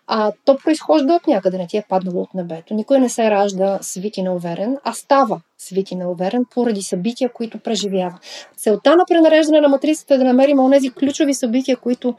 а, 0.06 0.32
то 0.44 0.56
произхожда 0.64 1.14
от 1.14 1.26
някъде, 1.26 1.58
не 1.58 1.66
ти 1.66 1.76
е 1.76 1.84
паднало 1.88 2.20
от 2.20 2.34
небето. 2.34 2.74
Никой 2.74 3.00
не 3.00 3.08
се 3.08 3.30
ражда 3.30 3.78
свити 3.82 4.22
на 4.22 4.34
уверен, 4.34 4.76
а 4.84 4.92
става 4.92 5.40
свити 5.58 5.96
на 5.96 6.10
уверен 6.10 6.44
поради 6.54 6.82
събития, 6.82 7.32
които 7.32 7.58
преживява. 7.58 8.18
Целта 8.56 8.96
на 8.96 9.04
пренареждане 9.08 9.60
на 9.60 9.68
матрицата 9.68 10.14
е 10.14 10.18
да 10.18 10.24
намерим 10.24 10.58
онези 10.58 10.90
ключови 10.90 11.34
събития, 11.34 11.76
които, 11.76 12.14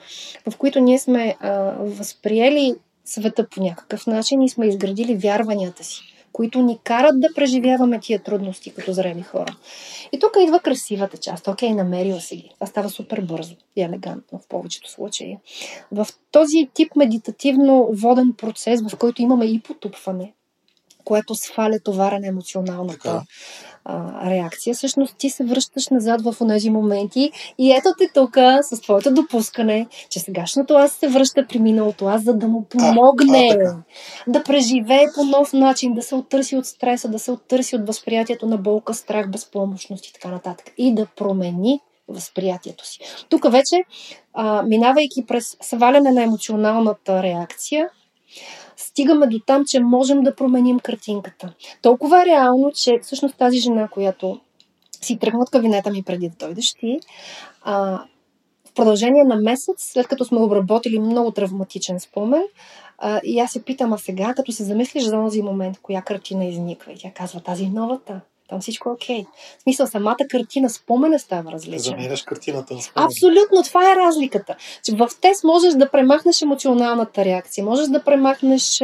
в 0.50 0.58
които 0.58 0.80
ние 0.80 1.00
сме 1.00 1.36
а, 1.40 1.52
възприели 1.80 2.76
света 3.06 3.48
по 3.50 3.64
някакъв 3.64 4.08
начин 4.08 4.42
и 4.42 4.50
сме 4.50 4.68
изградили 4.68 5.16
вярванията 5.16 5.84
си, 5.84 6.15
които 6.36 6.62
ни 6.62 6.80
карат 6.84 7.20
да 7.20 7.28
преживяваме 7.36 8.00
тия 8.00 8.24
трудности 8.24 8.74
като 8.74 8.94
зрели 8.94 9.22
хора. 9.22 9.56
И 10.12 10.20
тук 10.20 10.32
идва 10.42 10.60
красивата 10.60 11.18
част. 11.18 11.48
Окей, 11.48 11.74
намерила 11.74 12.22
си 12.22 12.36
ги. 12.36 12.52
Това 12.54 12.68
става 12.68 12.90
супер 12.90 13.22
бързо 13.22 13.56
и 13.76 13.82
елегантно 13.82 14.40
в 14.40 14.48
повечето 14.48 14.92
случаи. 14.92 15.38
В 15.92 16.08
този 16.32 16.70
тип 16.74 16.96
медитативно 16.96 17.90
воден 17.92 18.34
процес, 18.38 18.82
в 18.90 18.98
който 18.98 19.22
имаме 19.22 19.46
и 19.46 19.60
потупване, 19.60 20.34
което 21.04 21.36
сваля 21.36 21.80
товара 21.80 22.20
на 22.20 22.28
емоционалната 22.28 22.98
така 22.98 23.22
а, 23.86 24.30
реакция, 24.30 24.76
всъщност 24.76 25.16
ти 25.18 25.30
се 25.30 25.44
връщаш 25.44 25.90
назад 25.90 26.22
в 26.22 26.36
тези 26.48 26.70
моменти 26.70 27.32
и 27.58 27.72
ето 27.72 27.90
те 27.98 28.10
тук 28.14 28.38
с 28.62 28.82
твоето 28.82 29.14
допускане, 29.14 29.88
че 30.10 30.20
сегашното 30.20 30.74
аз 30.74 30.92
се 30.92 31.08
връща 31.08 31.46
при 31.50 31.60
миналото 31.60 32.06
аз, 32.06 32.24
за 32.24 32.34
да 32.34 32.48
му 32.48 32.64
помогне 32.64 33.50
а, 33.52 33.68
а, 33.68 33.78
да 34.28 34.44
преживее 34.44 35.06
по 35.16 35.24
нов 35.24 35.54
начин, 35.54 35.94
да 35.94 36.02
се 36.02 36.16
оттърси 36.16 36.56
от 36.56 36.66
стреса, 36.66 37.08
да 37.08 37.20
се 37.20 37.32
оттърси 37.32 37.76
от 37.76 37.88
възприятието 37.88 38.48
на 38.48 38.58
болка, 38.58 38.94
страх, 38.94 39.30
безпомощност 39.30 40.06
и 40.06 40.14
така 40.14 40.28
нататък. 40.28 40.72
И 40.78 40.96
да 40.96 41.08
промени 41.16 41.80
възприятието 42.08 42.88
си. 42.88 43.00
Тук 43.30 43.52
вече, 43.52 43.84
а, 44.34 44.64
минавайки 44.64 45.26
през 45.28 45.58
сваляне 45.62 46.12
на 46.12 46.24
емоционалната 46.24 47.24
реакция, 47.24 47.90
стигаме 48.78 49.28
до 49.28 49.40
там, 49.40 49.64
че 49.68 49.80
можем 49.80 50.24
да 50.24 50.36
променим 50.36 50.80
картинката. 50.80 51.54
Толкова 51.82 52.26
реално, 52.26 52.72
че 52.72 53.00
всъщност 53.02 53.38
тази 53.38 53.58
жена, 53.58 53.88
която 53.88 54.40
си 55.02 55.20
тръгна 55.20 55.40
от 55.40 55.50
кабинета 55.50 55.92
ми 55.92 56.04
преди 56.04 56.30
да 56.30 56.36
дойдеш 56.46 56.74
ти, 56.74 57.00
а, 57.64 58.04
продължение 58.76 59.24
на 59.24 59.36
месец, 59.36 59.92
след 59.92 60.08
като 60.08 60.26
сме 60.26 60.40
обработили 60.40 61.00
много 61.00 61.32
травматичен 61.32 62.00
спомен, 62.00 62.44
а, 62.98 63.22
и 63.24 63.40
аз 63.40 63.52
се 63.52 63.64
питам, 63.64 63.94
а 63.94 63.98
сега, 63.98 64.34
като 64.34 64.52
се 64.52 64.64
замислиш 64.64 65.04
за 65.04 65.12
този 65.12 65.42
момент, 65.42 65.80
коя 65.82 66.02
картина 66.02 66.46
изниква? 66.46 66.92
И 66.92 66.98
тя 66.98 67.12
казва, 67.12 67.40
тази 67.40 67.70
новата. 67.70 68.22
Там 68.50 68.62
всичко 68.62 68.90
е 68.90 68.92
окей. 68.92 69.22
Okay. 69.22 69.26
В 69.60 69.64
смисъл, 69.64 69.88
самата 69.88 70.18
картина, 70.30 70.70
спомена 70.70 71.20
става 71.20 71.52
различна. 71.52 71.80
Заменяш 71.80 72.24
картината 72.24 72.74
на 72.74 72.82
спомена. 72.82 73.08
Абсолютно, 73.08 73.64
това 73.64 73.92
е 73.92 73.96
разликата. 73.96 74.56
В 74.92 75.10
тест 75.22 75.44
можеш 75.44 75.74
да 75.74 75.92
премахнеш 75.92 76.42
емоционалната 76.42 77.26
реакция, 77.26 77.64
можеш 77.64 77.88
да 77.88 78.04
премахнеш 78.04 78.82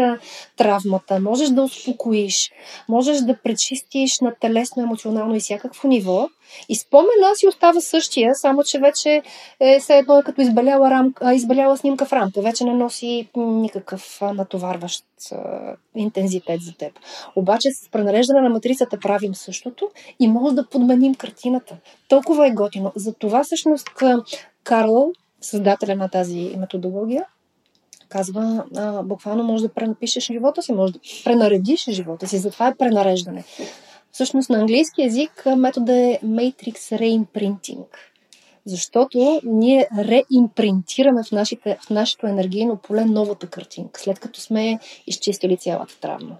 травмата, 0.57 1.19
можеш 1.19 1.49
да 1.49 1.63
успокоиш, 1.63 2.51
можеш 2.89 3.19
да 3.19 3.37
пречистиш 3.37 4.19
на 4.19 4.35
телесно, 4.35 4.83
емоционално 4.83 5.35
и 5.35 5.39
всякакво 5.39 5.87
ниво. 5.87 6.29
И 6.69 6.75
спомена 6.75 7.35
си 7.35 7.47
остава 7.47 7.81
същия, 7.81 8.35
само 8.35 8.63
че 8.63 8.79
вече 8.79 9.21
е 9.59 9.79
все 9.79 9.97
едно 9.97 10.19
е 10.19 10.23
като 10.23 10.41
избеляла, 10.41 10.89
рамка, 10.89 11.33
избеляла 11.33 11.77
снимка 11.77 12.05
в 12.05 12.13
рамка. 12.13 12.41
Вече 12.41 12.63
не 12.63 12.73
носи 12.73 13.27
никакъв 13.35 14.21
натоварващ 14.21 15.05
а, 15.31 15.37
интензитет 15.95 16.61
за 16.61 16.73
теб. 16.73 16.93
Обаче 17.35 17.71
с 17.71 17.89
пренареждане 17.89 18.41
на 18.41 18.49
матрицата 18.49 18.99
правим 18.99 19.35
същото 19.35 19.89
и 20.19 20.27
може 20.27 20.55
да 20.55 20.69
подменим 20.69 21.15
картината. 21.15 21.77
Толкова 22.07 22.47
е 22.47 22.51
готино. 22.51 22.91
Затова 22.95 23.43
всъщност 23.43 23.89
Карл, 24.63 25.11
създателя 25.41 25.95
на 25.95 26.09
тази 26.09 26.55
методология, 26.57 27.25
казва, 28.09 28.63
а, 28.75 29.03
буквално 29.03 29.43
може 29.43 29.63
да 29.63 29.73
пренапишеш 29.73 30.25
живота 30.25 30.61
си, 30.61 30.73
може 30.73 30.93
да 30.93 30.99
пренаредиш 31.23 31.85
живота 31.89 32.27
си. 32.27 32.37
Затова 32.37 32.67
е 32.67 32.75
пренареждане. 32.75 33.43
Всъщност 34.11 34.49
на 34.49 34.57
английски 34.59 35.01
язик 35.01 35.45
метода 35.57 35.93
е 35.93 36.19
Matrix 36.25 36.75
Reimprinting. 36.75 37.85
Защото 38.65 39.41
ние 39.43 39.87
реимпринтираме 39.97 41.21
в, 41.23 41.31
нашите, 41.31 41.77
в 41.85 41.89
нашето 41.89 42.27
енергийно 42.27 42.77
поле 42.77 43.05
новата 43.05 43.47
картинка, 43.47 43.99
след 43.99 44.19
като 44.19 44.41
сме 44.41 44.79
изчистили 45.07 45.57
цялата 45.57 45.99
травма. 45.99 46.37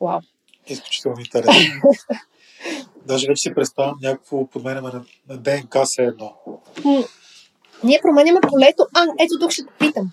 Вау! 0.00 0.20
Изключително 0.66 1.20
интересно. 1.20 1.52
Даже 3.06 3.26
вече 3.28 3.40
си 3.40 3.54
представям 3.54 3.96
някакво 4.02 4.46
подменяме 4.46 4.90
на, 4.92 5.04
на 5.28 5.36
ДНК 5.36 5.86
се 5.86 6.02
едно. 6.02 6.32
ние 7.84 8.00
променяме 8.02 8.40
полето. 8.48 8.86
А, 8.94 9.06
ето 9.18 9.38
тук 9.40 9.50
ще 9.50 9.62
те 9.62 9.72
питам. 9.78 10.10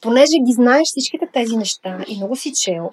Понеже 0.00 0.38
ги 0.46 0.52
знаеш 0.52 0.82
всичките 0.84 1.28
тези 1.32 1.56
неща 1.56 2.04
и 2.08 2.16
много 2.16 2.36
си 2.36 2.52
чел, 2.52 2.90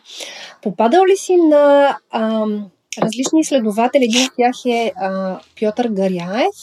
попадал 0.62 1.06
ли 1.06 1.18
си 1.18 1.36
на 1.36 1.98
ам, 2.12 2.70
различни 3.02 3.40
изследователи. 3.40 4.04
Един 4.04 4.26
от 4.26 4.32
тях 4.38 4.56
е 4.66 4.92
а, 4.96 5.40
Пьотър 5.60 5.88
Гаряев, 5.88 6.56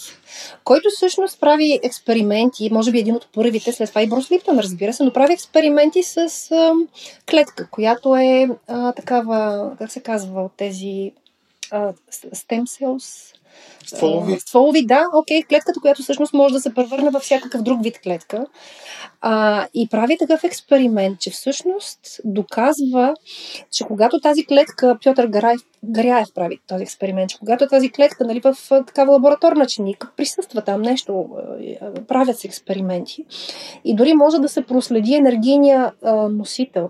който 0.65 0.89
всъщност 0.97 1.41
прави 1.41 1.81
експерименти, 1.83 2.69
може 2.73 2.93
би 2.93 2.99
един 2.99 3.15
от 3.15 3.29
първите, 3.33 3.73
след 3.73 3.89
това 3.89 4.03
и 4.03 4.09
Брус 4.09 4.31
Липтън, 4.31 4.59
разбира 4.59 4.93
се, 4.93 5.05
но 5.05 5.13
прави 5.13 5.33
експерименти 5.33 6.03
с 6.03 6.17
а, 6.51 6.73
клетка, 7.31 7.69
която 7.71 8.17
е 8.17 8.49
а, 8.69 8.93
такава, 8.93 9.71
как 9.79 9.93
се 9.93 10.01
казва, 10.01 10.43
от 10.43 10.53
тези 10.57 11.13
а, 11.71 11.93
stem 12.35 12.63
cells, 12.63 13.35
Стволови? 13.87 14.41
Стволови, 14.41 14.87
да, 14.87 15.05
окей, 15.15 15.43
клетката, 15.43 15.81
която 15.81 16.03
всъщност 16.03 16.33
може 16.33 16.55
да 16.55 16.61
се 16.61 16.75
превърне 16.75 17.11
във 17.11 17.23
всякакъв 17.23 17.63
друг 17.63 17.83
вид 17.83 18.01
клетка. 18.01 18.47
А, 19.21 19.67
и 19.75 19.89
прави 19.89 20.19
такъв 20.19 20.45
експеримент, 20.45 21.21
че 21.21 21.31
всъщност 21.31 22.21
доказва, 22.25 23.15
че 23.73 23.85
когато 23.85 24.21
тази 24.21 24.47
клетка, 24.47 24.99
Пьотър 25.05 25.27
Гараев, 25.27 25.61
Гаряев 25.85 26.29
прави 26.35 26.59
този 26.67 26.83
експеримент, 26.83 27.31
че 27.31 27.39
когато 27.39 27.67
тази 27.69 27.91
клетка 27.91 28.25
нали, 28.27 28.41
в 28.41 28.57
такава 28.69 29.13
лабораторна 29.13 29.67
чиника 29.67 30.11
присъства 30.17 30.63
там 30.63 30.83
нещо, 30.83 31.29
правят 32.09 32.39
се 32.39 32.47
експерименти 32.47 33.25
и 33.85 33.95
дори 33.95 34.15
може 34.15 34.39
да 34.39 34.49
се 34.49 34.63
проследи 34.63 35.15
енергийния 35.15 35.93
носител 36.31 36.89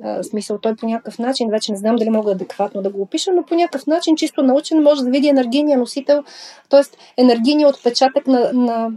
в 0.00 0.24
смисъл, 0.24 0.58
той 0.58 0.76
по 0.76 0.86
някакъв 0.86 1.18
начин, 1.18 1.50
вече 1.50 1.72
не 1.72 1.78
знам 1.78 1.96
дали 1.96 2.10
мога 2.10 2.32
адекватно 2.32 2.82
да 2.82 2.90
го 2.90 3.02
опиша, 3.02 3.32
но 3.32 3.44
по 3.44 3.54
някакъв 3.54 3.86
начин, 3.86 4.16
чисто 4.16 4.42
научен, 4.42 4.82
може 4.82 5.04
да 5.04 5.10
види 5.10 5.28
енергийния 5.28 5.78
носител, 5.78 6.24
т.е. 6.68 6.82
енергийния 7.22 7.68
отпечатък 7.68 8.26
на, 8.26 8.52
на, 8.52 8.90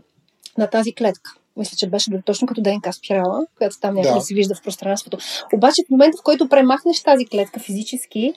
на 0.58 0.68
тази 0.68 0.94
клетка. 0.94 1.32
Мисля, 1.58 1.78
че 1.78 1.90
беше 1.90 2.12
точно 2.26 2.48
като 2.48 2.62
ДНК 2.62 2.94
спирала, 2.94 3.46
която 3.58 3.80
там 3.82 3.96
някъде 3.96 4.16
да. 4.16 4.22
се 4.22 4.34
вижда 4.34 4.56
в 4.56 4.64
пространството. 4.64 5.18
Обаче 5.54 5.82
в 5.88 5.92
момента, 5.92 6.18
в 6.18 6.24
който 6.24 6.50
премахнеш 6.50 7.04
тази 7.04 7.26
клетка 7.26 7.60
физически, 7.60 8.34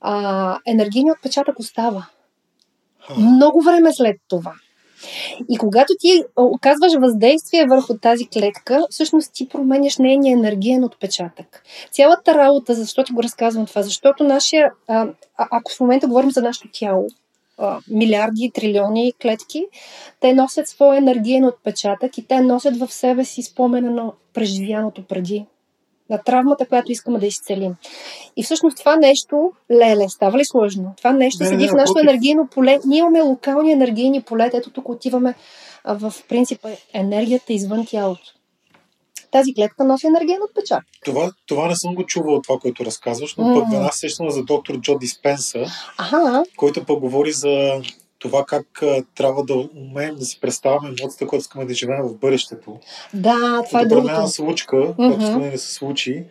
а, 0.00 0.58
енергийният 0.66 1.18
отпечатък 1.18 1.58
остава. 1.58 2.06
Много 3.16 3.62
време 3.62 3.92
след 3.92 4.16
това. 4.28 4.52
И 5.48 5.58
когато 5.58 5.92
ти 5.98 6.24
оказваш 6.36 6.92
въздействие 7.00 7.66
върху 7.66 7.98
тази 7.98 8.26
клетка, 8.26 8.86
всъщност 8.90 9.32
ти 9.34 9.48
променяш 9.48 9.98
нейния 9.98 10.32
енергиен 10.32 10.84
отпечатък. 10.84 11.62
Цялата 11.90 12.34
работа, 12.34 12.74
защо 12.74 13.04
ти 13.04 13.12
го 13.12 13.22
разказвам 13.22 13.66
това? 13.66 13.82
Защото 13.82 14.24
нашия, 14.24 14.72
а, 14.88 15.08
ако 15.36 15.72
в 15.72 15.80
момента 15.80 16.06
говорим 16.06 16.30
за 16.30 16.42
нашето 16.42 16.68
тяло, 16.72 17.06
а, 17.58 17.78
милиарди, 17.90 18.50
трилиони 18.54 19.12
клетки, 19.22 19.66
те 20.20 20.34
носят 20.34 20.68
своя 20.68 20.98
енергиен 20.98 21.44
отпечатък 21.44 22.18
и 22.18 22.26
те 22.26 22.40
носят 22.40 22.78
в 22.78 22.92
себе 22.92 23.24
си 23.24 23.42
спомена 23.42 23.90
на 23.90 24.12
преживяното 24.34 25.02
преди 25.02 25.46
на 26.10 26.18
травмата, 26.18 26.66
която 26.66 26.92
искаме 26.92 27.18
да 27.18 27.26
изцелим. 27.26 27.74
И 28.36 28.42
всъщност 28.42 28.78
това 28.78 28.96
нещо, 28.96 29.52
леле, 29.72 30.08
става 30.08 30.38
ли 30.38 30.44
сложно? 30.44 30.94
Това 30.96 31.12
нещо 31.12 31.42
не, 31.42 31.48
седи 31.48 31.64
не, 31.64 31.70
в 31.70 31.74
нашето 31.74 31.98
енергийно 31.98 32.46
поле. 32.46 32.78
Ние 32.86 32.98
имаме 32.98 33.20
локални 33.20 33.72
енергийни 33.72 34.22
полета. 34.22 34.56
Ето 34.56 34.70
тук 34.70 34.88
отиваме 34.88 35.34
в 35.84 36.14
принципа 36.28 36.68
енергията 36.92 37.52
извън 37.52 37.86
тялото. 37.86 38.34
Тази 39.30 39.54
клетка 39.54 39.84
носи 39.84 40.06
енергиен 40.06 40.42
отпечатък. 40.42 40.86
Това, 41.04 41.32
това 41.46 41.68
не 41.68 41.76
съм 41.76 41.94
го 41.94 42.06
чувал, 42.06 42.40
това, 42.42 42.58
което 42.58 42.84
разказваш, 42.84 43.34
но 43.36 43.44
mm. 43.44 43.60
пък 43.60 43.72
една 43.72 43.90
сещам 43.92 44.30
за 44.30 44.42
доктор 44.44 44.80
Джо 44.80 44.98
Диспенса, 44.98 45.66
ага. 45.98 46.44
който 46.56 46.84
пък 46.84 46.98
говори 46.98 47.32
за 47.32 47.82
това 48.18 48.44
как 48.44 48.82
а, 48.82 49.04
трябва 49.14 49.44
да 49.44 49.54
умеем 49.54 50.14
да 50.14 50.24
си 50.24 50.40
представяме 50.40 50.88
емоцията, 50.88 51.26
която 51.26 51.40
искаме 51.40 51.64
да 51.64 51.74
живеем 51.74 52.02
в 52.02 52.18
бъдещето. 52.18 52.78
Да, 53.14 53.62
това 53.66 53.80
е 53.80 53.84
другото. 53.84 54.28
Случка, 54.28 54.76
mm-hmm. 54.76 54.96
която 54.96 55.22
искаме 55.22 55.50
да 55.50 55.58
се 55.58 55.74
случи 55.74 56.24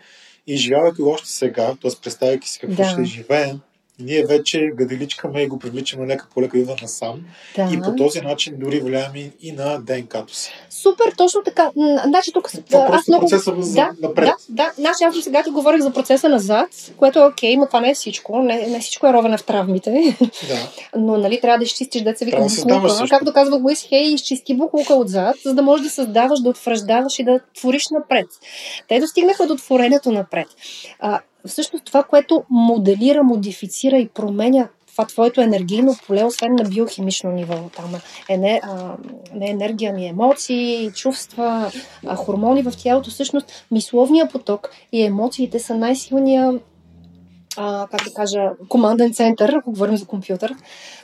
и 0.47 0.57
живявайки 0.57 1.01
още 1.01 1.27
сега, 1.27 1.75
т.е. 1.81 1.91
представяйки 2.03 2.49
си 2.49 2.59
какво 2.59 2.83
да. 2.83 2.89
ще 2.89 3.03
живеем, 3.03 3.59
ние 3.99 4.25
вече 4.25 4.71
гаделичкаме 4.75 5.41
и 5.41 5.47
го 5.47 5.59
привличаме 5.59 6.07
лека 6.07 6.27
по 6.33 6.41
лека 6.41 6.57
идва 6.57 6.75
насам. 6.81 7.21
Да. 7.55 7.69
И 7.73 7.81
по 7.81 7.95
този 7.95 8.21
начин 8.21 8.53
дори 8.57 8.79
влияем 8.79 9.31
и 9.41 9.51
на 9.51 9.79
ДНК-то 9.79 10.35
си. 10.35 10.51
Супер, 10.69 11.13
точно 11.17 11.43
така. 11.43 11.71
Значи 12.05 12.31
тук 12.33 12.51
това 12.69 12.87
аз 12.91 13.07
много... 13.07 13.21
процеса 13.21 13.53
за 13.59 13.75
да, 13.75 13.89
напред. 14.01 14.25
Да, 14.25 14.35
да. 14.49 14.71
Значи 14.75 15.03
аз 15.03 15.15
сега 15.23 15.43
ти 15.43 15.49
говорих 15.49 15.81
за 15.81 15.93
процеса 15.93 16.29
назад, 16.29 16.69
което 16.97 17.19
е 17.19 17.25
окей, 17.25 17.57
но 17.57 17.67
това 17.67 17.81
не 17.81 17.89
е 17.89 17.93
всичко. 17.93 18.39
Не, 18.39 18.67
не 18.67 18.79
всичко 18.79 19.07
е 19.07 19.13
ровене 19.13 19.37
в 19.37 19.43
травмите. 19.43 20.17
Да. 20.21 20.57
но 20.99 21.17
нали 21.17 21.41
трябва 21.41 21.57
да 21.57 21.63
изчистиш 21.63 22.01
деца 22.01 22.25
вика 22.25 22.37
буклука. 22.37 22.87
Да 22.87 23.07
както 23.09 23.33
казва 23.33 23.57
Луис 23.57 23.83
Хей, 23.89 24.13
изчисти 24.13 24.55
буклука 24.55 24.95
отзад, 24.95 25.35
за 25.45 25.53
да 25.53 25.61
можеш 25.61 25.83
да 25.83 25.89
създаваш, 25.89 26.39
да 26.39 26.49
утвърждаваш 26.49 27.19
и 27.19 27.23
да 27.23 27.39
твориш 27.55 27.83
напред. 27.91 28.27
Те 28.87 28.99
достигнаха 28.99 29.47
до 29.47 29.55
творението 29.55 30.11
напред. 30.11 30.47
А, 30.99 31.19
всъщност 31.45 31.85
това, 31.85 32.03
което 32.03 32.43
моделира, 32.49 33.23
модифицира 33.23 33.97
и 33.97 34.07
променя 34.07 34.67
това 34.97 35.05
твоето 35.05 35.41
енергийно 35.41 35.95
поле, 36.07 36.23
освен 36.23 36.55
на 36.55 36.69
биохимично 36.69 37.31
ниво. 37.31 37.55
Там 37.75 37.95
е 38.29 38.37
не, 38.37 38.61
а, 38.63 38.95
не 39.33 39.49
енергия, 39.49 39.93
ми 39.93 40.07
емоции, 40.07 40.91
чувства, 40.91 41.71
а, 42.07 42.15
хормони 42.15 42.63
в 42.63 42.73
тялото. 42.83 43.09
Всъщност, 43.09 43.65
мисловния 43.71 44.29
поток 44.29 44.69
и 44.91 45.03
емоциите 45.03 45.59
са 45.59 45.75
най-силния 45.75 46.59
а, 47.57 47.87
как 47.91 48.03
да 48.03 48.13
кажа, 48.13 48.39
команден 48.69 49.13
център, 49.13 49.53
ако 49.53 49.71
говорим 49.71 49.97
за 49.97 50.05
компютър, 50.05 50.55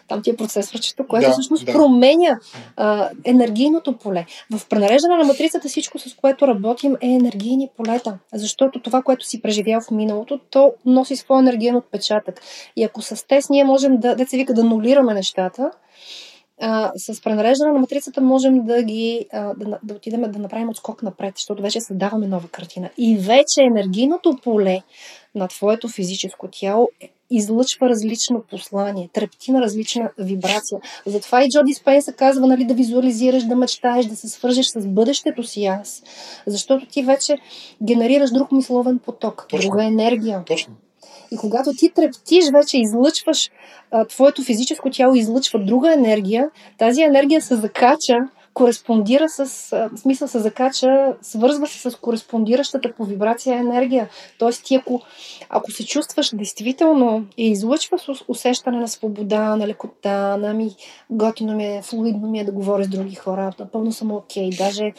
там 0.08 0.22
ти 0.22 0.30
е 0.30 0.36
процесорчето, 0.36 1.08
което 1.08 1.28
да, 1.28 1.32
всъщност 1.32 1.66
да. 1.66 1.72
променя 1.72 2.40
а, 2.78 3.10
енергийното 3.24 3.98
поле. 3.98 4.26
В 4.52 4.70
пренареждане 4.70 5.18
на 5.18 5.24
матрицата 5.24 5.68
всичко, 5.68 6.00
с 6.00 6.16
което 6.16 6.48
работим, 6.48 6.96
е 7.02 7.08
енергийни 7.08 7.70
полета. 7.78 8.18
Защото 8.34 8.80
това, 8.80 9.02
което 9.02 9.26
си 9.26 9.42
преживял 9.42 9.82
в 9.82 9.92
миналото, 9.92 10.40
то 10.50 10.74
носи 10.86 11.16
своя 11.16 11.40
енергиен 11.40 11.76
отпечатък. 11.76 12.42
И 12.76 12.84
ако 12.84 13.02
с 13.02 13.28
тест 13.28 13.50
ние 13.50 13.64
можем 13.64 13.98
да, 13.98 14.16
деца 14.16 14.38
вика, 14.38 14.54
да 14.54 14.64
нулираме 14.64 15.14
нещата, 15.14 15.72
а, 16.62 16.92
с 16.96 17.22
пренареждане 17.22 17.72
на 17.72 17.80
матрицата 17.80 18.22
можем 18.22 18.66
да 18.66 18.84
ги 18.84 19.26
а, 19.34 19.54
да, 19.54 19.80
да 19.84 19.94
отидем 19.94 20.22
да 20.22 20.40
направим 20.40 20.70
отскок 20.70 21.04
напред, 21.04 21.34
защото 21.36 21.62
вече 21.62 21.82
създаваме 21.82 22.28
нова 22.28 22.48
картина. 22.48 22.90
И 22.98 23.18
вече 23.18 23.62
енергийното 23.62 24.38
поле 24.44 24.82
на 25.36 25.48
твоето 25.48 25.90
физическо 25.90 26.48
тяло 26.52 26.90
излъчва 27.32 27.90
различно 27.90 28.44
послание, 28.50 29.10
трепти 29.14 29.52
на 29.52 29.62
различна 29.62 30.12
вибрация. 30.18 30.80
Затова 31.06 31.44
и 31.44 31.50
Джо 31.50 31.64
Диспенса 31.64 32.14
казва 32.14 32.48
нали, 32.48 32.66
да 32.66 32.74
визуализираш, 32.74 33.44
да 33.44 33.56
мечтаеш, 33.56 34.06
да 34.06 34.16
се 34.16 34.30
свържеш 34.30 34.66
с 34.66 34.88
бъдещето 34.88 35.44
си 35.44 35.66
аз. 35.66 36.04
Защото 36.48 36.86
ти 36.86 37.04
вече 37.04 37.38
генерираш 37.84 38.32
друг 38.32 38.52
мисловен 38.52 39.00
поток, 39.00 39.46
Точно. 39.50 39.70
друга 39.70 39.86
енергия. 39.86 40.44
Точно. 40.46 40.74
И 41.32 41.38
когато 41.38 41.70
ти 41.78 41.90
трептиш, 41.90 42.46
вече 42.54 42.78
излъчваш, 42.78 43.52
а, 43.92 44.06
твоето 44.06 44.44
физическо 44.44 44.90
тяло 44.90 45.16
излъчва 45.16 45.60
друга 45.60 45.94
енергия, 45.94 46.50
тази 46.78 47.02
енергия 47.02 47.42
се 47.42 47.56
закача 47.56 48.16
кореспондира 48.54 49.30
с, 49.30 49.46
в 49.72 49.98
смисъл 49.98 50.28
се 50.28 50.40
закача, 50.40 51.16
свързва 51.22 51.68
се 51.68 51.90
с 51.90 51.96
кореспондиращата 51.96 52.94
по 52.94 53.06
вибрация 53.06 53.58
енергия. 53.58 54.10
Тоест 54.40 54.66
ти 54.66 54.76
ако, 54.76 55.02
ако 55.50 55.72
се 55.72 55.86
чувстваш 55.86 56.36
действително 56.36 57.26
и 57.38 57.52
излъчваш 57.52 58.02
усещане 58.28 58.78
на 58.78 58.88
свобода, 58.88 59.56
на 59.56 59.68
лекота, 59.68 60.38
на 60.38 60.54
ми 60.54 60.76
готино 61.10 61.56
ми 61.56 61.66
е, 61.66 61.82
флуидно 61.82 62.30
ми 62.30 62.40
е 62.40 62.44
да 62.44 62.52
говоря 62.52 62.84
с 62.84 62.88
други 62.88 63.16
хора, 63.16 63.52
напълно 63.60 63.92
съм 63.92 64.12
окей, 64.12 64.50
okay. 64.50 64.58
даже, 64.58 64.94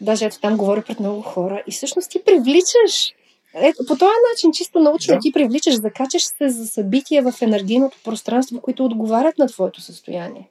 даже 0.00 0.24
ето 0.24 0.40
там 0.40 0.56
говоря 0.56 0.82
пред 0.82 1.00
много 1.00 1.22
хора 1.22 1.62
и 1.66 1.72
всъщност 1.72 2.10
ти 2.10 2.24
привличаш 2.24 3.14
ето, 3.54 3.86
по 3.86 3.96
този 3.96 4.12
начин, 4.32 4.52
чисто 4.52 4.80
научно, 4.80 5.14
да. 5.14 5.20
ти 5.20 5.32
привличаш, 5.32 5.74
закачаш 5.74 6.22
се 6.22 6.48
за 6.48 6.66
събития 6.66 7.32
в 7.32 7.42
енергийното 7.42 7.98
пространство, 8.04 8.60
които 8.60 8.84
отговарят 8.84 9.38
на 9.38 9.46
твоето 9.46 9.80
състояние. 9.80 10.48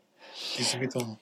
Изумително. 0.60 1.18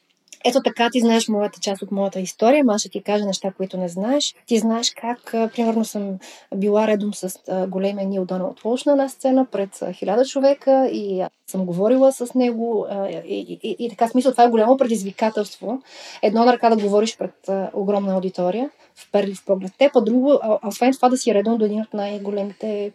Ето 0.46 0.62
така 0.64 0.90
ти 0.92 1.00
знаеш 1.00 1.28
моята 1.28 1.60
част 1.60 1.82
от 1.82 1.92
моята 1.92 2.20
история, 2.20 2.64
аз 2.68 2.82
ще 2.82 2.90
ти 2.90 3.04
кажа 3.04 3.26
неща, 3.26 3.52
които 3.58 3.78
не 3.78 3.88
знаеш. 3.88 4.36
Ти 4.46 4.58
знаеш 4.58 4.94
как, 5.02 5.32
примерно, 5.32 5.86
съм 5.86 6.20
била 6.56 6.88
редом 6.88 7.14
с 7.14 7.40
големия 7.68 8.08
Нил 8.08 8.26
Доналд 8.26 8.60
Волш 8.60 8.86
на 8.86 8.92
една 8.92 9.10
сцена 9.10 9.46
пред 9.46 9.84
хиляда 9.94 10.26
човека 10.26 10.88
и 10.88 11.24
съм 11.48 11.66
говорила 11.66 12.12
с 12.12 12.34
него 12.34 12.88
и, 13.10 13.22
и, 13.26 13.60
и, 13.64 13.76
и 13.80 13.90
така 13.90 14.08
смисъл 14.08 14.32
това 14.32 14.44
е 14.44 14.50
голямо 14.50 14.78
предизвикателство. 14.78 15.82
Едно 16.22 16.46
на 16.46 16.54
ръка 16.54 16.70
да 16.70 16.84
говориш 16.84 17.18
пред 17.18 17.50
огромна 17.74 18.14
аудитория, 18.14 18.70
в 18.96 19.12
перли 19.12 19.36
в 19.36 19.46
поглед 19.46 19.72
теб, 19.78 19.96
а 19.96 20.02
друго, 20.02 20.40
освен 20.68 20.94
това 20.94 21.10
да 21.10 21.18
си 21.18 21.34
редом 21.34 21.58
до 21.58 21.66
един 21.66 21.82
от 21.82 21.94
най-големите 21.94 22.92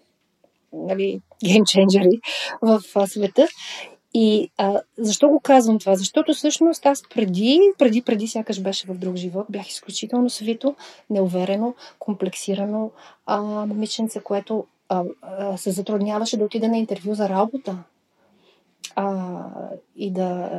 нали, 0.72 1.20
геймченджери 1.44 2.20
в 2.62 2.80
света. 3.06 3.46
И 4.18 4.50
а, 4.58 4.80
защо 4.98 5.28
го 5.28 5.40
казвам 5.40 5.78
това? 5.78 5.96
Защото 5.96 6.34
всъщност 6.34 6.86
аз 6.86 7.02
преди, 7.14 7.60
преди, 7.78 8.02
преди 8.02 8.28
сякаш 8.28 8.60
беше 8.60 8.86
в 8.86 8.94
друг 8.94 9.16
живот, 9.16 9.46
бях 9.48 9.68
изключително 9.68 10.30
свито, 10.30 10.74
неуверено, 11.10 11.74
комплексирано 11.98 12.90
а, 13.26 13.40
момиченце, 13.40 14.20
което 14.20 14.66
а, 14.88 15.04
а, 15.22 15.56
се 15.56 15.70
затрудняваше 15.70 16.36
да 16.36 16.44
отиде 16.44 16.68
на 16.68 16.78
интервю 16.78 17.14
за 17.14 17.28
работа 17.28 17.78
а, 18.94 19.44
и 19.96 20.10
да 20.10 20.50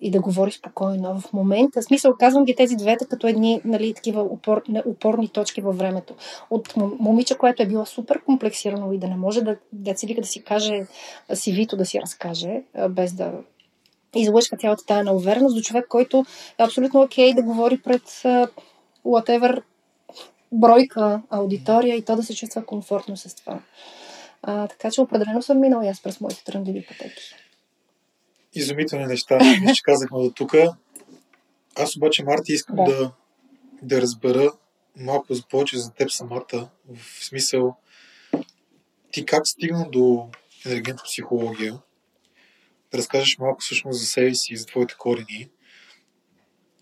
и 0.00 0.10
да 0.10 0.20
говори 0.20 0.50
спокойно. 0.50 1.20
В 1.20 1.32
момента, 1.32 1.82
смисъл, 1.82 2.14
казвам 2.18 2.44
ги 2.44 2.54
тези 2.54 2.76
двете 2.76 3.06
като 3.06 3.26
едни 3.26 3.60
нали, 3.64 3.94
такива 3.94 4.22
упор, 4.22 4.62
упорни 4.86 5.28
точки 5.28 5.60
във 5.60 5.78
времето. 5.78 6.14
От 6.50 6.76
момиче, 6.76 7.34
което 7.34 7.62
е 7.62 7.66
било 7.66 7.86
супер 7.86 8.22
комплексирано 8.24 8.92
и 8.92 8.98
да 8.98 9.08
не 9.08 9.16
може 9.16 9.42
да, 9.42 9.56
да 9.72 9.96
си 9.96 10.14
да 10.14 10.26
си 10.26 10.42
каже 10.42 10.86
си 11.34 11.52
вито 11.52 11.76
да 11.76 11.86
си 11.86 12.00
разкаже, 12.00 12.62
без 12.90 13.12
да 13.12 13.32
излъчва 14.14 14.56
цялата 14.56 14.86
тая 14.86 15.04
на 15.04 15.12
увереност 15.12 15.56
до 15.56 15.62
човек, 15.62 15.86
който 15.88 16.24
е 16.58 16.62
абсолютно 16.62 17.00
окей 17.00 17.30
okay 17.30 17.34
да 17.34 17.42
говори 17.42 17.78
пред 17.82 18.02
whatever 19.06 19.62
бройка 20.52 21.22
аудитория 21.30 21.96
и 21.96 22.02
то 22.02 22.16
да 22.16 22.22
се 22.22 22.34
чувства 22.34 22.66
комфортно 22.66 23.16
с 23.16 23.34
това. 23.34 23.60
А, 24.42 24.68
така 24.68 24.90
че 24.90 25.00
определено 25.00 25.42
съм 25.42 25.60
минала 25.60 25.88
аз 25.88 26.02
през 26.02 26.20
моите 26.20 26.44
тръндливи 26.44 26.86
пътеки 26.86 27.34
изумителни 28.54 29.06
неща, 29.06 29.38
че 29.74 29.82
казахме 29.82 30.18
до 30.18 30.30
тук. 30.30 30.54
Аз 31.76 31.96
обаче, 31.96 32.24
Марти, 32.24 32.52
искам 32.52 32.76
да. 32.76 32.84
да, 32.84 33.12
да 33.82 34.02
разбера 34.02 34.52
малко 34.96 35.34
за 35.34 35.42
повече 35.42 35.78
за 35.78 35.92
теб 35.92 36.10
самата, 36.10 36.70
в 36.94 37.24
смисъл 37.24 37.76
ти 39.12 39.26
как 39.26 39.46
стигна 39.46 39.90
до 39.90 40.28
енергийната 40.66 41.02
психология, 41.04 41.78
да 42.92 42.98
разкажеш 42.98 43.38
малко 43.38 43.60
всъщност 43.60 44.00
за 44.00 44.06
себе 44.06 44.34
си 44.34 44.52
и 44.52 44.56
за 44.56 44.66
твоите 44.66 44.94
корени 44.98 45.50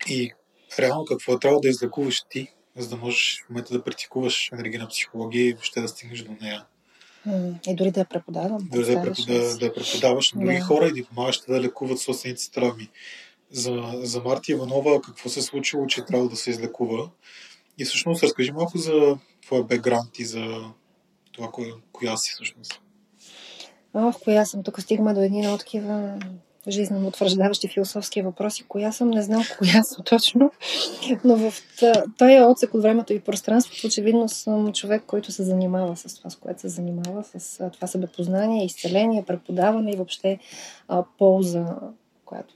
и 0.07 0.31
реално 0.79 1.05
какво 1.05 1.33
е 1.33 1.39
трябвало 1.39 1.61
да 1.61 1.69
излекуваш 1.69 2.23
ти, 2.29 2.53
за 2.75 2.89
да 2.89 2.97
можеш 2.97 3.43
в 3.45 3.49
момента 3.49 3.73
да 3.73 3.83
практикуваш 3.83 4.49
енергийна 4.53 4.87
психология 4.87 5.47
и 5.47 5.53
въобще 5.53 5.81
да 5.81 5.87
стигнеш 5.87 6.21
до 6.21 6.31
нея. 6.41 6.65
И 7.67 7.75
дори 7.75 7.91
да 7.91 7.99
я 7.99 8.05
преподавам. 8.05 8.67
Дори 8.71 8.85
да, 8.85 8.91
я 8.91 9.01
преподаваш, 9.01 9.57
да 9.57 9.65
я 9.65 9.73
преподаваш 9.73 10.33
на 10.33 10.41
други 10.41 10.57
да. 10.57 10.63
хора 10.63 10.87
и 10.87 11.01
да 11.01 11.07
помагаш 11.07 11.39
да 11.39 11.61
лекуват 11.61 11.99
собствените 11.99 12.51
травми. 12.51 12.89
За, 13.51 13.91
за 13.93 14.21
Марти 14.21 14.51
Иванова 14.51 15.01
какво 15.01 15.29
се 15.29 15.39
е 15.39 15.43
случило, 15.43 15.87
че 15.87 16.01
е 16.01 16.05
трябва 16.05 16.29
да 16.29 16.35
се 16.35 16.49
излекува? 16.49 17.09
И 17.77 17.85
всъщност 17.85 18.23
разкажи 18.23 18.51
малко 18.51 18.77
за 18.77 19.17
твоя 19.41 19.63
бекграунд 19.63 20.19
и 20.19 20.25
за 20.25 20.71
това, 21.31 21.51
коя, 21.51 21.73
коя 21.91 22.17
си 22.17 22.31
всъщност. 22.33 22.81
Ох, 23.93 24.19
коя 24.23 24.45
съм. 24.45 24.63
Тук 24.63 24.81
стигма 24.81 25.13
до 25.13 25.21
едни 25.21 25.47
от 25.47 25.59
такива 25.59 26.19
жизненно 26.67 27.07
утвърждаващи 27.07 27.67
философски 27.67 28.21
въпроси. 28.21 28.63
Коя 28.67 28.91
съм, 28.91 29.09
не 29.09 29.21
знам 29.21 29.43
коя 29.57 29.83
съм 29.83 30.03
точно, 30.05 30.51
но 31.23 31.35
в 31.35 31.53
този 32.17 32.39
отсек 32.41 32.73
от 32.73 32.81
времето 32.81 33.13
и 33.13 33.19
пространството 33.19 33.87
очевидно 33.87 34.29
съм 34.29 34.73
човек, 34.73 35.03
който 35.07 35.31
се 35.31 35.43
занимава 35.43 35.95
с 35.95 36.15
това, 36.15 36.29
с 36.29 36.35
което 36.35 36.61
се 36.61 36.67
занимава, 36.67 37.23
с 37.23 37.69
това 37.73 37.87
себепознание, 37.87 38.65
изцеление, 38.65 39.25
преподаване 39.27 39.91
и 39.91 39.95
въобще 39.95 40.39
а, 40.87 41.03
полза, 41.17 41.65
която 42.25 42.53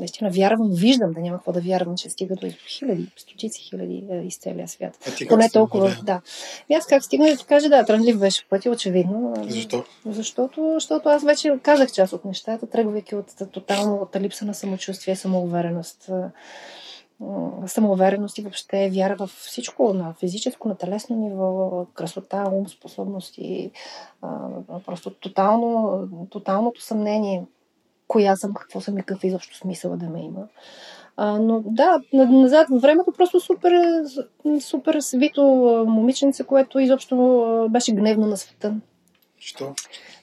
наистина 0.00 0.30
вярвам, 0.30 0.70
виждам 0.72 1.12
да 1.12 1.20
няма 1.20 1.36
какво 1.36 1.52
да 1.52 1.60
вярвам, 1.60 1.96
че 1.96 2.10
стига 2.10 2.34
до 2.36 2.50
хиляди, 2.68 3.06
стотици 3.16 3.60
хиляди 3.60 4.04
е, 4.10 4.16
из 4.16 4.38
целия 4.38 4.68
свят. 4.68 4.98
Ти 5.16 5.28
Поне 5.28 5.50
толкова, 5.50 5.88
да. 5.88 6.02
да. 6.02 6.20
И 6.68 6.74
аз 6.74 6.86
как 6.86 7.04
стигна 7.04 7.26
да 7.26 7.36
ти 7.36 7.44
кажа, 7.44 7.68
да, 7.68 7.84
трънлив 7.84 8.18
беше 8.18 8.48
пъти, 8.48 8.68
очевидно. 8.68 9.34
Защо? 9.48 9.84
Защото, 10.06 10.70
защото 10.74 11.08
аз 11.08 11.24
вече 11.24 11.58
казах 11.62 11.92
част 11.92 12.12
от 12.12 12.24
нещата, 12.24 12.66
тръгвайки 12.66 13.14
от 13.14 13.26
тотално 13.52 13.94
от 13.94 14.16
липса 14.16 14.44
на 14.44 14.54
самочувствие, 14.54 15.16
самоувереност 15.16 16.10
самоувереност 17.66 18.38
и 18.38 18.42
въобще 18.42 18.90
вяра 18.90 19.16
в 19.16 19.26
всичко, 19.26 19.94
на 19.94 20.14
физическо, 20.20 20.68
на 20.68 20.74
телесно 20.74 21.16
ниво, 21.16 21.86
красота, 21.94 22.50
ум, 22.52 22.68
способности, 22.68 23.70
просто 24.86 25.10
тотално, 25.10 25.98
тоталното 26.30 26.82
съмнение 26.82 27.44
коя 28.10 28.36
съм, 28.36 28.54
какво 28.54 28.80
съм 28.80 28.98
и 28.98 29.02
какъв 29.02 29.24
изобщо 29.24 29.56
смисъл 29.56 29.96
да 29.96 30.06
ме 30.06 30.24
има. 30.24 30.46
А, 31.16 31.38
но 31.38 31.62
да, 31.66 32.00
назад 32.12 32.66
във 32.70 32.82
времето 32.82 33.12
просто 33.16 33.40
супер, 33.40 33.72
супер 34.60 35.00
свито 35.00 35.44
момиченце, 35.88 36.44
което 36.44 36.78
изобщо 36.78 37.66
беше 37.70 37.92
гневно 37.92 38.26
на 38.26 38.36
света. 38.36 38.74
Що? 39.38 39.74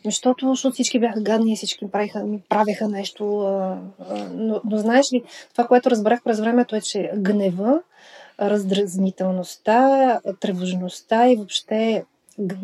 Защото, 0.05 0.49
защото 0.49 0.73
всички 0.73 0.99
бяха 0.99 1.21
гадни 1.21 1.53
и 1.53 1.55
всички 1.55 1.91
правиха, 1.91 2.23
ми 2.23 2.41
правеха 2.49 2.87
нещо. 2.87 3.39
А, 3.39 3.77
а, 4.09 4.29
но, 4.33 4.61
но 4.65 4.77
знаеш 4.77 5.13
ли, 5.13 5.23
това, 5.51 5.67
което 5.67 5.91
разбрах 5.91 6.23
през 6.23 6.39
времето 6.39 6.75
е, 6.75 6.81
че 6.81 7.11
гнева, 7.17 7.81
раздразнителността, 8.41 10.19
тревожността 10.39 11.29
и 11.29 11.35
въобще 11.35 12.05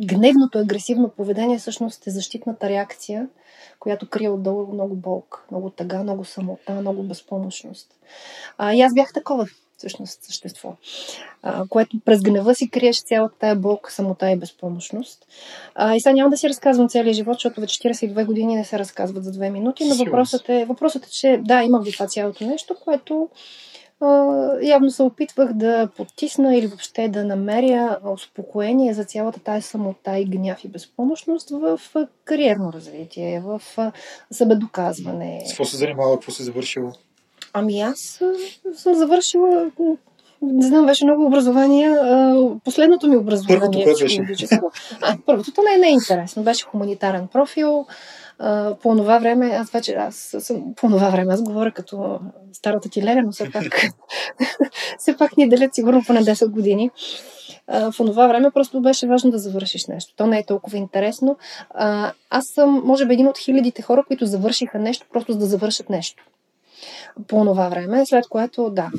гневното, 0.05 0.59
агресивно 0.59 1.09
поведение 1.09 1.57
всъщност 1.57 2.07
е 2.07 2.11
защитната 2.11 2.69
реакция 2.69 3.27
която 3.83 4.09
крие 4.09 4.29
отдолу 4.29 4.73
много 4.73 4.95
болка, 4.95 5.43
много 5.51 5.69
тъга, 5.69 6.03
много 6.03 6.25
самота, 6.25 6.73
много 6.73 7.03
безпомощност. 7.03 7.87
А, 8.57 8.73
и 8.73 8.81
аз 8.81 8.93
бях 8.93 9.13
такова 9.13 9.47
всъщност 9.77 10.23
същество, 10.23 10.75
а, 11.41 11.65
което 11.69 11.99
през 12.05 12.21
гнева 12.21 12.55
си 12.55 12.69
криеше 12.69 13.01
цялата 13.01 13.35
тая 13.39 13.55
болка, 13.55 13.91
самота 13.91 14.31
и 14.31 14.35
безпомощност. 14.35 15.27
А, 15.75 15.95
и 15.95 16.01
сега 16.01 16.13
няма 16.13 16.29
да 16.29 16.37
си 16.37 16.49
разказвам 16.49 16.89
целият 16.89 17.15
живот, 17.15 17.33
защото 17.33 17.61
вече 17.61 17.89
42 17.89 18.25
години 18.25 18.55
не 18.55 18.65
се 18.65 18.79
разказват 18.79 19.23
за 19.23 19.31
две 19.31 19.49
минути, 19.49 19.85
но 19.85 19.95
въпросът 19.95 20.49
е, 20.49 20.65
въпросът 20.65 21.05
е, 21.05 21.09
че 21.09 21.41
да, 21.43 21.63
имах 21.63 21.83
го 21.83 21.91
това 21.91 22.07
цялото 22.07 22.45
нещо, 22.45 22.75
което 22.83 23.29
явно 24.61 24.91
се 24.91 25.03
опитвах 25.03 25.53
да 25.53 25.89
потисна 25.97 26.55
или 26.55 26.67
въобще 26.67 27.07
да 27.07 27.23
намеря 27.23 27.99
успокоение 28.13 28.93
за 28.93 29.03
цялата 29.03 29.39
тази 29.39 29.67
самота 29.67 30.17
и 30.17 30.25
гняв 30.25 30.63
и 30.63 30.67
безпомощност 30.67 31.49
в 31.49 31.79
кариерно 32.25 32.73
развитие, 32.73 33.39
в 33.45 33.61
себедоказване. 34.31 35.41
С 35.45 35.49
какво 35.49 35.65
се 35.65 35.77
занимава, 35.77 36.13
какво 36.13 36.31
се 36.31 36.43
завършила? 36.43 36.93
Ами 37.53 37.81
аз 37.81 38.21
съм 38.73 38.93
завършила 38.93 39.71
не 40.43 40.67
знам, 40.67 40.85
беше 40.85 41.05
много 41.05 41.25
образование. 41.25 41.97
Последното 42.65 43.07
ми 43.07 43.17
образование. 43.17 43.59
Първото, 43.59 43.83
което 43.83 44.03
беше? 44.03 44.47
А, 45.01 45.17
първото 45.25 45.61
не, 45.61 45.77
не 45.77 45.87
е 45.87 45.91
интересно. 45.91 46.43
Беше 46.43 46.65
хуманитарен 46.65 47.27
профил 47.27 47.85
по 48.81 48.95
това 48.95 49.19
време, 49.19 49.47
аз 49.47 49.71
вече, 49.71 49.93
аз 49.93 50.35
съм 50.39 50.73
по 50.75 50.87
това 50.87 51.09
време, 51.09 51.33
аз 51.33 51.41
говоря 51.41 51.71
като 51.71 52.19
старата 52.53 52.89
ти 52.89 53.03
Леля, 53.03 53.21
но 53.25 53.31
все 53.31 53.51
пак, 53.51 53.63
все 54.97 55.17
пак 55.17 55.37
ни 55.37 55.49
делят 55.49 55.75
сигурно 55.75 56.03
поне 56.07 56.23
10 56.23 56.49
години. 56.49 56.91
А, 57.67 57.91
в 57.91 57.97
това 57.97 58.27
време 58.27 58.51
просто 58.51 58.81
беше 58.81 59.07
важно 59.07 59.31
да 59.31 59.37
завършиш 59.37 59.85
нещо. 59.87 60.13
То 60.15 60.27
не 60.27 60.39
е 60.39 60.45
толкова 60.45 60.77
интересно. 60.77 61.37
А, 61.69 62.11
аз 62.29 62.45
съм, 62.45 62.81
може 62.85 63.05
би, 63.05 63.13
един 63.13 63.27
от 63.27 63.37
хилядите 63.37 63.81
хора, 63.81 64.03
които 64.07 64.25
завършиха 64.25 64.79
нещо, 64.79 65.07
просто 65.13 65.31
за 65.31 65.39
да 65.39 65.45
завършат 65.45 65.89
нещо 65.89 66.23
по 67.27 67.45
това 67.45 67.69
време, 67.69 68.05
след 68.05 68.27
което 68.27 68.69
да. 68.69 68.91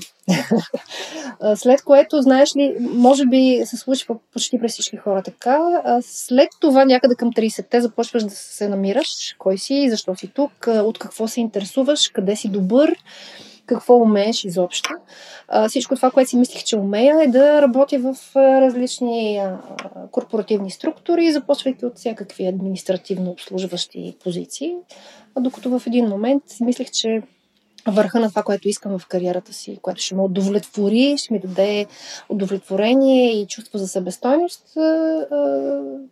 след 1.54 1.82
което, 1.82 2.22
знаеш 2.22 2.56
ли, 2.56 2.76
може 2.80 3.26
би 3.26 3.62
се 3.64 3.76
случва 3.76 4.16
почти 4.32 4.58
през 4.58 4.72
всички 4.72 4.96
хора 4.96 5.22
така. 5.22 5.82
След 6.02 6.48
това 6.60 6.84
някъде 6.84 7.14
към 7.14 7.32
30-те 7.32 7.80
започваш 7.80 8.24
да 8.24 8.30
се 8.30 8.68
намираш, 8.68 9.36
кой 9.38 9.58
си, 9.58 9.90
защо 9.90 10.16
си 10.16 10.28
тук, 10.34 10.66
от 10.68 10.98
какво 10.98 11.28
се 11.28 11.40
интересуваш, 11.40 12.08
къде 12.08 12.36
си 12.36 12.48
добър 12.48 12.96
какво 13.66 13.96
умееш 13.96 14.44
изобщо. 14.44 14.90
Всичко 15.68 15.96
това, 15.96 16.10
което 16.10 16.30
си 16.30 16.36
мислих, 16.36 16.64
че 16.64 16.76
умея, 16.76 17.22
е 17.22 17.26
да 17.26 17.62
работя 17.62 17.98
в 17.98 18.36
различни 18.36 19.42
корпоративни 20.10 20.70
структури, 20.70 21.32
започвайки 21.32 21.86
от 21.86 21.96
всякакви 21.96 22.46
административно 22.46 23.30
обслужващи 23.30 24.16
позиции, 24.24 24.74
докато 25.40 25.78
в 25.78 25.86
един 25.86 26.08
момент 26.08 26.42
си 26.46 26.64
мислех, 26.64 26.90
че 26.90 27.22
върха 27.88 28.20
на 28.20 28.28
това, 28.28 28.42
което 28.42 28.68
искам 28.68 28.98
в 28.98 29.06
кариерата 29.06 29.52
си, 29.52 29.78
което 29.82 30.02
ще 30.02 30.14
ме 30.14 30.22
удовлетвори, 30.22 31.14
ще 31.18 31.32
ми 31.32 31.40
даде 31.40 31.86
удовлетворение 32.28 33.40
и 33.40 33.46
чувство 33.46 33.78
за 33.78 33.88
себестойност, 33.88 34.62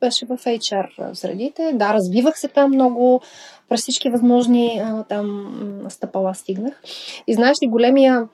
беше 0.01 0.27
в 0.27 0.39
HR 0.39 1.13
средите. 1.13 1.73
Да, 1.75 1.95
развивах 1.95 2.39
се 2.39 2.49
там 2.49 2.71
много, 2.71 3.21
през 3.69 3.81
всички 3.81 4.11
възможни 4.11 4.83
там 5.09 5.55
стъпала 5.89 6.35
стигнах. 6.35 6.83
И 7.27 7.35
знаеш 7.35 7.57
ли, 7.63 7.69
големия 7.69 8.29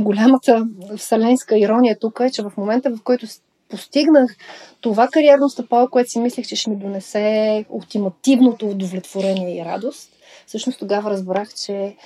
голямата 0.00 0.66
вселенска 0.96 1.58
ирония 1.58 1.98
тук 1.98 2.20
е, 2.20 2.30
че 2.30 2.42
в 2.42 2.52
момента, 2.56 2.90
в 2.90 3.02
който 3.04 3.26
постигнах 3.68 4.36
това 4.80 5.08
кариерно 5.08 5.48
стъпало, 5.48 5.88
което 5.88 6.10
си 6.10 6.20
мислех, 6.20 6.46
че 6.46 6.56
ще 6.56 6.70
ми 6.70 6.76
донесе 6.76 7.64
ултимативното 7.70 8.68
удовлетворение 8.68 9.56
и 9.56 9.64
радост, 9.64 10.10
всъщност 10.46 10.78
тогава 10.78 11.10
разбрах, 11.10 11.54
че 11.54 11.96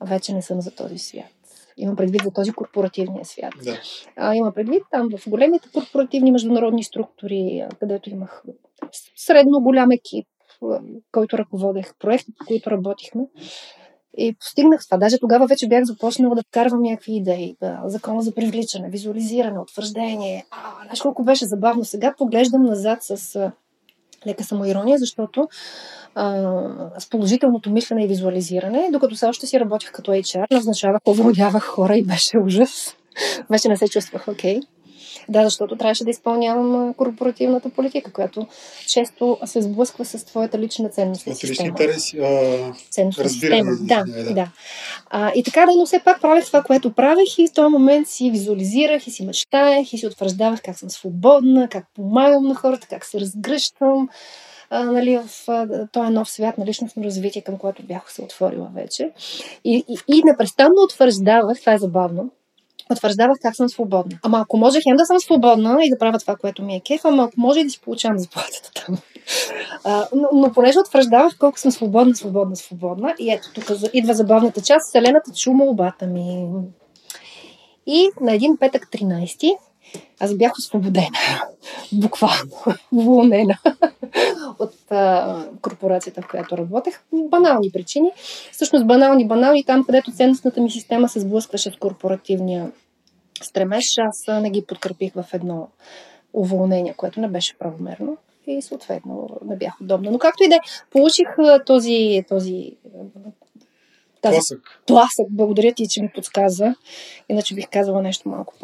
вече 0.00 0.34
не 0.34 0.42
съм 0.42 0.60
за 0.60 0.70
този 0.70 0.98
свят. 0.98 1.24
Имам 1.76 1.96
предвид 1.96 2.22
за 2.24 2.30
този 2.30 2.52
корпоративния 2.52 3.24
свят. 3.24 3.54
Да. 3.64 3.78
А, 4.16 4.34
има 4.34 4.52
предвид 4.52 4.82
там 4.90 5.08
в 5.16 5.28
големите 5.28 5.68
корпоративни 5.74 6.32
международни 6.32 6.84
структури, 6.84 7.66
където 7.80 8.10
имах 8.10 8.42
средно 9.16 9.60
голям 9.60 9.90
екип, 9.90 10.26
който 11.12 11.38
ръководех, 11.38 11.94
проекти, 11.98 12.32
по 12.38 12.44
които 12.46 12.70
работихме. 12.70 13.22
И 14.16 14.34
постигнах 14.34 14.84
това. 14.84 14.98
Даже 14.98 15.18
тогава 15.18 15.46
вече 15.46 15.68
бях 15.68 15.84
започнала 15.84 16.34
да 16.34 16.42
вкарвам 16.42 16.82
някакви 16.82 17.16
идеи. 17.16 17.56
Да, 17.60 17.82
закона 17.84 18.22
за 18.22 18.34
привличане, 18.34 18.90
визуализиране, 18.90 19.58
утвърждение. 19.58 20.46
А, 20.50 20.84
знаеш 20.84 21.00
колко 21.00 21.24
беше 21.24 21.46
забавно. 21.46 21.84
Сега 21.84 22.14
поглеждам 22.18 22.62
назад 22.62 22.98
с 23.02 23.52
лека 24.26 24.44
самоирония, 24.44 24.98
защото 24.98 25.48
а, 26.14 26.54
с 26.98 27.10
положителното 27.10 27.70
мислене 27.70 28.04
и 28.04 28.08
визуализиране, 28.08 28.88
докато 28.92 29.14
все 29.14 29.26
още 29.26 29.46
си 29.46 29.60
работих 29.60 29.92
като 29.92 30.10
HR, 30.10 30.54
назначавах, 30.54 31.00
уволнявах 31.08 31.64
хора 31.64 31.96
и 31.96 32.02
беше 32.02 32.38
ужас. 32.46 32.96
Вече 33.50 33.68
не 33.68 33.76
се 33.76 33.88
чувствах 33.88 34.28
окей. 34.28 34.60
Okay. 34.60 34.66
Да, 35.30 35.44
защото 35.44 35.76
трябваше 35.76 36.04
да 36.04 36.10
изпълнявам 36.10 36.94
корпоративната 36.94 37.68
политика, 37.68 38.12
която 38.12 38.46
често 38.86 39.38
се 39.44 39.62
сблъсква 39.62 40.04
с 40.04 40.24
твоята 40.24 40.58
лична 40.58 40.88
ценност. 40.88 41.26
Лични 41.26 41.66
интереси, 41.66 42.18
система. 43.28 43.70
Да, 43.80 44.04
да. 44.06 44.34
да. 44.34 44.48
А, 45.10 45.32
и 45.34 45.42
така 45.42 45.66
да, 45.66 45.72
но 45.78 45.86
все 45.86 46.00
пак 46.04 46.20
правех 46.20 46.46
това, 46.46 46.62
което 46.62 46.92
правех 46.92 47.38
и 47.38 47.48
в 47.48 47.52
този 47.52 47.72
момент 47.72 48.08
си 48.08 48.30
визуализирах 48.30 49.06
и 49.06 49.10
си 49.10 49.26
мечтаех 49.26 49.92
и 49.92 49.98
си 49.98 50.06
утвърждавах 50.06 50.62
как 50.62 50.78
съм 50.78 50.90
свободна, 50.90 51.68
как 51.68 51.84
помагам 51.94 52.44
на 52.44 52.54
хората, 52.54 52.86
как 52.90 53.04
се 53.04 53.20
разгръщам 53.20 54.08
а, 54.70 54.84
нали, 54.84 55.18
в 55.18 55.48
а, 55.48 55.86
този 55.92 56.12
нов 56.12 56.30
свят 56.30 56.58
на 56.58 56.66
личностно 56.66 57.04
развитие, 57.04 57.42
към 57.42 57.58
което 57.58 57.82
бях 57.82 58.12
се 58.12 58.22
отворила 58.22 58.70
вече. 58.74 59.10
И, 59.64 59.84
и, 59.88 60.16
и 60.16 60.22
непрестанно 60.24 60.82
утвърждавах, 60.84 61.60
това 61.60 61.72
е 61.72 61.78
забавно, 61.78 62.30
утвърждавах 62.90 63.36
как 63.42 63.56
съм 63.56 63.68
свободна. 63.68 64.18
Ама 64.22 64.40
ако 64.40 64.56
може 64.56 64.80
хем 64.80 64.96
да 64.96 65.06
съм 65.06 65.20
свободна 65.20 65.78
и 65.82 65.90
да 65.90 65.98
правя 65.98 66.18
това, 66.18 66.36
което 66.36 66.62
ми 66.62 66.74
е 66.74 66.80
кеф, 66.80 67.00
ама 67.04 67.24
ако 67.24 67.40
може 67.40 67.60
и 67.60 67.64
да 67.64 67.70
си 67.70 67.80
получавам 67.80 68.18
заплатата 68.18 68.70
там. 68.74 68.98
А, 69.84 70.06
но, 70.14 70.28
но 70.32 70.52
понеже 70.52 70.78
утвърждавах 70.78 71.38
колко 71.38 71.58
съм 71.58 71.70
свободна, 71.70 72.16
свободна, 72.16 72.56
свободна, 72.56 73.14
и 73.18 73.32
ето 73.32 73.52
тук 73.54 73.72
идва 73.92 74.14
забавната 74.14 74.60
част, 74.60 74.88
Вселената 74.88 75.32
чума 75.32 75.64
обата 75.64 76.06
ми. 76.06 76.46
И 77.86 78.10
на 78.20 78.34
един 78.34 78.56
петък 78.56 78.88
13 78.90 79.56
аз 80.20 80.34
бях 80.34 80.52
освободена. 80.58 81.18
Буквално. 81.92 82.50
Уволнена 82.92 83.58
от 84.58 84.74
а, 84.90 85.44
корпорацията, 85.62 86.22
в 86.22 86.28
която 86.30 86.58
работех. 86.58 87.00
Банални 87.12 87.70
причини. 87.72 88.12
Всъщност 88.52 88.86
банални, 88.86 89.26
банални 89.26 89.64
там, 89.64 89.84
където 89.84 90.12
ценностната 90.12 90.60
ми 90.60 90.70
система 90.70 91.08
се 91.08 91.20
сблъскваше 91.20 91.70
с 91.70 91.76
корпоративния 91.76 92.72
стремеж. 93.42 93.84
Аз 93.98 94.42
не 94.42 94.50
ги 94.50 94.66
подкрепих 94.66 95.12
в 95.12 95.24
едно 95.32 95.68
уволнение, 96.32 96.94
което 96.96 97.20
не 97.20 97.28
беше 97.28 97.58
правомерно 97.58 98.16
и 98.46 98.62
съответно 98.62 99.28
не 99.44 99.56
бях 99.56 99.80
удобна. 99.80 100.10
Но 100.10 100.18
както 100.18 100.44
и 100.44 100.48
да 100.48 100.54
е, 100.54 100.60
получих 100.90 101.26
този, 101.66 102.24
този 102.28 102.76
тази 104.20 104.36
тласък. 104.36 104.82
тласък. 104.86 105.26
Благодаря 105.30 105.72
ти, 105.72 105.88
че 105.88 106.02
ми 106.02 106.10
подсказа. 106.14 106.74
Иначе 107.28 107.54
бих 107.54 107.68
казала 107.72 108.02
нещо 108.02 108.28
малко 108.28 108.54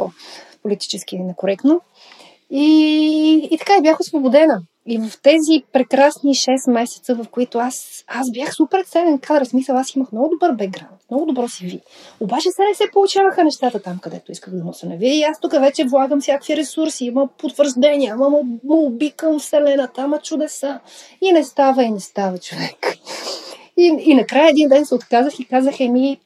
по-политически 0.56 1.18
некоректно. 1.18 1.80
И, 2.50 3.48
и 3.50 3.58
така 3.58 3.76
и 3.78 3.82
бях 3.82 4.00
освободена. 4.00 4.62
И 4.88 4.98
в 4.98 5.22
тези 5.22 5.64
прекрасни 5.72 6.34
6 6.34 6.72
месеца, 6.72 7.14
в 7.14 7.26
които 7.30 7.58
аз, 7.58 8.04
аз 8.06 8.30
бях 8.32 8.54
супер 8.54 8.84
ценен 8.84 9.18
кадър, 9.18 9.44
смисъл, 9.44 9.76
аз 9.76 9.94
имах 9.94 10.12
много 10.12 10.28
добър 10.28 10.52
бекграунд, 10.52 11.00
много 11.10 11.26
добро 11.26 11.48
си. 11.48 11.80
Обаче 12.20 12.50
сега 12.50 12.68
не 12.68 12.74
се 12.74 12.84
получаваха 12.92 13.44
нещата 13.44 13.82
там, 13.82 13.98
където 13.98 14.32
исках 14.32 14.54
да 14.54 14.64
му 14.64 14.74
се 14.74 14.86
навия. 14.86 15.14
И 15.14 15.22
аз 15.22 15.40
тук 15.40 15.52
вече 15.52 15.84
влагам 15.84 16.20
всякакви 16.20 16.56
ресурси, 16.56 17.04
има 17.04 17.28
потвърждения, 17.38 18.14
има 18.14 18.40
молби 18.64 19.10
към 19.10 19.38
Вселената, 19.38 20.02
ама 20.02 20.18
чудеса. 20.18 20.80
И 21.20 21.32
не 21.32 21.44
става, 21.44 21.84
и 21.84 21.90
не 21.90 22.00
става 22.00 22.38
човек. 22.38 22.96
И, 23.76 23.96
и 24.00 24.14
накрая 24.14 24.50
един 24.50 24.68
ден 24.68 24.86
се 24.86 24.94
отказах 24.94 25.40
и 25.40 25.44
казах, 25.44 25.80
еми, 25.80 26.20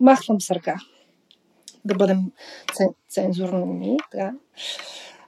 махвам 0.00 0.40
с 0.40 0.50
ръка. 0.50 0.74
Да 1.86 1.94
бъдем 1.94 2.18
цензурни. 3.08 3.96
Да. 4.14 4.32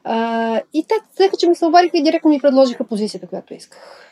А, 0.05 0.61
и 0.75 0.85
те, 0.89 0.95
взеха, 1.15 1.37
че 1.39 1.49
ми 1.49 1.55
се 1.55 1.67
обадиха 1.67 1.99
и 1.99 2.03
директно 2.03 2.31
ми 2.31 2.41
предложиха 2.41 2.87
позицията, 2.87 3.27
която 3.27 3.55
исках. 3.55 4.11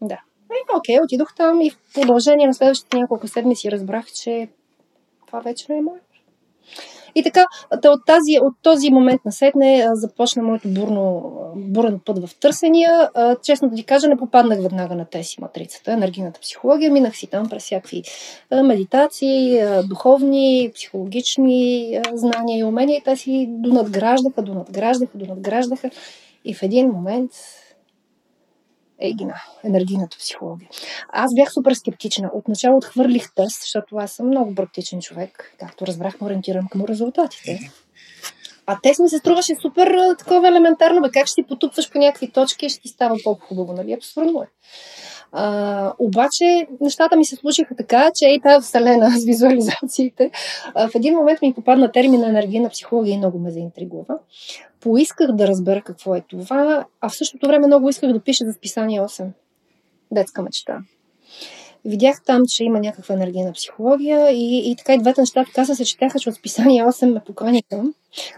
Да. 0.00 0.20
И, 0.50 0.76
окей, 0.76 0.98
отидох 1.04 1.34
там 1.34 1.60
и 1.60 1.70
в 1.70 1.78
продължение 1.94 2.46
на 2.46 2.54
следващите 2.54 2.98
няколко 2.98 3.28
седмици 3.28 3.70
разбрах, 3.70 4.06
че 4.06 4.48
това 5.26 5.40
вече 5.40 5.66
не 5.68 5.78
е 5.78 5.82
мое. 5.82 5.98
И 7.14 7.22
така, 7.22 7.44
от, 7.72 8.06
тази, 8.06 8.38
от 8.42 8.54
този 8.62 8.90
момент 8.90 9.20
на 9.24 9.32
седне 9.32 9.86
започна 9.92 10.42
моето 10.42 10.68
бурно, 10.68 11.32
бурен 11.56 12.00
път 12.04 12.26
в 12.26 12.38
търсения. 12.40 13.10
Честно 13.42 13.68
да 13.68 13.76
ти 13.76 13.84
кажа, 13.84 14.08
не 14.08 14.16
попаднах 14.16 14.62
веднага 14.62 14.94
на 14.94 15.04
тези 15.04 15.34
матрицата, 15.40 15.92
енергийната 15.92 16.40
психология. 16.40 16.92
Минах 16.92 17.16
си 17.16 17.26
там 17.26 17.48
през 17.48 17.62
всякакви 17.62 18.02
медитации, 18.64 19.62
духовни, 19.84 20.70
психологични 20.74 22.00
знания 22.12 22.58
и 22.58 22.64
умения. 22.64 22.98
И 22.98 23.02
те 23.04 23.16
си 23.16 23.46
донадграждаха, 23.50 24.42
донадграждаха, 24.42 25.18
донадграждаха. 25.18 25.90
И 26.44 26.54
в 26.54 26.62
един 26.62 26.88
момент 26.88 27.30
Егина, 29.00 29.34
енергийната 29.64 30.16
психология. 30.18 30.68
Аз 31.12 31.30
бях 31.34 31.52
супер 31.52 31.74
скептична. 31.74 32.30
Отначало 32.34 32.76
отхвърлих 32.76 33.34
тест, 33.34 33.60
защото 33.60 33.96
аз 33.96 34.12
съм 34.12 34.26
много 34.26 34.54
практичен 34.54 35.00
човек. 35.00 35.54
Както 35.60 35.86
разбрахме, 35.86 36.26
ориентирам 36.26 36.68
към 36.68 36.84
резултатите. 36.84 37.70
А 38.66 38.78
тест 38.82 39.00
ми 39.00 39.08
се 39.08 39.18
струваше 39.18 39.54
супер 39.62 40.16
такова 40.18 40.48
елементарно. 40.48 41.02
Бе, 41.02 41.10
как 41.10 41.26
ще 41.26 41.32
си 41.32 41.42
потупваш 41.48 41.90
по 41.90 41.98
някакви 41.98 42.30
точки 42.30 42.66
и 42.66 42.68
ще 42.68 42.80
ти 42.80 42.88
става 42.88 43.16
по-хубаво, 43.24 43.72
нали? 43.72 43.92
Абсурдно 43.92 44.42
е. 44.42 44.46
А, 45.32 45.92
обаче 45.98 46.66
нещата 46.80 47.16
ми 47.16 47.24
се 47.24 47.36
случиха 47.36 47.74
така, 47.76 48.10
че 48.14 48.28
и 48.28 48.40
тази 48.40 48.66
вселена 48.66 49.10
с 49.10 49.24
визуализациите, 49.24 50.30
а, 50.74 50.88
в 50.88 50.94
един 50.94 51.14
момент 51.14 51.42
ми 51.42 51.54
попадна 51.54 51.92
термина 51.92 52.28
енергийна 52.28 52.68
психология 52.68 53.14
и 53.14 53.18
много 53.18 53.38
ме 53.38 53.50
заинтригува. 53.50 54.18
Поисках 54.80 55.32
да 55.32 55.46
разбера 55.46 55.82
какво 55.82 56.14
е 56.14 56.24
това, 56.28 56.84
а 57.00 57.08
в 57.08 57.16
същото 57.16 57.46
време 57.46 57.66
много 57.66 57.88
исках 57.88 58.12
да 58.12 58.20
пиша 58.20 58.44
за 58.44 58.52
списание 58.52 59.00
8. 59.00 59.26
Детска 60.10 60.42
мечта. 60.42 60.78
Видях 61.84 62.22
там, 62.26 62.42
че 62.48 62.64
има 62.64 62.80
някаква 62.80 63.14
енергийна 63.14 63.52
психология 63.52 64.30
и, 64.30 64.70
и 64.70 64.76
така 64.76 64.94
и 64.94 64.98
двете 64.98 65.20
неща 65.20 65.44
така 65.44 65.64
се 65.64 65.74
съчетяха, 65.74 66.18
че 66.18 66.28
от 66.28 66.34
списание 66.34 66.84
8 66.84 67.12
ме 67.12 67.20
поканиха 67.26 67.82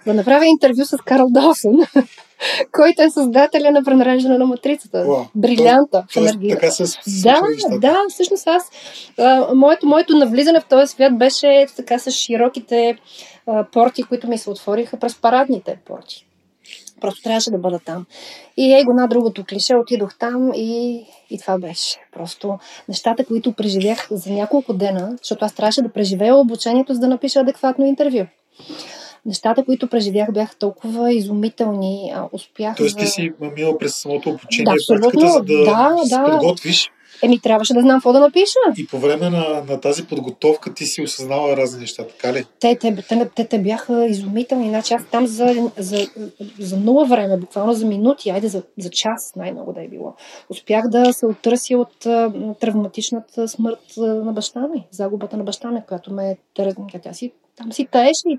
да 0.07 0.14
направя 0.14 0.47
интервю 0.47 0.84
с 0.84 0.97
Карл 0.97 1.26
Долсон, 1.30 1.76
който 2.72 3.03
е 3.03 3.11
създателя 3.11 3.70
на 3.70 3.84
пренареждане 3.84 4.38
на 4.38 4.47
матрицата. 4.47 5.05
Wow. 5.05 5.26
Брилянта 5.34 6.05
в 6.11 6.16
енергията. 6.16 6.61
Така 6.61 6.72
се 6.72 7.01
да, 7.22 7.41
да, 7.78 7.97
всъщност 8.09 8.47
аз, 8.47 8.62
а, 9.18 9.55
моето, 9.55 9.86
моето 9.86 10.16
навлизане 10.16 10.61
в 10.61 10.68
този 10.68 10.93
свят 10.93 11.18
беше 11.18 11.66
така 11.76 11.99
с 11.99 12.11
широките 12.11 12.99
а, 13.47 13.64
порти, 13.64 14.03
които 14.03 14.28
ми 14.28 14.38
се 14.38 14.51
отвориха 14.51 14.97
през 14.97 15.20
парадните 15.20 15.78
порти. 15.86 16.26
Просто 17.01 17.23
трябваше 17.23 17.51
да 17.51 17.59
бъда 17.59 17.79
там. 17.79 18.07
И 18.57 18.75
его 18.75 18.93
на 18.93 19.09
другото 19.09 19.45
клише 19.45 19.77
отидох 19.77 20.19
там 20.19 20.53
и, 20.55 21.03
и 21.31 21.39
това 21.39 21.59
беше. 21.59 21.99
Просто 22.13 22.59
нещата, 22.89 23.25
които 23.25 23.53
преживях 23.53 24.09
за 24.11 24.33
няколко 24.33 24.73
дена, 24.73 25.17
защото 25.23 25.45
аз 25.45 25.55
трябваше 25.55 25.83
да 25.83 25.89
преживея 25.89 26.37
обучението, 26.37 26.95
за 26.95 27.01
да 27.01 27.09
напиша 27.09 27.41
адекватно 27.41 27.87
интервю. 27.87 28.27
нещата, 29.27 29.65
които 29.65 29.89
преживях, 29.89 30.33
бяха 30.33 30.55
толкова 30.55 31.13
изумителни. 31.13 32.13
Успях 32.33 32.77
Тоест 32.77 32.97
да... 32.97 33.05
ти 33.05 33.07
си 33.07 33.33
минала 33.41 33.79
през 33.79 33.95
самото 33.95 34.29
обучение, 34.31 34.65
Да, 34.65 35.01
практиката, 35.01 35.29
за 35.33 35.41
да, 35.41 35.65
Да, 35.65 35.97
да. 36.11 36.25
подготвиш. 36.25 36.91
Еми, 37.23 37.41
трябваше 37.41 37.75
да 37.75 37.81
знам 37.81 37.97
какво 37.97 38.12
да 38.12 38.21
напиша. 38.21 38.59
И 38.77 38.87
по 38.87 38.99
време 38.99 39.31
на, 39.31 39.62
на 39.68 39.81
тази 39.81 40.07
подготовка 40.07 40.75
ти 40.75 40.87
си 40.87 41.03
осъзнала 41.03 41.57
разни 41.57 41.81
неща, 41.81 42.05
така 42.07 42.33
ли? 42.33 42.45
Те, 42.61 42.79
те, 42.81 43.05
те, 43.09 43.31
те, 43.35 43.45
те 43.45 43.59
бяха 43.59 44.07
изумителни. 44.07 44.68
Значи 44.68 44.95
аз 44.95 45.03
там 45.11 45.27
за, 45.27 45.71
за, 45.79 46.07
за 46.59 46.77
нула 46.77 47.07
време, 47.07 47.37
буквално 47.37 47.73
за 47.73 47.87
минути, 47.87 48.31
айде 48.31 48.49
за, 48.49 48.62
за 48.79 48.91
час 48.91 49.33
най-много 49.37 49.73
да 49.73 49.83
е 49.83 49.89
било. 49.89 50.14
Успях 50.51 50.89
да 50.89 51.12
се 51.12 51.27
оттърся 51.27 51.79
от 51.79 52.07
а, 52.07 52.33
травматичната 52.61 53.49
смърт 53.49 53.79
на 53.97 54.33
баща 54.33 54.61
ми, 54.61 54.87
загубата 54.91 55.37
на 55.37 55.45
баща 55.45 55.71
ми, 55.71 55.81
която 55.89 56.12
ме 56.12 56.37
тя 57.03 57.12
си, 57.12 57.33
там 57.63 57.73
си 57.73 57.87
таеше 57.87 58.29
и 58.29 58.39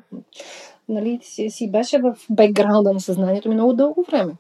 нали, 0.90 1.20
си, 1.22 1.50
си 1.50 1.72
беше 1.72 2.00
в 2.00 2.16
бекграунда 2.30 2.94
на 2.94 3.00
съзнанието 3.00 3.50
ми 3.50 3.56
много 3.56 3.74
дълго 3.74 4.04
време. 4.04 4.34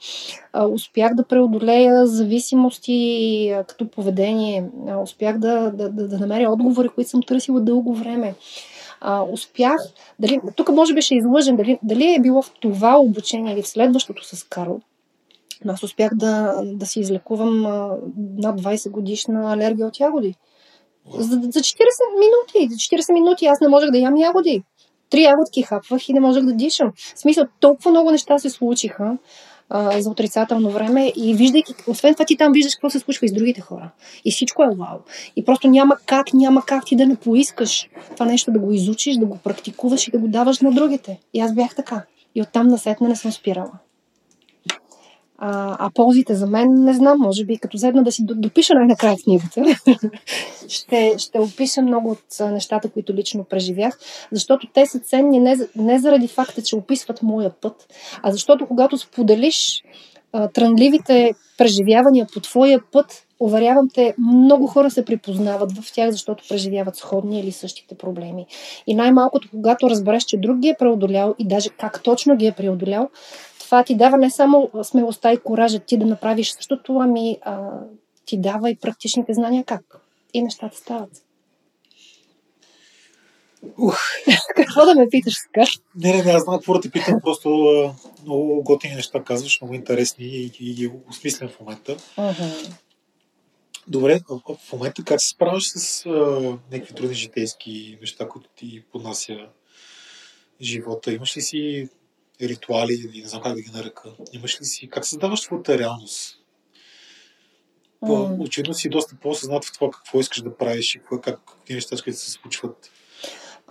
А, 0.54 0.66
успях 0.66 1.16
да 1.16 1.24
преодолея 1.24 2.08
зависимости 2.08 3.50
а, 3.56 3.64
като 3.64 3.88
поведение. 3.88 4.70
А, 4.88 4.98
успях 4.98 5.38
да, 5.38 5.72
да, 5.72 5.90
да, 5.90 6.08
да 6.08 6.20
намеря 6.20 6.52
отговори, 6.52 6.90
които 6.90 7.10
съм 7.10 7.24
търсила 7.24 7.62
дълго 7.62 7.94
време. 7.94 8.36
А, 9.02 9.22
успях, 9.22 9.82
дали, 10.20 10.40
тук 10.56 10.70
може 10.70 10.94
би 10.94 11.02
ще 11.02 11.16
излъжен, 11.16 11.56
дали, 11.56 11.80
дали 11.84 12.14
е 12.14 12.22
било 12.22 12.42
в 12.42 12.52
това 12.60 13.00
обучение 13.00 13.54
или 13.54 13.62
в 13.62 13.68
следващото 13.68 14.26
с 14.26 14.44
Карл, 14.44 14.80
но 15.66 15.74
аз 15.74 15.84
успях 15.84 16.12
да, 16.16 16.62
да 16.64 16.86
си 16.86 17.00
излекувам 17.00 17.66
а, 17.66 17.98
над 18.38 18.62
20 18.62 18.90
годишна 18.90 19.54
алергия 19.54 19.88
от 19.88 20.00
ягоди. 20.00 20.36
За, 21.18 21.36
за 21.36 21.60
40 21.60 21.76
минути. 22.20 22.74
За 22.74 22.76
40 22.76 23.14
минути 23.14 23.46
аз 23.46 23.60
не 23.62 23.68
можех 23.68 23.92
да 23.92 23.98
ям 23.98 24.18
ягоди. 24.18 24.64
Три 25.12 25.24
ягодки 25.24 25.62
хапвах 25.62 26.10
и 26.10 26.14
не 26.14 26.20
можех 26.20 26.44
да 26.44 26.54
дишам. 26.54 26.92
В 27.16 27.20
смисъл, 27.20 27.46
толкова 27.60 27.92
много 27.92 28.12
неща 28.12 28.40
се 28.40 28.50
случиха 28.50 29.18
а, 29.70 30.02
за 30.02 30.10
отрицателно 30.10 30.70
време 30.70 31.14
и 31.16 31.34
виждайки, 31.34 31.74
освен 31.88 32.14
това 32.14 32.26
ти 32.26 32.38
там 32.38 32.52
виждаш 32.52 32.76
какво 32.76 32.90
се 32.90 33.00
случва 33.00 33.26
и 33.26 33.30
с 33.30 33.34
другите 33.34 33.62
хора. 33.62 33.92
И 34.26 34.32
всичко 34.32 34.64
е 34.64 34.76
вау. 34.76 35.00
И 35.36 35.46
просто 35.46 35.68
няма 35.68 35.98
как, 36.06 36.34
няма 36.34 36.66
как 36.66 36.86
ти 36.86 36.96
да 36.96 37.06
не 37.06 37.16
поискаш 37.16 37.90
това 38.14 38.26
нещо 38.26 38.52
да 38.52 38.60
го 38.60 38.72
изучиш, 38.72 39.16
да 39.16 39.26
го 39.26 39.38
практикуваш 39.38 40.08
и 40.08 40.12
да 40.12 40.18
го 40.18 40.28
даваш 40.28 40.60
на 40.60 40.72
другите. 40.72 41.20
И 41.34 41.40
аз 41.40 41.54
бях 41.54 41.76
така. 41.76 42.04
И 42.36 42.42
оттам 42.42 42.68
насетне 42.68 43.08
не 43.08 43.16
съм 43.16 43.32
спирала. 43.32 43.72
А, 45.44 45.76
а 45.80 45.90
ползите 45.94 46.36
за 46.36 46.48
мен 46.48 46.68
не 46.74 46.94
знам, 46.94 47.18
може 47.20 47.46
би 47.46 47.58
като 47.58 47.78
седна 47.78 48.04
да 48.04 48.12
си 48.12 48.26
допиша 48.26 48.74
най-накрая 48.74 49.16
книгата, 49.24 49.64
ще, 50.68 51.16
ще 51.18 51.40
опиша 51.40 51.82
много 51.82 52.12
от 52.12 52.52
нещата, 52.52 52.90
които 52.90 53.14
лично 53.14 53.44
преживях, 53.44 54.00
защото 54.32 54.68
те 54.74 54.86
са 54.86 55.00
ценни 55.00 55.40
не, 55.40 55.58
не 55.76 56.00
заради 56.00 56.28
факта, 56.28 56.62
че 56.62 56.76
описват 56.76 57.24
моя 57.24 57.50
път, 57.62 57.94
а 58.24 58.32
защото 58.32 58.68
когато 58.68 58.98
споделиш 58.98 59.84
а, 60.34 60.48
трънливите 60.48 61.34
преживявания 61.58 62.28
по 62.34 62.40
твоя 62.40 62.82
път, 62.92 63.26
уверявам 63.40 63.88
те, 63.94 64.14
много 64.18 64.68
хора 64.68 64.92
се 64.92 65.06
припознават 65.06 65.72
в 65.72 65.94
тях, 65.94 66.12
защото 66.12 66.44
преживяват 66.50 66.96
сходни 66.96 67.40
или 67.40 67.52
същите 67.52 67.96
проблеми. 67.96 68.46
И 68.88 68.96
най-малкото, 68.96 69.48
когато 69.52 69.90
разбереш, 69.90 70.24
че 70.24 70.38
друг 70.38 70.58
ги 70.58 70.68
е 70.68 70.76
преодолял 70.80 71.36
и 71.40 71.48
даже 71.48 71.70
как 71.70 72.04
точно 72.04 72.36
ги 72.36 72.46
е 72.46 72.52
преодолял, 72.52 73.10
това 73.72 73.84
ти 73.84 73.96
дава 73.96 74.18
не 74.18 74.32
само 74.32 74.70
смелостта 74.84 75.34
и 75.34 75.40
коража 75.40 75.80
ти 75.80 75.98
да 75.98 76.06
направиш 76.06 76.52
същото, 76.52 77.00
ами 77.00 77.38
а, 77.42 77.70
ти 78.26 78.38
дава 78.38 78.70
и 78.70 78.76
практичните 78.76 79.34
знания 79.34 79.64
как. 79.64 80.02
И 80.34 80.42
нещата 80.42 80.78
стават. 80.78 81.10
Ух. 83.78 83.98
Какво 84.56 84.86
да 84.86 84.96
ме 84.96 85.08
питаш 85.10 85.34
сега? 85.34 85.66
Не, 85.96 86.18
не, 86.18 86.24
не, 86.24 86.32
аз 86.32 86.44
знам 86.44 86.56
какво 86.56 86.74
да 86.74 86.82
те 86.82 86.92
питам, 86.92 87.20
просто 87.24 87.50
а, 87.50 87.94
много 88.24 88.64
готини 88.64 88.96
неща 88.96 89.24
казваш, 89.24 89.62
много 89.62 89.74
интересни 89.74 90.26
и, 90.26 90.52
и 90.60 90.74
ги 90.74 90.92
осмислям 91.10 91.50
в 91.50 91.60
момента. 91.60 91.98
Uh-huh. 91.98 92.72
Добре, 93.88 94.20
в, 94.30 94.58
в 94.58 94.74
момента 94.74 95.04
как 95.04 95.22
се 95.22 95.30
справяш 95.30 95.64
с 95.64 96.06
а, 96.06 96.10
някакви 96.72 96.96
трудни 96.96 97.16
житейски 97.16 97.98
неща, 98.02 98.28
които 98.28 98.50
ти 98.56 98.84
поднася 98.92 99.48
живота? 100.62 101.14
Имаш 101.14 101.38
ли 101.38 101.42
си 101.42 101.90
ритуали, 102.50 102.94
или 102.94 103.22
не 103.22 103.28
знам 103.28 103.42
как 103.42 103.56
да 103.56 103.62
ги 103.62 103.72
нарека. 103.74 104.10
Имаш 104.34 104.62
ли 104.62 104.66
си, 104.66 104.90
как 104.90 105.06
създаваш 105.06 105.42
твоята 105.42 105.78
реалност? 105.78 106.38
Mm. 108.04 108.42
Очевидно 108.42 108.74
си 108.74 108.90
доста 108.90 109.16
по-осъзнат 109.16 109.66
в 109.66 109.74
това 109.74 109.90
какво 109.92 110.20
искаш 110.20 110.42
да 110.42 110.58
правиш 110.58 110.96
и 110.96 111.00
какво, 111.00 111.22
как, 111.22 111.40
какви 111.46 111.74
неща 111.74 111.96
искаш 111.96 112.14
да 112.14 112.20
се 112.20 112.32
случват. 112.32 112.92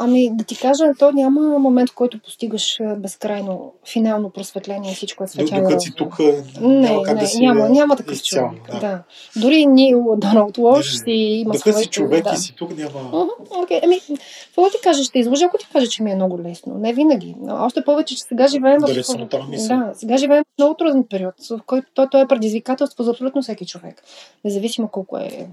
Ами, 0.03 0.31
да 0.33 0.45
ти 0.45 0.59
кажа, 0.59 0.85
то 0.99 1.13
няма 1.13 1.59
момент, 1.59 1.91
в 1.91 1.95
който 1.95 2.21
постигаш 2.21 2.79
безкрайно 2.97 3.73
финално 3.93 4.31
просветление 4.31 4.93
и 4.93 4.95
всичко 4.95 5.25
е 5.25 5.27
светлено. 5.27 5.63
Докато 5.63 5.81
си 5.81 5.93
тук, 5.97 6.19
не, 6.61 6.81
няма 6.81 7.03
как 7.03 7.15
не, 7.15 7.21
да 7.21 7.27
си 7.27 7.47
няма, 7.47 7.69
няма 7.69 7.97
такъв 7.97 8.15
изцяло, 8.15 8.49
човек. 8.51 8.71
Да. 8.71 8.81
Да. 8.81 9.03
Дори 9.37 9.67
Нил 9.67 10.17
Доналд 10.17 10.59
Лош 10.59 10.95
си 10.95 11.11
има 11.11 11.53
Докато 11.53 11.65
си 11.65 11.73
своите... 11.73 11.91
човек 11.91 12.25
да. 12.25 12.33
и 12.35 12.37
си 12.37 12.55
тук, 12.57 12.77
няма... 12.77 12.91
Uh-huh, 12.91 13.29
okay. 13.51 13.81
Ами, 13.85 14.01
какво 14.47 14.71
ти 14.71 14.77
кажа? 14.83 15.05
Ще 15.05 15.19
излъжа, 15.19 15.45
ако 15.45 15.59
ти 15.59 15.69
кажа, 15.73 15.87
че 15.87 16.03
ми 16.03 16.11
е 16.11 16.15
много 16.15 16.43
лесно. 16.43 16.75
Не 16.75 16.93
винаги. 16.93 17.37
Още 17.51 17.85
повече, 17.85 18.17
че 18.17 18.23
сега 18.23 18.47
живеем 18.47 18.81
в... 18.81 18.87
Да, 19.69 19.93
сега 19.95 20.17
живеем 20.17 20.45
в 20.45 20.59
много 20.59 20.75
труден 20.75 21.05
период, 21.11 21.35
в 21.51 21.61
който 21.67 21.87
той, 21.95 22.07
той 22.11 22.21
е 22.21 22.27
предизвикателство 22.27 23.05
за 23.05 23.11
абсолютно 23.11 23.43
всеки 23.43 23.67
човек. 23.67 24.03
Независимо 24.45 24.89
колко 24.89 25.19
е 25.19 25.49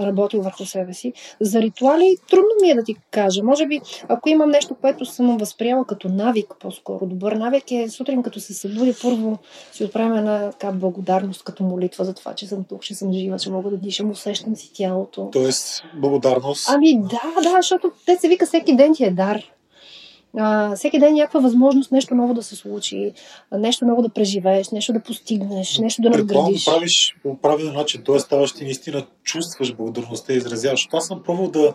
работил 0.00 0.42
върху 0.42 0.64
себе 0.64 0.94
си. 0.94 1.12
За 1.40 1.62
ритуали 1.62 2.16
трудно 2.30 2.50
ми 2.62 2.70
е 2.70 2.74
да 2.74 2.84
ти 2.84 2.96
кажа. 3.10 3.42
Може 3.44 3.66
би, 3.66 3.80
ако 4.08 4.28
имам 4.28 4.50
нещо, 4.50 4.74
което 4.80 5.04
съм 5.04 5.38
възприела 5.38 5.84
като 5.84 6.08
навик, 6.08 6.54
по-скоро 6.60 7.06
добър 7.06 7.32
навик 7.32 7.70
е 7.70 7.88
сутрин, 7.88 8.22
като 8.22 8.40
се 8.40 8.54
събуди, 8.54 8.94
първо 9.02 9.38
си 9.72 9.84
отправя 9.84 10.18
една 10.18 10.50
така 10.50 10.72
благодарност 10.72 11.44
като 11.44 11.64
молитва 11.64 12.04
за 12.04 12.14
това, 12.14 12.34
че 12.34 12.46
съм 12.46 12.64
тук, 12.64 12.82
че 12.82 12.94
съм 12.94 13.12
жива, 13.12 13.38
че 13.38 13.50
мога 13.50 13.70
да 13.70 13.76
дишам, 13.76 14.10
усещам 14.10 14.56
си 14.56 14.70
тялото. 14.74 15.28
Тоест, 15.32 15.84
благодарност. 15.94 16.68
Ами 16.68 17.00
да, 17.00 17.42
да, 17.42 17.56
защото 17.56 17.90
те 18.06 18.16
се 18.16 18.28
вика 18.28 18.46
всеки 18.46 18.76
ден 18.76 18.94
ти 18.94 19.04
е 19.04 19.10
дар. 19.10 19.42
А, 20.36 20.76
всеки 20.76 20.98
ден 20.98 21.08
е 21.08 21.12
някаква 21.12 21.40
възможност 21.40 21.92
нещо 21.92 22.14
ново 22.14 22.34
да 22.34 22.42
се 22.42 22.56
случи, 22.56 23.12
нещо 23.52 23.84
ново 23.84 24.02
да 24.02 24.08
преживееш, 24.08 24.70
нещо 24.70 24.92
да 24.92 25.00
постигнеш, 25.00 25.78
нещо 25.78 26.02
да 26.02 26.10
надградиш. 26.10 26.64
да 26.64 26.70
правиш 26.70 27.16
по 27.22 27.38
правилен 27.38 27.74
начин, 27.74 28.02
т.е. 28.06 28.18
ставаш 28.18 28.52
ти 28.52 28.64
наистина 28.64 29.06
чувстваш 29.24 29.74
благодарността 29.74 30.32
и 30.32 30.36
изразяваш. 30.36 30.88
Аз 30.92 31.06
съм 31.06 31.22
пробвал 31.22 31.50
да, 31.50 31.74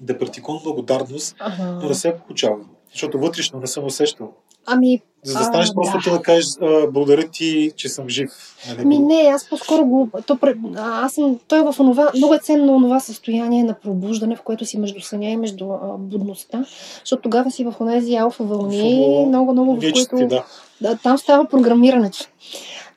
да 0.00 0.18
практикувам 0.18 0.62
благодарност, 0.64 1.36
Ага. 1.38 1.78
но 1.82 1.88
не 1.88 1.94
се 1.94 2.16
получава. 2.26 2.56
Защото 2.92 3.18
вътрешно 3.18 3.60
не 3.60 3.66
съм 3.66 3.84
усещал. 3.84 4.32
Ами, 4.70 5.00
За 5.22 5.38
да 5.38 5.44
станеш 5.44 5.68
А, 5.70 5.74
просто 5.74 5.96
да. 5.96 6.02
ти 6.02 6.10
да 6.10 6.22
кажеш 6.22 6.46
а, 6.62 6.86
благодаря 6.90 7.28
ти, 7.28 7.72
че 7.76 7.88
съм 7.88 8.08
жив. 8.08 8.30
Нали? 8.68 8.84
Ми 8.84 8.98
не, 8.98 9.30
аз 9.34 9.48
по-скоро 9.48 9.86
го... 9.86 10.08
То, 10.26 10.38
аз 10.76 11.12
съм... 11.12 11.38
Той 11.48 11.58
е 11.58 11.72
в 11.72 11.80
онова... 11.80 12.10
Много 12.16 12.34
е 12.34 12.38
ценно 12.38 12.76
онова 12.76 13.00
състояние 13.00 13.64
на 13.64 13.74
пробуждане, 13.74 14.36
в 14.36 14.42
което 14.42 14.64
си 14.64 14.78
между 14.78 15.00
съня 15.00 15.30
и 15.30 15.36
между 15.36 15.70
а, 15.70 15.98
будността, 15.98 16.64
защото 17.00 17.22
тогава 17.22 17.50
си 17.50 17.64
в 17.64 17.74
онези 17.80 18.16
алфа 18.16 18.44
вълни, 18.44 19.24
много, 19.28 19.52
много, 19.52 19.76
в 19.76 19.80
които... 19.80 20.26
да. 20.26 20.44
Да, 20.80 20.96
там 20.96 21.18
става 21.18 21.44
програмирането. 21.44 22.18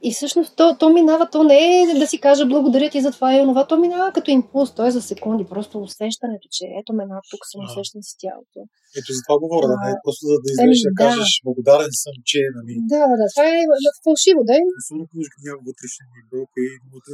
И 0.08 0.10
всъщност 0.16 0.50
то, 0.60 0.66
то 0.80 0.86
минава, 1.00 1.26
то 1.34 1.40
не 1.52 1.60
е 1.82 2.00
да 2.04 2.08
си 2.12 2.18
кажа 2.28 2.44
благодаря 2.54 2.90
ти 2.94 3.00
за 3.06 3.12
това 3.18 3.30
и 3.36 3.42
онова, 3.46 3.62
то 3.70 3.76
минава 3.86 4.08
като 4.18 4.28
импулс, 4.32 4.70
то 4.76 4.82
е 4.88 4.92
за 4.98 5.02
секунди, 5.12 5.44
просто 5.54 5.74
усещането, 5.88 6.48
че 6.56 6.64
ето 6.80 6.92
ме 6.98 7.04
над 7.12 7.24
тук 7.32 7.42
съм, 7.52 7.60
А. 7.62 7.66
усещам 7.68 8.02
си 8.08 8.14
тялото. 8.22 8.60
Ето 9.00 9.10
за 9.16 9.22
това 9.26 9.38
говоря, 9.44 9.66
да 9.72 9.78
не 9.84 9.90
е 9.96 9.98
просто 10.06 10.22
за 10.30 10.36
да 10.44 10.48
излезеш 10.54 10.80
еми, 10.82 10.88
да 10.88 10.94
да. 10.94 11.00
кажеш 11.06 11.32
благодарен 11.48 11.94
съм, 12.04 12.16
че 12.30 12.40
нали, 12.58 12.74
Да, 12.94 13.04
да, 13.20 13.26
това 13.34 13.46
е 13.58 13.60
фалшиво, 14.06 14.42
да 14.50 14.54
е. 14.60 14.64
особено 14.82 15.04
ако 15.06 15.40
няма 15.48 15.60
вътрешен 15.70 16.06
ниво 16.16 16.40
и 16.62 16.66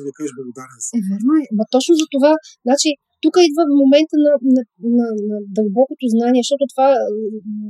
да 0.08 0.12
кажеш 0.18 0.34
благодарен 0.40 0.80
съм. 0.86 0.94
Е, 0.98 1.02
верно 1.12 1.32
е. 1.42 1.44
Ма 1.58 1.64
точно 1.76 1.94
за 2.02 2.06
това, 2.16 2.32
значи, 2.68 2.90
тук 3.22 3.34
идва 3.38 3.64
момента 3.84 4.16
на, 4.26 4.32
на, 4.42 4.64
на, 4.84 5.08
на 5.30 5.38
дълбокото 5.56 6.06
знание, 6.08 6.42
защото 6.44 6.64
това, 6.76 6.96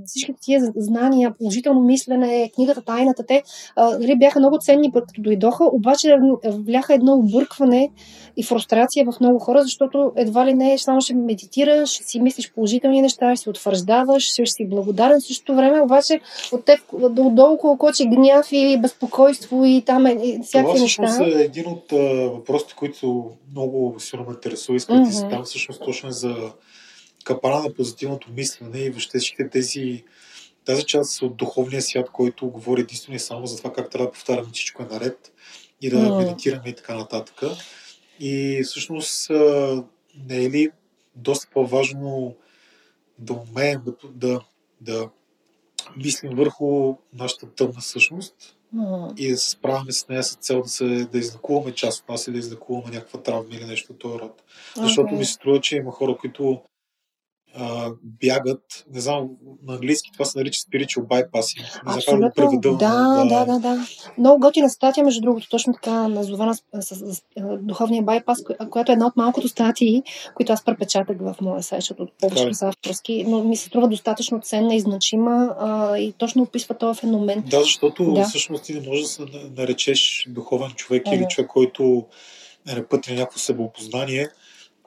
всички 0.05 0.33
тия 0.41 0.61
знания, 0.75 1.35
положително 1.39 1.81
мислене, 1.81 2.51
книгата, 2.55 2.81
тайната, 2.81 3.23
те 3.27 3.43
а, 3.75 3.99
нали, 3.99 4.15
бяха 4.17 4.39
много 4.39 4.57
ценни, 4.61 4.91
пък 4.91 5.07
като 5.07 5.21
дойдоха, 5.21 5.63
обаче 5.71 6.17
вляха 6.43 6.93
едно 6.93 7.13
объркване 7.13 7.91
и 8.37 8.43
фрустрация 8.43 9.05
в 9.05 9.19
много 9.19 9.39
хора, 9.39 9.63
защото 9.63 10.11
едва 10.15 10.45
ли 10.45 10.53
не 10.53 10.77
само 10.77 11.01
ще 11.01 11.13
медитираш, 11.13 11.89
ще 11.89 12.03
си 12.03 12.19
мислиш 12.19 12.53
положителни 12.53 13.01
неща, 13.01 13.35
ще 13.35 13.43
си 13.43 13.49
утвърждаваш, 13.49 14.23
ще 14.23 14.45
си 14.45 14.67
благодарен 14.69 15.19
в 15.19 15.27
същото 15.27 15.55
време, 15.55 15.81
обаче 15.81 16.19
от 16.51 16.65
теб 16.65 16.79
отдолу 16.93 17.57
колко 17.57 17.91
че 17.93 18.05
гняв 18.05 18.47
и 18.51 18.77
безпокойство 18.81 19.65
и 19.65 19.83
там 19.85 20.05
е, 20.05 20.11
и 20.11 20.33
Това 20.33 20.43
всякакви 20.43 20.77
всъщност 20.77 21.19
неща. 21.19 21.39
е 21.39 21.43
един 21.43 21.67
от 21.67 21.91
а, 21.91 21.95
въпросите, 22.29 22.73
които 22.77 23.31
много 23.51 23.95
силно 23.99 24.25
ме 24.25 24.33
интересува. 24.33 24.75
Искам 24.75 25.03
да 25.03 25.09
задам 25.37 25.45
всъщност 25.45 25.83
точно 25.85 26.11
за 26.11 26.53
капана 27.23 27.63
на 27.63 27.73
позитивното 27.73 28.31
мислене 28.31 28.79
и 28.79 28.89
въобще 28.89 29.19
всичките 29.19 29.49
тези 29.49 30.03
тази 30.65 30.83
част 30.83 31.21
от 31.21 31.37
духовния 31.37 31.81
свят, 31.81 32.09
който 32.09 32.49
говори 32.49 32.81
единствено 32.81 33.15
и 33.15 33.19
само 33.19 33.47
за 33.47 33.57
това 33.57 33.73
как 33.73 33.89
трябва 33.89 34.05
да 34.05 34.11
повтаряме 34.11 34.49
всичко 34.53 34.83
е 34.83 34.85
наред 34.85 35.31
и 35.81 35.89
да 35.89 35.99
М. 35.99 36.17
медитираме 36.17 36.69
и 36.69 36.75
така 36.75 36.95
нататък. 36.95 37.41
И 38.19 38.61
всъщност 38.65 39.29
не 40.15 40.45
е 40.45 40.49
ли 40.49 40.69
доста 41.15 41.47
по-важно 41.53 42.35
да 43.19 43.33
умеем 43.33 43.81
да, 43.85 43.93
да, 44.13 44.41
да 44.81 45.09
мислим 45.97 46.35
върху 46.35 46.95
нашата 47.13 47.51
тъмна 47.55 47.81
същност 47.81 48.56
М. 48.73 49.13
и 49.17 49.31
да 49.31 49.37
се 49.37 49.49
справяме 49.49 49.91
с 49.91 50.07
нея 50.07 50.23
с 50.23 50.35
цел 50.35 50.61
да, 50.61 50.69
се, 50.69 50.85
да 50.85 51.17
излекуваме 51.17 51.71
част 51.71 52.01
от 52.03 52.09
нас 52.09 52.27
и 52.27 52.31
да 52.31 52.37
излекуваме 52.37 52.93
някаква 52.93 53.21
травма 53.21 53.49
или 53.51 53.65
нещо 53.65 53.93
от 53.93 53.99
този 53.99 54.19
род. 54.19 54.43
Защото 54.75 55.07
Окей. 55.07 55.17
ми 55.17 55.25
се 55.25 55.33
струва, 55.33 55.61
че 55.61 55.75
има 55.75 55.91
хора, 55.91 56.17
които 56.17 56.61
а, 57.59 57.91
бягат, 58.01 58.61
не 58.93 59.01
знам, 59.01 59.27
на 59.63 59.73
английски 59.73 60.09
това 60.13 60.25
се 60.25 60.37
нарича 60.37 60.59
spiritual 60.61 61.01
bypassing. 61.01 61.59
Не 61.85 61.91
да 61.91 61.97
Абсолютно. 61.97 62.31
преведа. 62.35 62.71
Да, 62.71 63.25
да, 63.25 63.45
да, 63.45 63.59
да. 63.59 63.85
Много 64.17 64.39
готина 64.39 64.69
статия, 64.69 65.03
между 65.03 65.21
другото, 65.21 65.49
точно 65.49 65.73
така 65.73 66.07
назована 66.07 66.55
с, 66.55 66.61
с, 66.73 66.95
с, 66.95 67.15
с 67.15 67.21
а, 67.39 67.57
духовния 67.57 68.03
байпас, 68.03 68.43
коя- 68.43 68.69
която 68.69 68.91
е 68.91 68.93
една 68.93 69.07
от 69.07 69.17
малкото 69.17 69.47
статии, 69.47 70.03
които 70.35 70.53
аз 70.53 70.65
препечатах 70.65 71.17
в 71.19 71.35
моя 71.41 71.63
сайт, 71.63 71.81
защото 71.81 72.07
повечето 72.19 72.35
Така 72.37 72.49
ли? 72.49 72.53
са 72.53 72.67
авторски, 72.67 73.25
но 73.27 73.43
ми 73.43 73.55
се 73.55 73.65
струва 73.65 73.87
достатъчно 73.87 74.41
ценна 74.41 74.75
и 74.75 74.79
значима 74.79 75.27
а, 75.59 75.97
и 75.97 76.11
точно 76.13 76.43
описва 76.43 76.75
този 76.75 76.99
феномен. 76.99 77.41
Да, 77.41 77.59
защото 77.59 78.13
Да. 78.13 78.23
всъщност 78.23 78.63
ти 78.63 78.73
не 78.73 78.81
можеш 78.81 79.01
да 79.01 79.09
се 79.09 79.21
на- 79.21 79.27
наречеш 79.57 80.25
духовен 80.29 80.71
човек 80.71 81.03
Мгм. 81.05 81.15
или 81.15 81.25
човек, 81.29 81.49
който 81.49 82.05
е 82.69 82.75
на 82.75 82.87
път 82.87 83.07
на 83.07 83.15
някакво 83.15 83.39
себеопознание, 83.39 84.27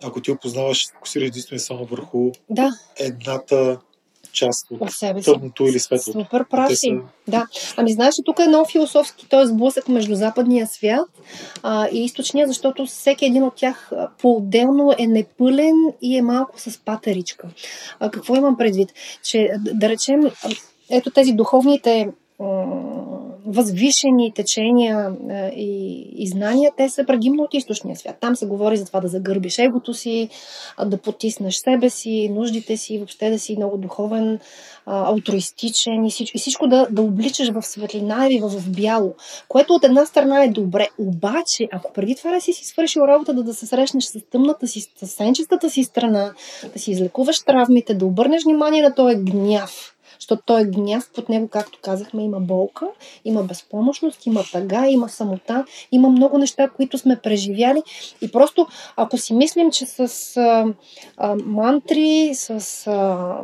ако 0.02 0.20
ти 0.20 0.30
опознаваш, 0.30 0.86
се 0.86 0.92
фокусираш 0.92 1.26
единствено 1.26 1.60
само 1.60 1.84
върху 1.84 2.30
Да, 2.50 2.70
едната 2.98 3.78
част 4.32 4.66
от 4.70 4.80
от 4.80 4.90
себе 4.92 5.22
си. 5.22 5.32
тъмното 5.32 5.66
или 5.66 5.78
светлото. 5.80 6.20
Супер 6.20 6.44
прав 6.44 6.68
си. 6.70 6.76
са- 6.76 7.00
Да. 7.28 7.46
Ами 7.76 7.92
знаеш, 7.92 8.14
тук 8.24 8.38
е 8.38 8.48
много 8.48 8.68
философски, 8.68 9.28
т.е. 9.28 9.46
сблъсък 9.46 9.88
между 9.88 10.14
западния 10.14 10.66
свят 10.66 11.08
а, 11.62 11.88
и 11.88 12.04
източния, 12.04 12.46
защото 12.46 12.86
всеки 12.86 13.26
един 13.26 13.42
от 13.42 13.54
тях 13.54 13.90
по-отделно 14.18 14.94
е 14.98 15.06
непълен 15.06 15.74
и 16.02 16.16
е 16.16 16.22
малко 16.22 16.60
с 16.60 16.78
патеричка. 16.78 17.48
А, 18.00 18.10
какво 18.10 18.36
имам 18.36 18.56
предвид? 18.56 18.88
Че 19.22 19.48
да, 19.58 19.88
речем, 19.88 20.20
ето 20.90 21.10
тези 21.10 21.32
духовните 21.32 22.08
възвишени 23.46 24.32
течения 24.32 25.12
и, 25.56 26.00
и 26.16 26.28
знания, 26.28 26.72
те 26.76 26.88
са 26.88 27.06
предимно 27.06 27.42
от 27.42 27.54
източния 27.54 27.96
свят. 27.96 28.16
Там 28.20 28.36
се 28.36 28.46
говори 28.46 28.76
за 28.76 28.86
това 28.86 29.00
да 29.00 29.08
загърбиш 29.08 29.58
егото 29.58 29.94
си, 29.94 30.28
да 30.86 30.96
потиснеш 30.96 31.56
себе 31.56 31.90
си, 31.90 32.28
нуждите 32.32 32.76
си, 32.76 32.98
въобще 32.98 33.30
да 33.30 33.38
си 33.38 33.56
много 33.56 33.76
духовен, 33.76 34.38
алтруистичен 34.86 36.04
и 36.04 36.10
всичко, 36.10 36.36
и 36.36 36.40
всичко 36.40 36.66
да, 36.66 36.86
да 36.90 37.02
обличаш 37.02 37.50
в 37.52 37.62
светлина 37.62 38.26
или 38.26 38.40
в, 38.40 38.70
бяло, 38.70 39.14
което 39.48 39.74
от 39.74 39.84
една 39.84 40.06
страна 40.06 40.44
е 40.44 40.48
добре. 40.48 40.88
Обаче, 40.98 41.68
ако 41.72 41.92
преди 41.92 42.14
това 42.14 42.40
си 42.40 42.52
си 42.52 42.64
свършил 42.64 43.00
работа, 43.00 43.34
да, 43.34 43.42
да 43.42 43.54
се 43.54 43.66
срещнеш 43.66 44.04
с 44.04 44.18
тъмната 44.30 44.66
си, 44.66 44.80
с 44.80 45.06
сенчестата 45.06 45.70
си 45.70 45.84
страна, 45.84 46.32
да 46.72 46.78
си 46.78 46.90
излекуваш 46.90 47.40
травмите, 47.40 47.94
да 47.94 48.06
обърнеш 48.06 48.44
внимание 48.44 48.82
на 48.82 48.94
този 48.94 49.16
гняв, 49.16 49.94
защото 50.20 50.42
той 50.46 50.60
е 50.60 50.64
гняв, 50.64 51.10
под 51.14 51.28
него, 51.28 51.48
както 51.48 51.78
казахме, 51.82 52.24
има 52.24 52.40
болка, 52.40 52.86
има 53.24 53.42
безпомощност, 53.42 54.26
има 54.26 54.42
тъга, 54.52 54.86
има 54.86 55.08
самота, 55.08 55.64
има 55.92 56.08
много 56.08 56.38
неща, 56.38 56.68
които 56.68 56.98
сме 56.98 57.16
преживяли. 57.16 57.82
И 58.22 58.32
просто, 58.32 58.66
ако 58.96 59.18
си 59.18 59.34
мислим, 59.34 59.70
че 59.70 59.86
с 59.86 60.36
а, 60.36 60.74
а, 61.16 61.36
мантри, 61.44 62.30
с 62.34 62.86
а, 62.86 63.36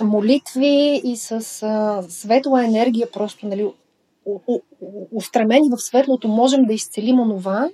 молитви 0.00 1.00
и 1.04 1.16
с 1.16 1.32
а, 1.62 2.02
светла 2.08 2.64
енергия, 2.64 3.10
просто 3.10 3.46
нали, 3.46 3.66
устремени 5.12 5.68
в 5.70 5.82
светлото, 5.82 6.28
можем 6.28 6.64
да 6.64 6.72
изцелим 6.72 7.20
онова, 7.20 7.68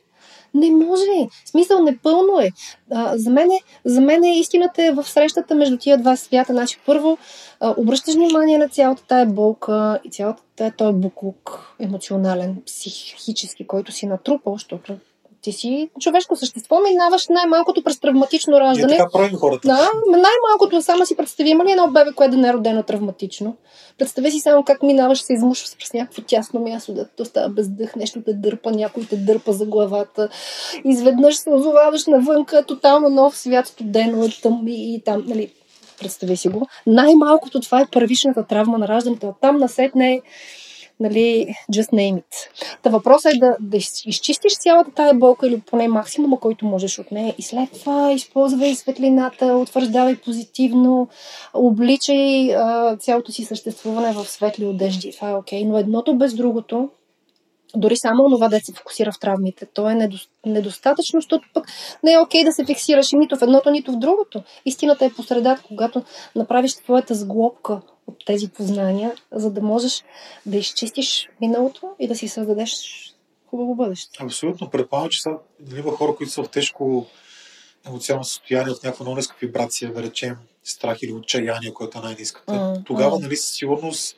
не 0.54 0.70
може. 0.70 1.28
В 1.44 1.48
Смисъл 1.48 1.82
непълно 1.82 2.40
е. 2.40 2.50
А, 2.90 3.18
за, 3.18 3.30
мен 3.30 3.50
е 3.50 3.60
за 3.84 4.00
мен 4.00 4.24
е 4.24 4.38
истината 4.38 4.84
е 4.84 4.92
в 4.92 5.04
срещата 5.04 5.54
между 5.54 5.76
тия 5.76 5.98
два 5.98 6.16
свята. 6.16 6.52
Значи, 6.52 6.78
първо, 6.86 7.18
а, 7.60 7.74
обръщаш 7.76 8.14
внимание 8.14 8.58
на 8.58 8.68
цялата 8.68 9.02
тая 9.06 9.26
болка 9.26 10.00
и 10.04 10.10
цялата 10.10 10.42
тая 10.56 10.72
този 10.76 10.94
буклук 10.94 11.74
емоционален, 11.80 12.62
психически, 12.66 13.66
който 13.66 13.92
си 13.92 14.06
натрупал, 14.06 14.52
защото 14.52 14.96
ти 15.42 15.52
си 15.52 15.90
човешко 16.00 16.36
същество, 16.36 16.80
минаваш 16.80 17.28
най-малкото 17.28 17.82
през 17.82 18.00
травматично 18.00 18.60
раждане. 18.60 18.96
така 18.96 19.10
правим 19.12 19.36
хората. 19.36 19.68
Да, 19.68 19.90
ма 20.10 20.16
най-малкото 20.16 20.82
само 20.82 21.06
си 21.06 21.16
представи, 21.16 21.50
има 21.50 21.64
ли 21.64 21.70
едно 21.70 21.90
бебе, 21.90 22.12
което 22.12 22.30
да 22.30 22.36
не 22.36 22.48
е 22.48 22.52
родено 22.52 22.82
травматично? 22.82 23.56
Представи 23.98 24.30
си 24.30 24.40
само 24.40 24.64
как 24.64 24.82
минаваш, 24.82 25.22
се 25.22 25.32
измушваш 25.32 25.76
през 25.78 25.92
някакво 25.92 26.22
тясно 26.22 26.60
място, 26.60 26.94
да 26.94 27.08
те 27.08 27.22
остава 27.22 27.48
без 27.48 27.68
дъх, 27.68 27.96
нещо 27.96 28.22
те 28.22 28.32
дърпа, 28.32 28.70
някой 28.70 29.04
те 29.04 29.16
дърпа 29.16 29.52
за 29.52 29.66
главата. 29.66 30.28
Изведнъж 30.84 31.36
се 31.36 31.50
озоваваш 31.50 32.06
навънка, 32.06 32.64
тотално 32.66 33.08
нов 33.08 33.36
свят, 33.36 33.66
студено, 33.66 34.28
там 34.42 34.64
и, 34.68 34.94
и 34.94 35.02
там, 35.04 35.24
нали, 35.26 35.52
представи 35.98 36.36
си 36.36 36.48
го. 36.48 36.66
Най-малкото 36.86 37.60
това 37.60 37.80
е 37.80 37.86
първичната 37.92 38.46
травма 38.46 38.78
на 38.78 38.88
раждането, 38.88 39.34
там 39.40 39.56
насетне 39.56 40.20
нали, 41.00 41.54
just 41.72 41.92
name 41.92 42.16
it. 42.16 42.48
Та 42.82 42.90
въпросът 42.90 43.34
е 43.34 43.38
да, 43.38 43.56
да 43.60 43.76
из- 43.76 44.06
изчистиш 44.06 44.52
цялата 44.58 44.90
тая 44.90 45.14
болка 45.14 45.46
или 45.46 45.60
поне 45.60 45.88
максимума, 45.88 46.40
който 46.40 46.66
можеш 46.66 46.98
от 46.98 47.10
нея 47.10 47.34
и 47.38 47.42
след 47.42 47.70
това 47.72 48.12
използвай 48.12 48.74
светлината, 48.74 49.46
утвърждавай 49.46 50.16
позитивно, 50.16 51.08
обличай 51.54 52.54
а, 52.54 52.96
цялото 52.96 53.32
си 53.32 53.44
съществуване 53.44 54.12
в 54.12 54.28
светли 54.28 54.64
одежди. 54.64 55.12
Това 55.12 55.30
е 55.30 55.34
окей, 55.34 55.64
но 55.64 55.78
едното 55.78 56.14
без 56.14 56.34
другото, 56.34 56.88
дори 57.76 57.96
само 57.96 58.30
това 58.30 58.48
да 58.48 58.60
се 58.60 58.72
фокусира 58.72 59.12
в 59.12 59.18
травмите, 59.20 59.66
то 59.74 59.90
е 59.90 59.94
недо- 59.94 60.28
недостатъчно, 60.46 61.20
защото 61.20 61.48
пък 61.54 61.66
не 62.04 62.12
е 62.12 62.18
окей 62.18 62.44
да 62.44 62.52
се 62.52 62.64
фиксираш 62.64 63.12
и 63.12 63.16
нито 63.16 63.36
в 63.36 63.42
едното, 63.42 63.70
нито 63.70 63.92
в 63.92 63.98
другото. 63.98 64.42
Истината 64.64 65.04
е 65.04 65.12
по 65.12 65.22
средата, 65.22 65.62
когато 65.68 66.02
направиш 66.36 66.74
твоята 66.74 67.14
сглобка 67.14 67.80
от 68.10 68.24
тези 68.26 68.48
познания, 68.48 69.14
за 69.32 69.50
да 69.50 69.62
можеш 69.62 70.04
да 70.46 70.56
изчистиш 70.56 71.28
миналото 71.40 71.94
и 71.98 72.08
да 72.08 72.14
си 72.14 72.28
създадеш 72.28 72.80
хубаво 73.46 73.74
бъдеще. 73.74 74.24
Абсолютно. 74.24 74.70
Предполагам, 74.70 75.10
че 75.10 75.22
са, 75.22 75.30
има 75.76 75.92
хора, 75.92 76.16
които 76.16 76.32
са 76.32 76.42
в 76.42 76.48
тежко 76.48 77.06
емоционално 77.86 78.24
състояние 78.24 78.72
от 78.72 78.84
някаква 78.84 79.04
много 79.04 79.16
ниска 79.16 79.36
вибрация, 79.40 79.92
да 79.92 80.02
речем 80.02 80.36
страх 80.64 80.98
или 81.02 81.12
отчаяние, 81.12 81.74
което 81.74 81.98
е 81.98 82.02
най-ниската. 82.02 82.82
Тогава, 82.86 83.18
нали, 83.18 83.36
със 83.36 83.50
сигурност 83.50 84.16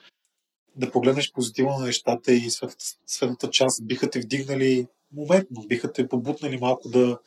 да 0.77 0.91
погледнеш 0.91 1.33
позитивно 1.33 1.79
на 1.79 1.87
нещата 1.87 2.33
и 2.33 2.51
светлата, 2.51 2.85
светлата 3.07 3.51
част 3.51 3.87
биха 3.87 4.11
те 4.11 4.21
вдигнали 4.21 4.87
моментно, 5.13 5.63
биха 5.67 5.93
те 5.93 6.09
побутнали 6.09 6.59
малко 6.59 6.89
да 6.89 7.19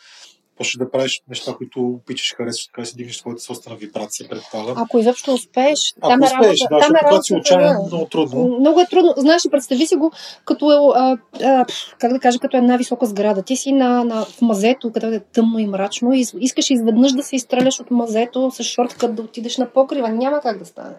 почнеш 0.58 0.86
да 0.86 0.92
правиш 0.92 1.22
неща, 1.30 1.54
които 1.58 1.80
обичаш, 1.82 2.36
харесваш, 2.38 2.66
така 2.66 2.86
си 2.86 2.96
дигнеш 2.96 3.18
твоята 3.18 3.42
собствена 3.42 3.76
вибрация, 3.76 4.30
предполагам. 4.30 4.78
Ако 4.78 5.00
изобщо 5.00 5.34
успееш, 5.34 5.94
Ако 5.98 6.10
там 6.10 6.24
е 6.24 6.26
успееш, 6.26 6.62
работа. 6.62 6.76
да, 6.76 6.80
там 6.80 6.96
е 6.96 7.00
когато 7.08 7.24
си 7.24 7.36
отчаян, 7.36 7.76
да. 7.76 7.88
много 7.88 8.06
трудно. 8.06 8.58
Много 8.60 8.80
е 8.80 8.86
трудно. 8.86 9.14
Знаеш, 9.18 9.42
представи 9.52 9.88
си 9.88 9.96
го 9.96 10.12
като 10.46 10.72
е, 10.72 11.00
а, 11.00 11.18
а, 11.44 11.66
как 12.00 12.14
да 12.14 12.20
кажа, 12.20 12.40
като 12.40 12.58
една 12.58 12.78
висока 12.78 13.06
сграда. 13.06 13.44
Ти 13.44 13.56
си 13.56 13.72
на, 13.72 14.04
на, 14.04 14.26
в 14.26 14.42
мазето, 14.42 14.92
където 14.92 15.14
е 15.14 15.20
тъмно 15.20 15.60
и 15.60 15.68
мрачно 15.68 16.14
и 16.14 16.26
искаш 16.40 16.70
изведнъж 16.70 17.12
да 17.12 17.24
се 17.24 17.36
изстреляш 17.36 17.80
от 17.80 17.92
мазето 17.92 18.52
с 18.52 18.64
шорткът 18.64 19.16
да 19.16 19.22
отидеш 19.22 19.58
на 19.58 19.70
покрива. 19.70 20.10
Няма 20.10 20.42
как 20.42 20.60
да 20.60 20.66
стане. 20.66 20.96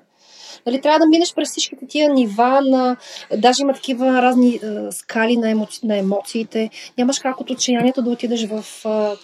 Нали, 0.67 0.81
трябва 0.81 0.99
да 0.99 1.07
минеш 1.07 1.35
през 1.35 1.51
всичките 1.51 1.87
тия 1.87 2.13
нива 2.13 2.61
на... 2.61 2.97
Даже 3.37 3.63
има 3.63 3.73
такива 3.73 4.23
разни 4.23 4.55
е, 4.55 4.61
скали 4.93 5.37
на, 5.37 5.51
емоци... 5.51 5.87
на 5.87 5.97
емоциите. 5.99 6.71
Нямаш 6.99 7.19
как 7.19 7.41
от 7.41 7.51
отчаянието 7.51 8.03
да 8.03 8.11
отидеш 8.11 8.47
в 8.47 8.65
е, 8.85 8.89
е, 8.89 9.17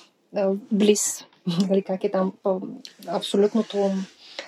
близ. 0.73 1.25
Нали, 1.69 1.83
как 1.83 2.05
е 2.05 2.11
там 2.11 2.33
е, 2.47 2.51
абсолютното 3.09 3.91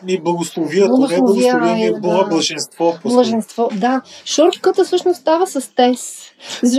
И 0.08 0.20
благословията, 0.20 0.88
не 0.88 0.96
Благословия, 0.96 1.52
благословение, 1.52 1.92
да. 1.92 2.00
да. 2.00 2.24
блаженство. 2.24 2.94
Блаженство, 3.04 3.68
да. 3.74 4.02
Шортката 4.24 4.84
всъщност 4.84 5.20
става 5.20 5.46
с 5.46 5.74
тез. 5.74 6.22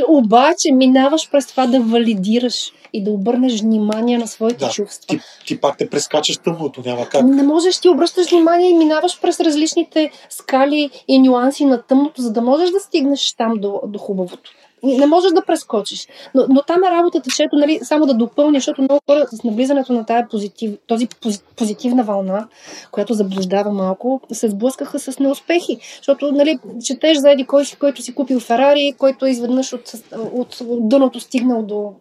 Обаче 0.08 0.72
минаваш 0.74 1.32
през 1.32 1.48
това 1.48 1.68
да 1.68 1.80
валидираш 1.80 2.72
и 2.94 3.04
да 3.04 3.12
обърнеш 3.12 3.62
внимание 3.62 4.18
на 4.18 4.28
своите 4.28 4.66
Да. 4.66 4.70
чувства. 4.70 5.08
Ти, 5.08 5.20
ти 5.48 5.62
пак 5.62 5.78
те 5.78 5.90
прескачаш 5.90 6.38
тъмното, 6.38 6.82
няма 6.86 7.06
как. 7.10 7.24
Не 7.24 7.44
можеш, 7.44 7.80
ти 7.80 7.90
обръщаш 7.90 8.30
внимание 8.30 8.70
и 8.70 8.78
минаваш 8.78 9.22
през 9.22 9.40
различните 9.40 10.12
скали 10.30 10.90
и 11.08 11.20
нюанси 11.20 11.66
на 11.66 11.82
тъмното, 11.82 12.22
за 12.22 12.34
да 12.34 12.42
можеш 12.42 12.70
да 12.70 12.80
стигнеш 12.80 13.34
там 13.38 13.54
до, 13.58 13.82
до 13.88 14.00
хубавото. 14.00 14.52
Не 14.86 15.06
можеш 15.06 15.32
да 15.32 15.46
прескочиш. 15.46 16.08
Но, 16.36 16.46
но 16.50 16.62
там 16.62 16.84
е 16.84 16.92
работата, 16.92 17.30
че 17.36 17.44
ето, 17.44 17.56
нали, 17.56 17.80
само 17.84 18.06
да 18.06 18.14
допълня, 18.14 18.58
защото 18.58 18.82
много 18.82 19.02
хора 19.10 19.26
с 19.32 19.44
навлизането 19.44 19.94
на 19.94 20.06
тая 20.06 20.28
позитив, 20.30 20.72
този 20.88 21.08
пози- 21.08 21.42
позитивна 21.56 22.04
вълна, 22.04 22.48
която 22.92 23.14
заблуждава 23.14 23.72
малко, 23.72 24.22
се 24.32 24.50
сблъскаха 24.50 25.00
с 25.00 25.20
неуспехи. 25.20 25.78
Защото 25.98 26.32
нали, 26.32 26.60
четеш 26.84 27.18
за 27.18 27.32
еди 27.32 27.46
кой 27.46 27.66
си, 27.66 27.76
който 27.76 28.02
си 28.02 28.16
купил 28.16 28.40
Ферари, 28.40 28.94
който 28.98 29.26
изведнъж 29.26 29.74
от, 29.74 29.92
от, 30.34 30.62
от 30.62 30.90
дъното 30.90 31.20
стигнал 31.20 31.64
до 31.64 31.94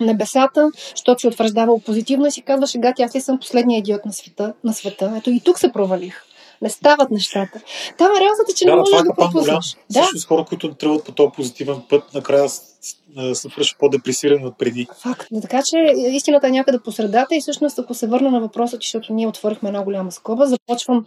небесата, 0.00 0.70
защото 0.96 1.20
си 1.20 1.26
утвърждавал 1.26 1.78
позитивно 1.78 2.26
и 2.26 2.30
си 2.30 2.42
казва, 2.42 2.66
шега, 2.66 2.94
аз 3.00 3.14
ли 3.14 3.20
съм 3.20 3.38
последния 3.38 3.78
идиот 3.78 4.04
на 4.04 4.12
света, 4.12 4.52
на 4.64 4.72
света. 4.72 5.12
Ето 5.16 5.30
и 5.30 5.40
тук 5.40 5.58
се 5.58 5.72
провалих. 5.72 6.24
Не 6.62 6.70
стават 6.70 7.10
нещата. 7.10 7.60
Там 7.98 8.06
е 8.16 8.20
реалната, 8.20 8.52
че 8.56 8.64
да, 8.64 8.70
не 8.70 8.76
можеш 8.76 8.90
това 8.90 9.02
да 9.02 9.08
е 9.08 9.12
голям. 9.12 9.32
пропуснеш. 9.32 9.76
Да. 9.90 10.02
Също 10.02 10.18
с 10.18 10.26
хора, 10.26 10.44
които 10.48 10.74
тръгват 10.74 11.04
по 11.04 11.12
този 11.12 11.30
позитивен 11.36 11.82
път, 11.88 12.14
накрая 12.14 12.48
се 12.48 13.48
вършат 13.56 13.78
по-депресирани 13.78 14.46
от 14.46 14.58
преди. 14.58 14.86
Факт. 15.02 15.28
Така 15.42 15.62
че 15.62 15.76
истината 15.96 16.48
е 16.48 16.50
някъде 16.50 16.78
по 16.78 16.92
средата 16.92 17.36
и 17.36 17.40
всъщност 17.40 17.78
ако 17.78 17.94
се 17.94 18.06
върна 18.06 18.30
на 18.30 18.40
въпроса, 18.40 18.76
защото 18.76 19.12
ние 19.12 19.26
отворихме 19.26 19.68
една 19.68 19.82
голяма 19.82 20.12
скоба, 20.12 20.46
започвам, 20.46 21.04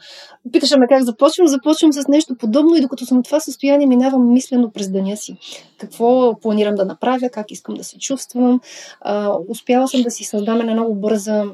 питаше 0.52 0.78
ме 0.78 0.88
как 0.90 1.04
започвам, 1.04 1.48
започвам 1.48 1.94
с 1.94 2.08
нещо 2.08 2.36
подобно 2.36 2.76
и 2.76 2.82
докато 2.82 3.06
съм 3.06 3.20
в 3.20 3.24
това 3.24 3.40
състояние, 3.40 3.88
минавам 3.88 4.34
мислено 4.34 4.72
през 4.72 4.90
деня 4.90 5.18
си. 5.18 5.38
Какво 5.78 6.40
планирам 6.40 6.76
да 6.76 6.86
направя, 6.86 7.30
как 7.30 7.52
искам 7.52 7.76
да 7.76 7.84
се 7.84 7.98
чувствам. 8.00 8.62
А, 9.02 9.32
успяла 9.48 9.88
съм 9.88 10.02
да 10.02 10.12
си 10.12 10.24
създам 10.24 10.62
една 10.62 10.74
много 10.74 10.96
бърза 10.96 11.46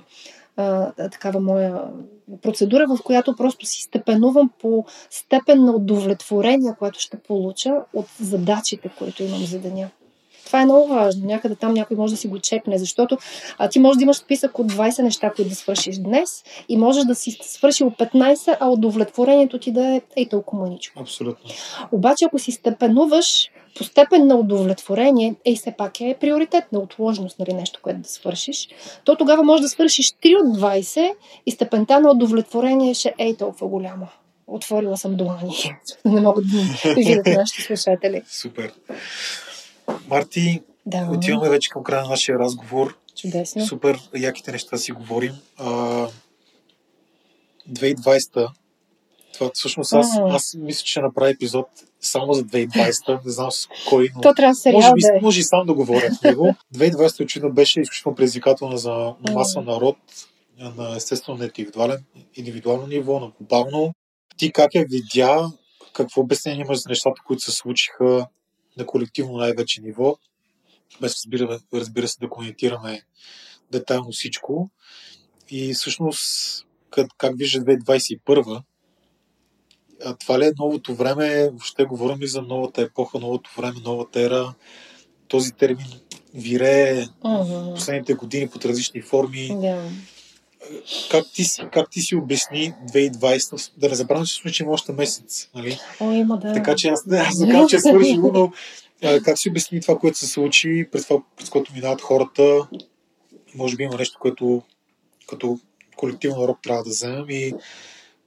а, 0.59 0.91
такава 1.09 1.39
моя 1.39 1.81
процедура, 2.41 2.87
в 2.87 3.03
която 3.03 3.35
просто 3.35 3.65
си 3.65 3.81
степенувам 3.81 4.49
по 4.61 4.85
степен 5.09 5.65
на 5.65 5.71
удовлетворение, 5.71 6.75
което 6.79 6.99
ще 6.99 7.17
получа 7.17 7.75
от 7.93 8.05
задачите, 8.19 8.89
които 8.97 9.23
имам 9.23 9.45
за 9.45 9.59
деня. 9.59 9.89
Това 10.49 10.61
е 10.61 10.65
много 10.65 10.87
важно. 10.87 11.25
Някъде 11.25 11.55
там 11.55 11.73
някой 11.73 11.97
може 11.97 12.13
да 12.13 12.17
си 12.17 12.27
го 12.27 12.39
чекне, 12.39 12.77
защото 12.77 13.17
а, 13.57 13.69
ти 13.69 13.79
можеш 13.79 13.97
да 13.97 14.03
имаш 14.03 14.17
списък 14.17 14.59
от 14.59 14.71
20 14.71 15.03
неща, 15.03 15.31
които 15.35 15.49
да 15.49 15.55
свършиш 15.55 15.97
днес 15.97 16.43
и 16.69 16.77
можеш 16.77 17.03
да 17.03 17.15
си 17.15 17.37
свършил 17.41 17.91
15, 17.91 18.57
а 18.59 18.69
удовлетворението 18.69 19.59
ти 19.59 19.71
да 19.71 19.87
е 19.87 20.01
ей 20.15 20.29
толкова 20.29 20.63
маничко. 20.63 21.01
Абсолютно. 21.01 21.49
Обаче, 21.91 22.25
ако 22.25 22.39
си 22.39 22.51
степенуваш 22.51 23.49
по 23.77 23.83
степен 23.83 24.27
на 24.27 24.35
удовлетворение, 24.35 25.35
ей 25.45 25.55
все 25.55 25.73
пак 25.77 26.01
е 26.01 26.17
приоритет 26.19 26.71
на 26.71 26.79
отложност, 26.79 27.39
нали, 27.39 27.53
нещо, 27.53 27.79
което 27.83 27.99
да 27.99 28.09
свършиш, 28.09 28.67
то 29.03 29.15
тогава 29.15 29.43
може 29.43 29.61
да 29.61 29.69
свършиш 29.69 30.11
3 30.11 30.41
от 30.41 30.57
20 30.57 31.13
и 31.45 31.51
степента 31.51 31.99
на 31.99 32.11
удовлетворение 32.11 32.93
ще 32.93 33.13
е 33.17 33.35
толкова 33.35 33.67
голяма. 33.67 34.07
Отворила 34.47 34.97
съм 34.97 35.15
длани. 35.15 35.55
Не 36.05 36.21
могат 36.21 36.45
да 36.47 36.93
видят 36.93 37.25
нашите 37.37 37.61
слушатели. 37.61 38.21
Супер. 38.27 38.73
Марти, 40.09 40.61
да. 40.85 41.09
отиваме 41.11 41.49
вече 41.49 41.69
към 41.69 41.83
края 41.83 42.03
на 42.03 42.09
нашия 42.09 42.39
разговор. 42.39 42.97
Чудесно. 43.15 43.65
Супер 43.65 43.99
яките 44.15 44.51
неща 44.51 44.77
си 44.77 44.91
говорим. 44.91 45.33
А, 45.57 46.07
2020 47.69 48.49
това 49.39 49.51
всъщност 49.53 49.93
аз, 49.93 50.07
аз 50.29 50.53
мисля, 50.57 50.83
че 50.83 51.01
направя 51.01 51.29
епизод 51.29 51.67
само 52.01 52.33
за 52.33 52.43
2020. 52.43 53.25
Не 53.25 53.31
знам 53.31 53.51
с 53.51 53.67
кой, 53.89 54.09
но 54.15 54.21
То 54.21 54.33
трябва 54.33 54.55
сериал 54.55 54.81
може, 54.81 54.93
би, 54.93 55.01
да 55.01 55.17
е. 55.17 55.21
може 55.21 55.39
и 55.39 55.43
сам 55.43 55.65
да 55.65 55.73
говоря 55.73 56.13
с 56.13 56.21
него. 56.21 56.55
2020 56.75 57.23
очевидно 57.23 57.53
беше 57.53 57.81
изключително 57.81 58.15
предизвикателна 58.15 58.77
за 58.77 59.13
маса 59.33 59.61
народ 59.61 59.97
на 60.59 60.95
естествено 60.95 61.37
на 61.37 61.45
индивидуален, 61.45 62.03
индивидуално 62.35 62.87
ниво, 62.87 63.19
на 63.19 63.31
глобално. 63.37 63.93
Ти 64.37 64.51
как 64.51 64.75
я 64.75 64.85
видя, 64.89 65.51
какво 65.93 66.21
обяснение 66.21 66.61
имаш 66.61 66.77
за 66.77 66.89
нещата, 66.89 67.21
които 67.27 67.43
се 67.43 67.51
случиха 67.51 68.27
на 68.79 68.85
колективно 68.85 69.37
най-вече 69.37 69.81
ниво, 69.81 70.17
без 71.01 71.13
разбира, 71.13 71.59
разбира 71.73 72.07
се 72.07 72.19
да 72.19 72.29
коментираме 72.29 73.01
детайлно 73.71 74.11
всичко. 74.11 74.69
И 75.49 75.73
всъщност, 75.73 76.65
как, 76.89 77.07
как 77.17 77.37
вижда 77.37 77.59
2021 77.59 78.63
а 80.05 80.15
това 80.15 80.39
ли 80.39 80.45
е 80.45 80.51
новото 80.59 80.95
време? 80.95 81.49
Въобще 81.49 81.85
говорим 81.85 82.19
ли 82.19 82.27
за 82.27 82.41
новата 82.41 82.81
епоха, 82.81 83.19
новото 83.19 83.49
време, 83.57 83.79
новата 83.83 84.21
ера? 84.21 84.53
Този 85.27 85.51
термин 85.51 85.87
вирее 86.33 87.05
uh-huh. 87.05 87.75
последните 87.75 88.13
години 88.13 88.49
под 88.49 88.65
различни 88.65 89.01
форми. 89.01 89.49
Yeah. 89.49 89.89
Как, 91.11 91.25
ти 91.33 91.45
как 91.71 91.89
ти 91.89 92.01
си 92.01 92.15
обясни 92.15 92.73
2020? 92.93 93.71
Да 93.77 93.89
не 93.89 93.95
забравям, 93.95 94.25
че 94.25 94.33
случи 94.33 94.65
още 94.67 94.91
месец. 94.91 95.49
Нали? 95.55 95.79
О, 95.99 96.11
има 96.11 96.37
да. 96.37 96.53
Така 96.53 96.75
че 96.75 96.87
аз, 96.87 97.03
аз 97.11 97.37
да 97.37 97.67
че 97.69 97.75
е 97.75 97.79
свършило, 97.79 98.31
но 98.33 98.51
а, 99.03 99.21
как 99.21 99.39
си 99.39 99.49
обясни 99.49 99.81
това, 99.81 99.97
което 99.97 100.17
се 100.17 100.27
случи, 100.27 100.87
през 100.91 101.07
това, 101.07 101.21
през 101.37 101.49
което 101.49 101.73
минават 101.73 102.01
хората? 102.01 102.67
Може 103.55 103.75
би 103.75 103.83
има 103.83 103.97
нещо, 103.97 104.19
което 104.21 104.61
като 105.29 105.59
колективно 105.95 106.47
рок 106.47 106.61
трябва 106.61 106.83
да 106.83 106.89
вземем 106.89 107.29
и 107.29 107.53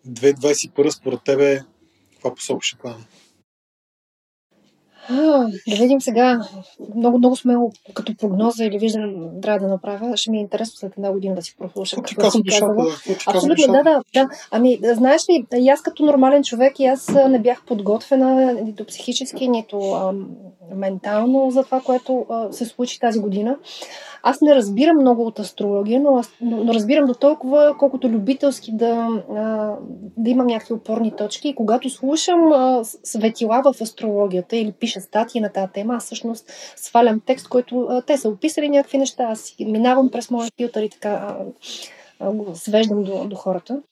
2021 0.09 0.91
според 0.91 1.21
тебе 1.25 1.61
каква 2.13 2.35
посока 2.35 2.67
ще 2.67 2.79
поеме? 2.79 3.05
Да 5.69 5.77
видим 5.81 6.01
сега. 6.01 6.41
Много, 6.97 7.19
много 7.19 7.37
смело 7.37 7.73
като 7.95 8.17
прогноза 8.17 8.65
или 8.65 8.79
виждане 8.79 9.15
трябва 9.43 9.59
да 9.67 9.69
направя. 9.69 10.17
Ще 10.17 10.31
ми 10.31 10.39
е 10.39 10.41
интересно 10.41 10.77
след 10.77 10.93
една 10.97 11.13
година 11.13 11.35
да 11.35 11.43
си 11.43 11.57
прослушам. 11.59 12.03
Какво 12.03 12.31
ти 12.31 12.43
казвам 12.45 12.77
да, 12.77 12.83
Абсолютно, 13.27 13.73
да, 13.73 13.83
да, 13.83 14.03
да. 14.15 14.29
Ами, 14.51 14.79
знаеш 14.83 15.23
ли, 15.31 15.47
и 15.57 15.69
аз 15.69 15.83
като 15.83 16.05
нормален 16.05 16.43
човек, 16.43 16.81
и 16.81 16.87
аз 16.87 17.09
не 17.29 17.39
бях 17.39 17.65
подготвена 17.67 18.53
нито 18.53 18.85
психически, 18.85 19.49
нито 19.49 19.93
а, 19.93 20.13
ментално 20.75 21.51
за 21.51 21.65
това, 21.65 21.81
което 21.81 22.27
а, 22.31 22.53
се 22.53 22.65
случи 22.65 23.01
тази 23.01 23.21
година. 23.21 23.57
Аз 24.23 24.41
не 24.41 24.55
разбирам 24.55 24.97
много 24.97 25.27
от 25.27 25.39
астрология, 25.39 26.01
но, 26.01 26.17
аз, 26.17 26.31
но, 26.41 26.65
но 26.65 26.75
разбирам 26.75 27.07
до 27.07 27.15
толкова, 27.15 27.75
колкото 27.79 28.09
любителски 28.09 28.73
да, 28.73 29.09
а, 29.37 29.75
да 30.17 30.31
имам 30.31 30.47
някакви 30.47 30.75
опорни 30.75 31.17
точки. 31.17 31.49
И 31.49 31.55
когато 31.55 31.91
слушам 31.91 32.53
а, 32.53 32.81
светила 32.85 33.63
в 33.65 33.81
астрологията 33.81 34.57
или 34.57 34.73
пиша 34.73 34.92
статии 35.01 35.41
на 35.41 35.53
тази 35.53 35.73
тема, 35.73 35.95
аз 35.95 36.05
всъщност 36.05 36.53
свалям 36.77 37.21
текст, 37.21 37.49
който 37.49 37.87
а, 37.91 38.03
те 38.03 38.17
са 38.19 38.29
описали 38.29 38.69
някакви 38.69 38.99
неща, 38.99 39.25
аз 39.25 39.55
минавам 39.61 40.11
през 40.11 40.31
моя 40.31 40.49
филтър 40.57 40.83
и 40.83 40.91
така 40.91 41.09
а, 41.09 41.37
а, 42.21 42.33
го 42.33 42.55
свеждам 42.55 43.05
до, 43.05 43.25
до 43.25 43.37
хората. 43.37 43.83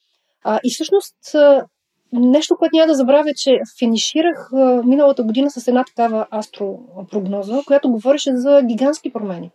А, 0.45 0.61
и 0.65 0.71
всъщност 0.71 1.35
а, 1.35 1.67
нещо, 2.13 2.57
което 2.57 2.77
няма 2.77 2.87
да 2.87 2.95
забравя, 2.95 3.31
че 3.37 3.59
финиширах 3.79 4.53
а, 4.53 4.83
миналата 4.85 5.23
година 5.23 5.51
с 5.51 5.69
една 5.69 5.85
такава 5.85 6.27
астропрогноза, 6.31 7.63
която 7.67 7.91
говореше 7.91 8.31
за 8.37 8.63
гигантски 8.65 9.13
промени 9.13 9.51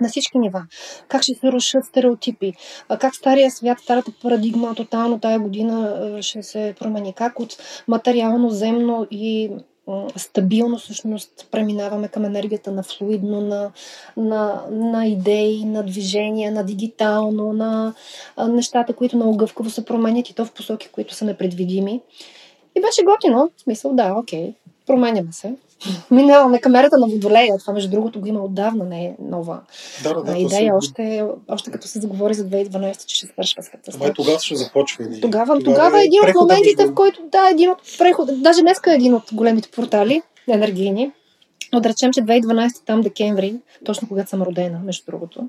на 0.00 0.08
всички 0.08 0.38
нива. 0.38 0.62
Как 1.08 1.22
ще 1.22 1.34
се 1.34 1.52
рушат 1.52 1.84
стереотипи, 1.84 2.52
как 2.98 3.14
стария 3.14 3.50
свят, 3.50 3.78
старата 3.80 4.12
парадигма 4.22 4.74
тотално 4.74 5.20
тая 5.20 5.40
година 5.40 6.18
ще 6.20 6.42
се 6.42 6.74
промени, 6.78 7.12
как 7.12 7.40
от 7.40 7.56
материално, 7.88 8.50
земно 8.50 9.06
и 9.10 9.50
стабилно 10.16 10.78
всъщност 10.78 11.48
преминаваме 11.50 12.08
към 12.08 12.24
енергията 12.24 12.70
на 12.72 12.82
флуидно, 12.82 13.40
на, 13.40 13.70
на, 14.16 14.64
на 14.70 15.06
идеи, 15.06 15.64
на 15.64 15.82
движение, 15.82 16.50
на 16.50 16.64
дигитално, 16.64 17.52
на 17.52 17.94
нещата, 18.48 18.92
които 18.92 19.16
много 19.16 19.36
гъвкаво 19.36 19.70
се 19.70 19.84
променят 19.84 20.28
и 20.28 20.34
то 20.34 20.44
в 20.44 20.52
посоки, 20.52 20.88
които 20.88 21.14
са 21.14 21.24
непредвидими. 21.24 22.00
И 22.76 22.80
беше 22.80 23.02
готино, 23.02 23.50
в 23.56 23.62
смисъл, 23.62 23.92
да, 23.92 24.14
окей, 24.18 24.54
променяме 24.92 25.32
се. 25.32 25.54
Минаваме 26.10 26.60
камерата 26.60 26.98
на 26.98 27.06
Водолея. 27.06 27.58
Това, 27.58 27.72
между 27.72 27.90
другото, 27.90 28.20
го 28.20 28.26
има 28.26 28.40
отдавна, 28.40 28.84
не 28.84 29.04
е 29.04 29.14
нова 29.20 29.60
да, 30.02 30.14
да, 30.14 30.22
да, 30.22 30.38
идея. 30.38 30.76
Още, 30.76 31.24
още 31.48 31.70
като 31.70 31.88
се 31.88 32.00
заговори 32.00 32.34
за 32.34 32.44
2012, 32.44 33.06
че 33.06 33.16
ще 33.16 33.26
свършва 33.26 33.62
света. 33.62 33.90
Ама 34.00 34.12
тогава 34.12 34.38
ще 34.38 34.56
започва. 34.56 35.04
Или... 35.04 35.20
Тогава, 35.20 35.58
тогава, 35.58 35.64
тогава 35.64 36.00
е 36.00 36.04
един 36.04 36.20
от 36.20 36.34
моментите, 36.40 36.82
между... 36.82 36.92
в 36.92 36.94
който, 36.94 37.20
да, 37.32 37.48
един 37.50 37.70
от 37.70 37.78
преход. 37.98 38.28
Даже 38.42 38.60
днеска 38.60 38.92
е 38.92 38.94
един 38.94 39.14
от 39.14 39.22
големите 39.32 39.70
портали 39.70 40.22
енергийни. 40.48 41.12
Но 41.72 41.80
да 41.80 41.88
речем, 41.88 42.12
че 42.12 42.20
2012 42.20 42.86
там 42.86 43.00
декември, 43.00 43.54
точно 43.84 44.08
когато 44.08 44.30
съм 44.30 44.42
родена, 44.42 44.80
между 44.84 45.04
другото, 45.06 45.48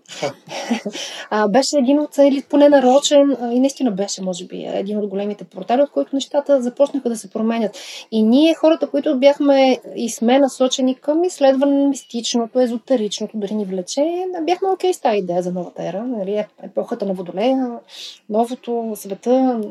а, 1.30 1.48
беше 1.48 1.78
един 1.78 2.00
от, 2.00 2.18
или 2.18 2.44
поне 2.50 2.70
нарочен, 2.70 3.38
и 3.52 3.60
наистина 3.60 3.92
беше, 3.92 4.22
може 4.22 4.46
би, 4.46 4.64
един 4.64 4.98
от 4.98 5.08
големите 5.08 5.44
портали, 5.44 5.82
от 5.82 5.92
които 5.92 6.16
нещата 6.16 6.62
започнаха 6.62 7.10
да 7.10 7.16
се 7.16 7.30
променят. 7.30 7.78
И 8.12 8.24
ние, 8.24 8.54
хората, 8.54 8.90
които 8.90 9.20
бяхме 9.20 9.80
и 9.96 10.10
сме 10.10 10.40
насочени 10.40 10.96
към 10.96 11.24
изследване 11.24 11.84
на 11.84 11.90
мистичното, 11.90 12.60
езотеричното, 12.60 13.38
дори 13.38 13.54
ни 13.54 13.66
влече, 13.66 14.26
бяхме 14.42 14.70
окей 14.70 14.94
с 14.94 15.00
тази 15.00 15.18
идея 15.18 15.44
за 15.44 15.52
новата 15.52 15.88
ера, 15.88 16.04
нали, 16.04 16.46
епохата 16.64 17.06
на 17.06 17.14
водолея, 17.14 17.70
новото 18.30 18.92
света, 18.96 19.62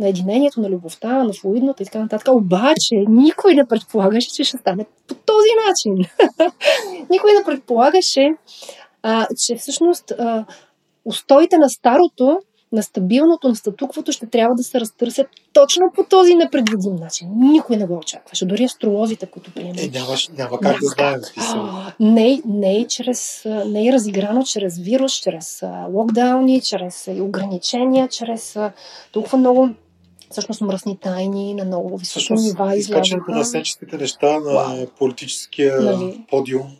на 0.00 0.08
единението, 0.08 0.60
на 0.60 0.70
любовта, 0.70 1.24
на 1.24 1.32
флуидното 1.32 1.82
и 1.82 1.86
така 1.86 1.98
нататък. 1.98 2.34
Обаче, 2.34 3.04
никой 3.08 3.54
не 3.54 3.66
предполагаше, 3.68 4.32
че 4.32 4.44
ще 4.44 4.58
стане 4.58 4.86
по 5.08 5.14
този 5.14 5.48
начин. 5.72 5.94
Никой 7.10 7.32
не 7.32 7.44
предполагаше, 7.44 8.34
а, 9.02 9.26
че 9.46 9.56
всъщност 9.56 10.10
а, 10.10 10.44
устоите 11.04 11.58
на 11.58 11.70
старото, 11.70 12.40
на 12.72 12.82
стабилното, 12.82 13.48
на 13.48 13.56
статуквото 13.56 14.12
ще 14.12 14.26
трябва 14.26 14.54
да 14.54 14.62
се 14.62 14.80
разтърсят 14.80 15.26
точно 15.52 15.92
по 15.94 16.04
този 16.04 16.34
непредвидим 16.34 16.94
начин. 16.94 17.28
Никой 17.34 17.76
не 17.76 17.86
го 17.86 17.96
очакваше. 17.96 18.46
Дори 18.46 18.64
астролозите, 18.64 19.26
които 19.26 19.54
приемат. 19.54 19.80
Е, 19.80 19.88
няма, 19.88 20.14
няма 20.38 20.60
как 20.60 20.76
да 20.80 20.86
знаем. 20.86 21.20
Не, 22.00 22.42
не, 22.46 22.76
е 22.76 22.86
чрез, 22.86 23.42
не 23.66 23.88
е 23.88 23.92
разиграно 23.92 24.42
чрез 24.42 24.78
вирус, 24.78 25.12
чрез 25.12 25.62
локдауни, 25.92 26.60
чрез 26.60 27.08
ограничения, 27.20 28.08
чрез 28.08 28.58
толкова 29.12 29.38
много 29.38 29.68
всъщност 30.32 30.60
мръсни 30.60 30.98
тайни 30.98 31.54
на 31.54 31.64
много 31.64 31.98
високи 31.98 32.32
нива. 32.32 32.76
Изкачването 32.76 33.30
на 33.30 33.44
сенчестите 33.44 33.96
неща 33.96 34.38
на 34.38 34.86
политическия 34.98 35.80
нали? 35.80 36.24
подиум 36.30 36.76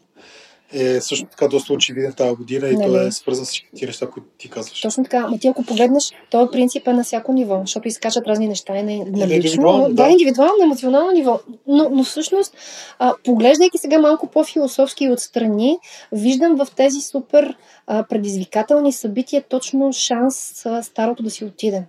е 0.73 1.01
също 1.01 1.27
така 1.31 1.49
доста 1.49 1.73
очевиден 1.73 2.13
тази 2.13 2.37
година 2.37 2.69
и 2.69 2.77
той 2.77 3.07
е 3.07 3.13
свързан 3.13 3.47
с 3.47 3.49
всички 3.49 3.87
неща, 3.87 4.07
които 4.07 4.29
ти 4.39 4.51
казваш. 4.51 4.81
Точно 4.81 5.05
така. 5.05 5.29
Ма 5.29 5.39
ти 5.39 5.49
ако 5.49 5.65
погледнеш, 5.65 6.13
този 6.31 6.51
принцип 6.53 6.89
е 6.89 6.93
на 6.93 7.05
всяко 7.05 7.33
ниво, 7.33 7.61
защото 7.61 7.89
изкачат 7.89 8.27
разни 8.27 8.49
неща 8.49 8.77
и 8.77 8.83
на, 8.83 8.93
на 8.93 9.27
лично. 9.27 9.35
Индивидуално, 9.35 9.89
да, 9.89 9.95
да, 9.95 10.11
индивидуално, 10.11 10.53
на 10.59 10.65
емоционално 10.65 11.11
ниво. 11.11 11.41
Но, 11.67 11.89
но 11.93 12.05
всъщност, 12.05 12.57
а, 12.99 13.15
поглеждайки 13.25 13.79
сега 13.79 13.99
малко 13.99 14.27
по-философски 14.27 15.09
отстрани, 15.09 15.79
виждам 16.13 16.57
в 16.57 16.67
тези 16.77 17.01
супер 17.01 17.57
а, 17.87 18.03
предизвикателни 18.03 18.93
събития 18.93 19.43
точно 19.49 19.93
шанс 19.93 20.67
а, 20.67 20.83
старото 20.83 21.23
да 21.23 21.31
си 21.31 21.45
отиде. 21.45 21.85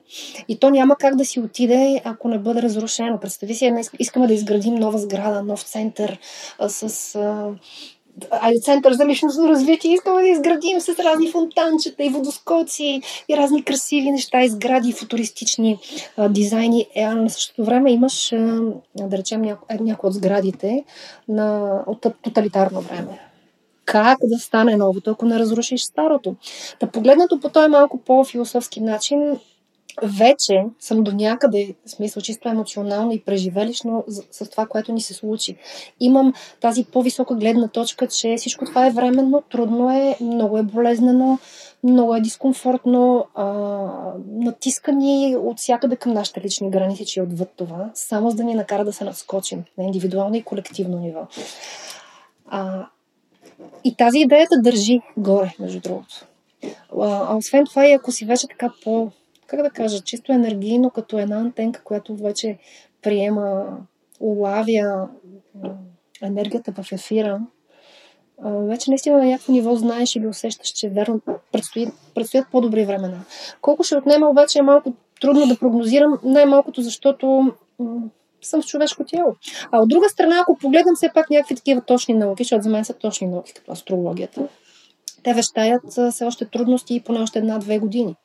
И 0.47 0.59
то 0.59 0.69
няма 0.69 0.95
как 0.95 1.15
да 1.15 1.25
си 1.25 1.39
отиде, 1.39 2.01
ако 2.03 2.27
не 2.27 2.39
бъде 2.39 2.61
разрушено. 2.61 3.19
Представи 3.19 3.55
си, 3.55 3.73
искаме 3.99 4.27
да 4.27 4.33
изградим 4.33 4.75
нова 4.75 4.97
сграда, 4.97 5.43
нов 5.43 5.61
център 5.61 6.19
а, 6.59 6.69
с. 6.69 7.15
А, 7.15 7.49
Айде 8.31 8.59
център 8.59 8.93
за 8.93 9.05
личностно 9.05 9.47
развитие 9.47 9.93
искаме 9.93 10.21
да 10.21 10.27
изградим 10.27 10.79
с 10.79 10.89
разни 10.99 11.31
фонтанчета 11.31 12.03
и 12.03 12.09
водоскоци 12.09 13.01
и 13.29 13.37
разни 13.37 13.63
красиви 13.63 14.11
неща, 14.11 14.41
изгради 14.41 14.89
и 14.89 14.93
футуристични 14.93 15.79
а, 16.17 16.29
дизайни. 16.29 16.87
Е, 16.95 17.01
а 17.01 17.15
на 17.15 17.29
същото 17.29 17.65
време 17.65 17.91
имаш, 17.91 18.33
а, 18.33 18.61
да 18.95 19.17
речем, 19.17 19.41
няко, 19.41 19.65
е, 19.69 19.77
някои 19.81 20.07
от 20.07 20.13
сградите 20.13 20.83
на, 21.27 21.79
от 21.87 22.05
тоталитарно 22.21 22.81
време. 22.81 23.19
Как 23.85 24.17
да 24.23 24.39
стане 24.39 24.75
новото, 24.75 25.11
ако 25.11 25.25
не 25.25 25.39
разрушиш 25.39 25.81
старото? 25.81 26.35
Да 26.79 26.87
погледнато 26.87 27.39
по 27.39 27.49
този 27.49 27.69
малко 27.69 27.97
по-философски 27.97 28.81
начин, 28.81 29.39
вече 30.01 30.65
съм 30.79 31.03
до 31.03 31.11
някъде, 31.11 31.75
в 31.85 31.89
смисъл 31.89 32.21
чисто 32.23 32.49
емоционално 32.49 33.11
и 33.11 33.21
преживелищно 33.21 34.05
с 34.31 34.49
това, 34.49 34.65
което 34.65 34.91
ни 34.91 35.01
се 35.01 35.13
случи. 35.13 35.57
Имам 35.99 36.33
тази 36.61 36.85
по-висока 36.85 37.35
гледна 37.35 37.67
точка, 37.67 38.07
че 38.07 38.35
всичко 38.37 38.65
това 38.65 38.87
е 38.87 38.91
временно, 38.91 39.43
трудно 39.51 39.91
е, 39.91 40.17
много 40.21 40.57
е 40.57 40.63
болезнено, 40.63 41.39
много 41.83 42.15
е 42.15 42.21
дискомфортно, 42.21 43.27
а, 43.35 43.45
натиска 44.27 44.91
ни 44.91 45.35
от 45.39 45.59
всякъде 45.59 45.95
към 45.95 46.13
нашите 46.13 46.41
лични 46.41 46.69
граници, 46.69 47.05
че 47.05 47.19
е 47.19 47.23
отвъд 47.23 47.49
това, 47.55 47.91
само 47.93 48.29
за 48.29 48.35
да 48.35 48.43
ни 48.43 48.53
накара 48.53 48.85
да 48.85 48.93
се 48.93 49.03
надскочим 49.03 49.63
на 49.77 49.83
индивидуално 49.83 50.35
и 50.35 50.43
колективно 50.43 50.99
ниво. 50.99 51.27
А, 52.47 52.87
и 53.83 53.95
тази 53.95 54.19
идея 54.19 54.47
да 54.51 54.61
държи 54.61 55.01
горе, 55.17 55.55
между 55.59 55.79
другото. 55.79 56.25
А 57.01 57.35
освен 57.35 57.65
това, 57.65 57.87
и 57.87 57.93
ако 57.93 58.11
си 58.11 58.25
вече 58.25 58.47
така 58.47 58.73
по 58.83 59.11
как 59.53 59.61
да 59.61 59.69
кажа, 59.69 60.01
чисто 60.01 60.31
енергийно, 60.31 60.89
като 60.89 61.19
една 61.19 61.37
антенка, 61.37 61.81
която 61.83 62.15
вече 62.15 62.57
приема, 63.01 63.77
улавя 64.19 65.07
енергията 66.21 66.71
в 66.71 66.91
ефира, 66.91 67.41
вече 68.45 68.91
наистина 68.91 69.17
на 69.17 69.25
някакво 69.25 69.51
ниво 69.51 69.75
знаеш 69.75 70.15
или 70.15 70.27
усещаш, 70.27 70.67
че 70.67 70.89
верно 70.89 71.21
предстои, 71.51 71.87
предстоят 72.15 72.47
по-добри 72.51 72.85
времена. 72.85 73.19
Колко 73.61 73.83
ще 73.83 73.97
отнема, 73.97 74.29
обаче 74.29 74.59
е 74.59 74.61
малко 74.61 74.93
трудно 75.21 75.47
да 75.47 75.59
прогнозирам, 75.59 76.19
най-малкото 76.23 76.81
защото 76.81 77.51
съм 78.41 78.61
в 78.61 78.65
човешко 78.65 79.03
тяло. 79.03 79.35
А 79.71 79.79
от 79.81 79.89
друга 79.89 80.09
страна, 80.09 80.39
ако 80.41 80.57
погледнем 80.57 80.95
все 80.95 81.09
пак 81.13 81.29
някакви 81.29 81.55
такива 81.55 81.81
точни 81.81 82.13
науки, 82.13 82.43
защото 82.43 82.63
за 82.63 82.69
мен 82.69 82.85
са 82.85 82.93
точни 82.93 83.27
науки, 83.27 83.53
като 83.53 83.71
астрологията, 83.71 84.47
те 85.23 85.33
вещаят 85.33 85.81
все 86.11 86.25
още 86.25 86.45
трудности 86.45 86.95
и 86.95 87.01
поне 87.01 87.19
още 87.19 87.39
една-две 87.39 87.79
години 87.79 88.15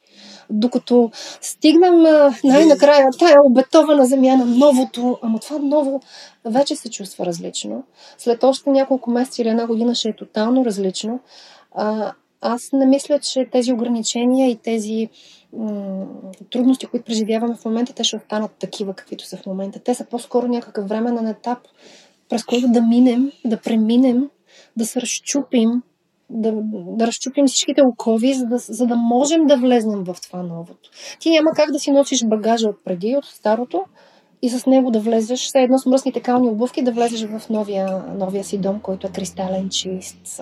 докато 0.51 1.11
стигнем 1.41 2.03
най-накрая 2.45 3.07
тая 3.19 3.37
обетована 3.45 4.07
земя 4.07 4.37
на 4.37 4.45
новото, 4.45 5.19
ама 5.23 5.39
това 5.39 5.59
ново 5.59 6.01
вече 6.45 6.77
се 6.77 6.91
чувства 6.91 7.27
различно. 7.27 7.85
След 8.19 8.45
още 8.45 8.71
няколко 8.71 9.11
месеца 9.11 9.43
или 9.43 9.49
една 9.49 9.67
година 9.67 9.95
ще 9.95 10.09
е 10.09 10.17
тотално 10.17 10.65
различно. 10.65 11.21
А, 11.73 12.13
аз 12.41 12.69
не 12.73 12.87
мисля, 12.87 13.19
че 13.19 13.49
тези 13.53 13.73
ограничения 13.73 14.51
и 14.51 14.57
тези 14.57 15.09
м- 15.53 16.07
трудности, 16.51 16.87
които 16.87 17.05
преживяваме 17.05 17.55
в 17.55 17.65
момента, 17.65 17.93
те 17.93 18.05
ще 18.05 18.17
останат 18.17 18.51
такива, 18.59 18.95
каквито 18.95 19.27
са 19.27 19.37
в 19.37 19.47
момента. 19.47 19.79
Те 19.79 19.95
са 19.95 20.05
по-скоро 20.05 20.47
някакъв 20.49 20.89
временен 20.89 21.27
етап, 21.27 21.59
през 22.29 22.45
който 22.45 22.69
да 22.69 22.83
минем, 22.83 23.33
да 23.45 23.57
преминем, 23.57 24.31
да 24.77 24.87
се 24.87 25.01
разчупим, 25.01 25.83
да, 26.31 26.53
да 26.73 27.07
разчупим 27.07 27.47
всичките 27.47 27.83
окови, 27.83 28.35
за 28.35 28.47
да, 28.47 28.59
за 28.59 28.87
да 28.87 28.97
можем 28.97 29.47
да 29.47 29.57
влезнем 29.57 30.05
в 30.05 30.17
това 30.23 30.43
новото. 30.43 30.91
Ти 31.21 31.31
няма 31.31 31.51
как 31.57 31.71
да 31.71 31.79
си 31.79 31.91
носиш 31.91 32.25
багажа 32.25 32.69
от 32.69 32.85
преди, 32.85 33.17
от 33.17 33.25
старото, 33.25 33.85
и 34.43 34.49
с 34.49 34.67
него 34.67 34.91
да 34.91 35.01
влезеш, 35.01 35.41
все 35.47 35.59
едно 35.59 35.79
с 35.79 35.87
мръсните 35.87 36.21
кални 36.21 36.49
обувки, 36.49 36.83
да 36.83 36.93
влезеш 36.93 37.29
в 37.29 37.49
новия, 37.51 38.05
новия 38.15 38.45
си 38.45 38.59
дом, 38.59 38.81
който 38.81 39.07
е 39.07 39.11
кристален, 39.11 39.69
чист, 39.69 40.41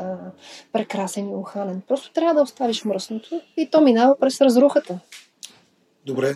прекрасен 0.73 1.31
и 1.31 1.35
уханен. 1.35 1.83
Просто 1.89 2.13
трябва 2.13 2.35
да 2.35 2.43
оставиш 2.43 2.85
мръсното 2.85 3.41
и 3.57 3.71
то 3.71 3.81
минава 3.81 4.17
през 4.21 4.41
разрухата. 4.41 4.99
Добре. 6.07 6.35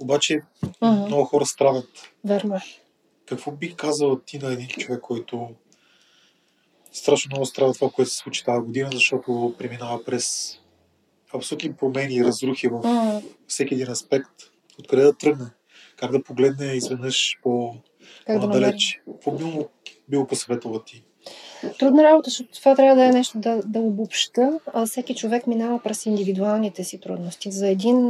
Обаче 0.00 0.40
uh-huh. 0.64 1.06
много 1.06 1.24
хора 1.24 1.46
страдат. 1.46 1.88
Верно 2.24 2.54
е. 2.54 2.60
Какво 3.26 3.50
би 3.50 3.74
казал 3.76 4.18
ти 4.26 4.38
на 4.38 4.52
един 4.52 4.68
човек, 4.68 5.00
който 5.00 5.48
страшно 6.96 7.28
много 7.30 7.46
страда 7.46 7.72
това, 7.72 7.90
което 7.90 8.10
се 8.10 8.16
случи 8.16 8.44
тази 8.44 8.60
година, 8.60 8.90
защото 8.92 9.54
преминава 9.58 10.04
през 10.04 10.56
абсолютни 11.34 11.72
промени 11.72 12.14
и 12.14 12.24
разрухи 12.24 12.68
в 12.68 12.80
всеки 13.46 13.74
един 13.74 13.90
аспект. 13.90 14.30
Откъде 14.78 15.02
да 15.02 15.12
тръгне? 15.16 15.46
Как 15.96 16.12
да 16.12 16.22
погледне 16.22 16.66
изведнъж 16.66 17.38
по, 17.42 17.74
по-надалеч? 18.26 19.00
Какво 19.12 19.32
би 19.32 19.44
му 19.44 19.68
било 20.08 20.26
посъветвала 20.26 20.84
ти? 20.84 21.04
Трудна 21.78 22.04
работа, 22.04 22.30
защото 22.30 22.52
това 22.52 22.74
трябва 22.74 22.96
да 22.96 23.04
е 23.04 23.12
нещо 23.12 23.38
да, 23.38 23.62
да 23.64 23.80
обобща. 23.80 24.60
А 24.74 24.86
всеки 24.86 25.14
човек 25.14 25.46
минава 25.46 25.82
през 25.82 26.06
индивидуалните 26.06 26.84
си 26.84 27.00
трудности. 27.00 27.52
За 27.52 27.68
един, 27.68 28.08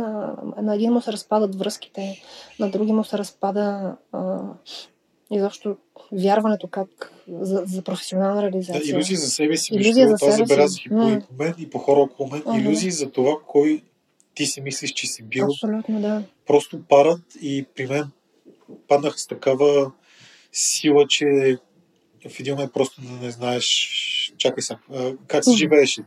на 0.56 0.74
един 0.74 0.92
му 0.92 1.00
се 1.00 1.12
разпадат 1.12 1.54
връзките, 1.54 2.22
на 2.58 2.70
други 2.70 2.92
му 2.92 3.04
се 3.04 3.18
разпада 3.18 3.96
а, 4.12 4.38
изобщо 5.30 5.76
вярването 6.12 6.68
как 6.68 7.12
за, 7.28 7.62
за 7.66 7.82
професионална 7.82 8.42
реализация. 8.42 8.82
Да, 8.82 8.88
иллюзии 8.88 9.16
за 9.16 9.30
себе 9.30 9.56
си. 9.56 9.74
Иллюзия 9.74 10.08
за 10.08 10.18
себе 10.18 10.32
забелязах 10.32 10.86
и 10.86 10.88
по 10.88 10.94
mm. 10.94 11.22
мен, 11.38 11.54
и 11.58 11.70
по 11.70 11.78
хора 11.78 12.00
около 12.00 12.28
мен. 12.28 12.42
Uh-huh. 12.42 12.60
Иллюзии 12.60 12.90
за 12.90 13.10
това, 13.10 13.32
кой 13.46 13.82
ти 14.34 14.46
си 14.46 14.60
мислиш, 14.60 14.92
че 14.92 15.06
си 15.06 15.22
бил. 15.22 15.44
Абсолютно, 15.44 16.00
да. 16.00 16.22
Просто 16.46 16.82
парат 16.88 17.22
и 17.42 17.66
при 17.74 17.86
мен 17.86 18.10
паднах 18.88 19.20
с 19.20 19.26
такава 19.26 19.92
сила, 20.52 21.06
че 21.08 21.58
в 22.28 22.40
един 22.40 22.54
момент 22.54 22.72
просто 22.72 23.00
не 23.22 23.30
знаеш 23.30 23.90
чакай 24.38 24.62
сега, 24.62 24.78
как 25.26 25.44
се 25.44 25.56
живееше? 25.56 26.02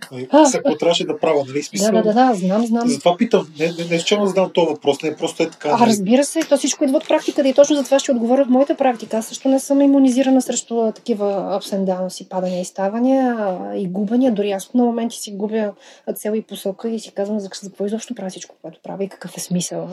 Какво 0.52 0.78
трябваше 0.78 1.06
да 1.06 1.20
правя, 1.20 1.44
нали? 1.48 1.64
Смисъл, 1.64 1.92
да, 1.92 2.04
да, 2.04 2.14
да, 2.14 2.34
знам, 2.34 2.66
знам. 2.66 2.90
Затова 2.90 3.18
питам, 3.18 3.48
не, 3.60 3.66
не, 3.66 3.84
не 3.84 4.20
не 4.20 4.28
задам 4.28 4.52
този 4.54 4.68
въпрос, 4.68 5.04
не 5.04 5.16
просто 5.16 5.44
е 5.44 5.50
така. 5.50 5.70
А, 5.70 5.78
нали? 5.78 5.90
разбира 5.90 6.24
се, 6.24 6.40
то 6.40 6.58
всичко 6.58 6.84
идва 6.84 6.98
от 6.98 7.08
практиката 7.08 7.50
и 7.50 7.54
точно 7.54 7.76
за 7.76 7.84
това 7.84 8.00
ще 8.00 8.12
отговоря 8.12 8.46
в 8.46 8.50
моята 8.50 8.76
практика. 8.76 9.18
Аз 9.18 9.26
също 9.26 9.50
не 9.50 9.60
съм 9.60 9.82
иммунизирана 9.82 10.42
срещу 10.42 10.92
такива 10.96 11.26
ups 11.26 11.76
and 11.76 11.86
downs 11.86 12.24
и 12.24 12.30
падания 12.30 12.62
и 12.62 12.66
ставания 12.66 13.58
и 13.76 13.88
губания. 13.88 14.32
Дори 14.32 14.52
аз 14.52 14.74
на 14.74 14.84
моменти 14.84 15.18
си 15.18 15.32
губя 15.32 15.74
цел 16.16 16.34
и 16.36 16.42
посока 16.42 16.90
и 16.90 17.00
си 17.00 17.12
казвам 17.12 17.40
за 17.40 17.50
какво 17.50 17.86
изобщо 17.86 18.16
правя 18.16 18.30
всичко, 18.30 18.56
което 18.62 18.80
правя 18.84 19.04
и 19.04 19.10
какъв 19.10 19.38
е 19.38 19.40
смисъл. 19.40 19.90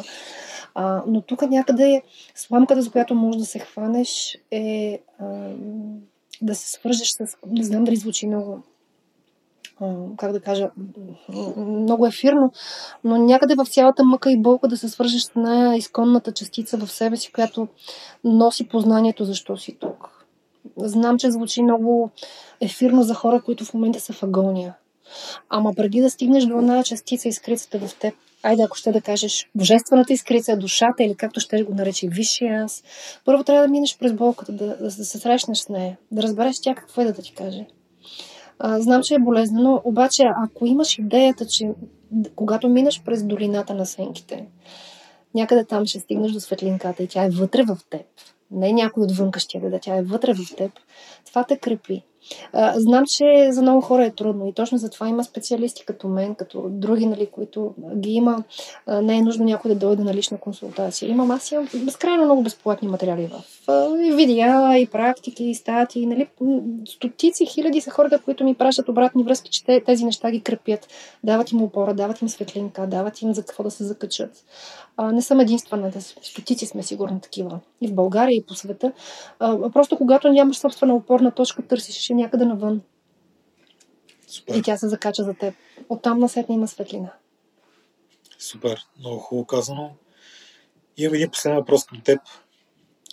А, 0.75 1.03
но 1.07 1.21
тук 1.21 1.43
някъде 1.43 2.03
сламката, 2.35 2.83
за 2.83 2.91
която 2.91 3.15
можеш 3.15 3.41
да 3.41 3.47
се 3.47 3.59
хванеш 3.59 4.39
е 4.51 5.01
а, 5.19 5.25
да 6.43 6.55
се 6.55 6.71
свържеш 6.71 7.09
с... 7.09 7.37
Не 7.47 7.65
знам 7.65 7.85
дали 7.85 7.97
звучи 7.97 8.27
много 8.27 8.63
как 10.17 10.33
да 10.33 10.41
кажа, 10.41 10.71
много 11.57 12.07
ефирно, 12.07 12.53
но 13.05 13.17
някъде 13.19 13.55
в 13.55 13.67
цялата 13.67 14.05
мъка 14.05 14.33
и 14.33 14.41
болка 14.41 14.69
да 14.69 14.77
се 14.77 14.89
свържеш 14.89 15.23
с 15.23 15.35
най-изконната 15.35 16.33
частица 16.33 16.77
в 16.77 16.89
себе 16.89 17.17
си, 17.17 17.33
която 17.33 17.69
носи 18.25 18.69
познанието 18.69 19.25
защо 19.25 19.57
си 19.57 19.77
тук. 19.81 20.27
Знам, 20.77 21.19
че 21.19 21.31
звучи 21.31 21.63
много 21.63 22.11
ефирно 22.61 23.03
за 23.03 23.15
хора, 23.15 23.43
които 23.43 23.65
в 23.65 23.75
момента 23.75 24.01
са 24.01 24.13
в 24.13 24.23
агония. 24.23 24.75
Ама 25.49 25.75
преди 25.75 26.01
да 26.01 26.11
стигнеш 26.11 26.45
до 26.45 26.59
една 26.59 26.83
частица 26.83 27.29
изкрицата 27.29 27.79
в 27.79 27.95
теб, 27.99 28.15
айде 28.47 28.63
ако 28.63 28.77
ще 28.77 28.93
да 28.93 29.01
кажеш 29.01 29.49
божествената 29.55 30.13
изкрица, 30.13 30.57
душата 30.57 31.05
или 31.05 31.15
както 31.15 31.41
ще 31.41 31.63
го 31.63 31.75
наречи 31.75 32.09
висшия 32.09 32.65
аз, 32.65 32.85
първо 33.25 33.45
трябва 33.45 33.63
да 33.63 33.69
минеш 33.69 33.99
през 33.99 34.13
болката, 34.13 34.53
да, 34.53 34.67
да, 34.67 34.77
да 34.77 34.91
се 34.91 35.19
срещнеш 35.19 35.59
с 35.59 35.69
нея, 35.69 35.97
да 36.11 36.23
разбереш 36.23 36.57
тя 36.63 36.75
какво 36.75 37.03
е 37.03 37.05
да, 37.05 37.13
ти 37.23 37.35
каже. 37.35 37.67
А, 38.59 38.81
знам, 38.81 39.03
че 39.03 39.15
е 39.15 39.19
болезнено, 39.19 39.83
обаче 39.85 40.23
ако 40.45 40.67
имаш 40.67 40.99
идеята, 40.99 41.47
че 41.47 41.71
когато 42.35 42.69
минеш 42.69 43.03
през 43.05 43.25
долината 43.25 43.75
на 43.75 43.87
сенките, 43.87 44.47
някъде 45.35 45.65
там 45.65 45.87
ще 45.87 46.01
стигнеш 46.01 46.33
до 46.33 46.41
светлинката 46.41 47.03
и 47.03 47.07
тя 47.07 47.25
е 47.25 47.31
вътре 47.31 47.63
в 47.63 47.79
теб, 47.91 48.07
не 48.51 48.73
някой 48.73 49.03
отвънка 49.03 49.41
ще 49.41 49.59
да, 49.59 49.79
тя 49.79 49.97
е 49.97 50.03
вътре 50.03 50.35
в 50.35 50.57
теб, 50.57 50.73
това 51.27 51.45
те 51.45 51.57
крепи. 51.57 52.03
Знам, 52.75 53.05
че 53.07 53.49
за 53.51 53.63
много 53.63 53.81
хора 53.81 54.05
е 54.05 54.11
трудно 54.11 54.47
и 54.47 54.53
точно 54.53 54.79
затова 54.79 55.09
има 55.09 55.25
специалисти 55.25 55.85
като 55.85 56.09
мен, 56.09 56.35
като 56.35 56.65
други, 56.69 57.07
нали, 57.07 57.27
които 57.27 57.75
ги 57.97 58.11
има. 58.11 58.45
А, 58.87 59.03
не 59.03 59.17
е 59.17 59.23
нужно 59.23 59.45
някой 59.45 59.69
да 59.69 59.79
дойде 59.79 60.03
на 60.03 60.15
лична 60.15 60.39
консултация. 60.39 61.11
Имам, 61.11 61.31
аз 61.31 61.53
имам 61.53 61.69
безкрайно 61.75 62.25
много 62.25 62.43
безплатни 62.43 62.89
материали 62.89 63.27
в 63.27 63.56
и 63.69 64.13
видеа, 64.15 64.79
и 64.79 64.87
практики, 64.87 65.45
и 65.45 65.55
статии. 65.55 66.07
Нали, 66.07 66.29
стотици, 66.85 67.47
хиляди 67.47 67.81
са 67.81 67.91
хората, 67.91 68.19
които 68.19 68.45
ми 68.45 68.55
пращат 68.55 68.89
обратни 68.89 69.25
връзки, 69.25 69.51
че 69.51 69.81
тези 69.87 70.05
неща 70.05 70.31
ги 70.31 70.41
крепят. 70.41 70.89
Дават 71.25 71.53
им 71.53 71.63
опора, 71.63 71.95
дават 71.95 72.23
им 72.23 72.29
светлинка, 72.29 72.87
дават 72.87 73.23
им 73.23 73.35
за 73.35 73.43
какво 73.43 73.63
да 73.63 73.71
се 73.71 73.85
закачат. 73.85 74.45
А, 74.97 75.13
не 75.13 75.23
съм 75.23 75.41
единствената, 75.41 76.01
стотици 76.01 76.67
сме 76.67 76.83
сигурно 76.83 77.21
такива. 77.21 77.61
И 77.81 77.89
в 77.89 77.95
България, 77.95 78.37
и 78.37 78.45
по 78.47 78.55
света. 78.55 78.93
А, 79.39 79.71
просто 79.71 79.97
когато 79.97 80.33
нямаш 80.33 80.57
собствена 80.57 80.95
опорна 80.95 81.31
точка, 81.31 81.63
търсиш 81.63 82.09
някъде 82.09 82.45
навън. 82.45 82.81
Супер. 84.27 84.55
И 84.55 84.63
тя 84.63 84.77
се 84.77 84.89
закача 84.89 85.25
за 85.25 85.35
теб. 85.35 85.55
Оттам 85.89 86.19
насетне 86.19 86.55
има 86.55 86.69
светлина. 86.69 87.13
Супер. 88.39 88.87
Много 88.99 89.19
хубаво 89.19 89.47
казано. 89.47 89.91
Имам 90.97 91.15
един 91.15 91.31
последен 91.31 91.59
въпрос 91.59 91.85
към 91.85 92.01
теб. 92.01 92.21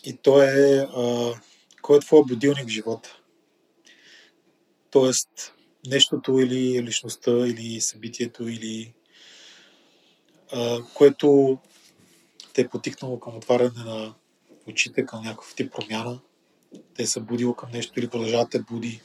И 0.04 0.18
то 0.18 0.44
е 0.44 0.88
а, 0.96 1.34
кой 1.82 1.98
е 1.98 2.00
твой 2.00 2.24
будилник 2.28 2.66
в 2.66 2.72
живота? 2.72 3.18
Тоест, 4.92 5.54
нещото 5.88 6.40
или 6.40 6.84
личността, 6.84 7.32
или 7.32 7.82
събитието, 7.82 8.48
или 8.48 8.94
а, 10.52 10.80
което 10.94 11.58
те 12.54 12.62
е 12.62 12.68
потикнало 12.68 13.20
към 13.20 13.38
отваряне 13.38 13.84
на 13.86 14.14
очите 14.68 15.06
към 15.06 15.24
някакъв 15.24 15.54
тип 15.56 15.74
промяна, 15.74 16.20
те 16.96 17.06
са 17.06 17.20
будило 17.20 17.54
към 17.54 17.72
нещо 17.72 18.00
или 18.00 18.10
продължават 18.10 18.50
те 18.50 18.60
буди. 18.60 19.02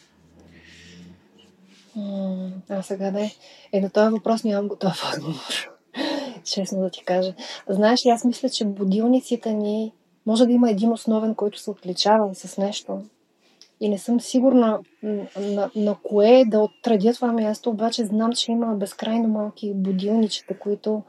А 2.69 2.83
сега 2.83 3.11
да 3.11 3.25
е. 3.25 3.31
Е, 3.73 3.81
на 3.81 3.91
този 3.91 4.11
въпрос 4.11 4.45
нямам 4.45 4.69
готов 4.69 5.12
отговор. 5.16 5.70
Честно 6.45 6.81
да 6.81 6.91
ти 6.91 7.05
кажа. 7.05 7.35
Знаеш 7.69 8.07
ли, 8.07 8.11
аз 8.11 8.25
мисля, 8.25 8.51
че 8.51 8.65
будилниците 8.65 9.53
ни 9.53 9.93
може 10.28 10.46
да 10.46 10.52
има 10.52 10.70
един 10.70 10.92
основен, 10.92 11.34
който 11.34 11.59
се 11.59 11.70
отличава 11.70 12.34
с 12.34 12.59
нещо. 12.59 13.02
И 13.80 13.88
не 13.88 13.98
съм 13.98 14.20
сигурна 14.20 14.78
м, 15.02 15.22
на, 15.40 15.70
на 15.76 15.96
кое 16.02 16.44
да 16.46 16.59
отредя 16.59 17.12
това 17.12 17.32
място, 17.32 17.70
обаче 17.70 18.05
знам, 18.05 18.32
че 18.32 18.52
има 18.52 18.74
безкрайно 18.74 19.28
малки 19.28 19.74
будилничета, 19.74 20.59
които 20.59 21.02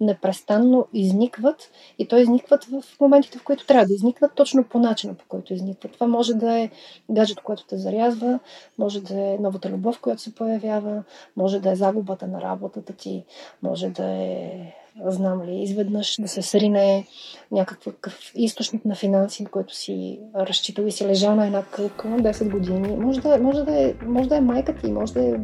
непрестанно 0.00 0.86
изникват 0.92 1.70
и 1.98 2.08
то 2.08 2.16
изникват 2.16 2.64
в 2.64 2.82
моментите, 3.00 3.38
в 3.38 3.44
които 3.44 3.66
трябва 3.66 3.86
да 3.86 3.94
изникват, 3.94 4.34
точно 4.34 4.64
по 4.64 4.78
начина, 4.78 5.14
по 5.14 5.24
който 5.28 5.54
изникват. 5.54 5.92
Това 5.92 6.06
може 6.06 6.34
да 6.34 6.58
е 6.58 6.70
гаджето, 7.10 7.42
което 7.44 7.66
те 7.66 7.76
зарязва, 7.76 8.38
може 8.78 9.00
да 9.00 9.20
е 9.20 9.38
новата 9.40 9.70
любов, 9.70 10.00
която 10.00 10.22
се 10.22 10.34
появява, 10.34 11.02
може 11.36 11.60
да 11.60 11.70
е 11.70 11.76
загубата 11.76 12.26
на 12.26 12.40
работата 12.40 12.92
ти, 12.92 13.24
може 13.62 13.88
да 13.88 14.04
е, 14.04 14.74
знам 15.06 15.42
ли, 15.42 15.62
изведнъж 15.62 16.16
да 16.20 16.28
се 16.28 16.42
срине 16.42 17.06
някакъв 17.52 18.32
източник 18.34 18.84
на 18.84 18.94
финанси, 18.94 19.44
който 19.44 19.76
си 19.76 20.18
разчитал 20.36 20.84
и 20.84 20.92
си 20.92 21.06
лежал 21.06 21.34
на 21.34 21.46
една 21.46 21.62
кълка 21.62 22.08
10 22.08 22.50
години. 22.50 22.96
Може 22.96 23.20
да, 23.20 23.38
може 23.38 23.62
да, 23.62 23.80
е, 23.80 23.94
може 24.06 24.28
да 24.28 24.36
е 24.36 24.40
майка 24.40 24.74
ти, 24.74 24.92
може 24.92 25.12
да 25.12 25.24
е 25.24 25.32
а, 25.32 25.38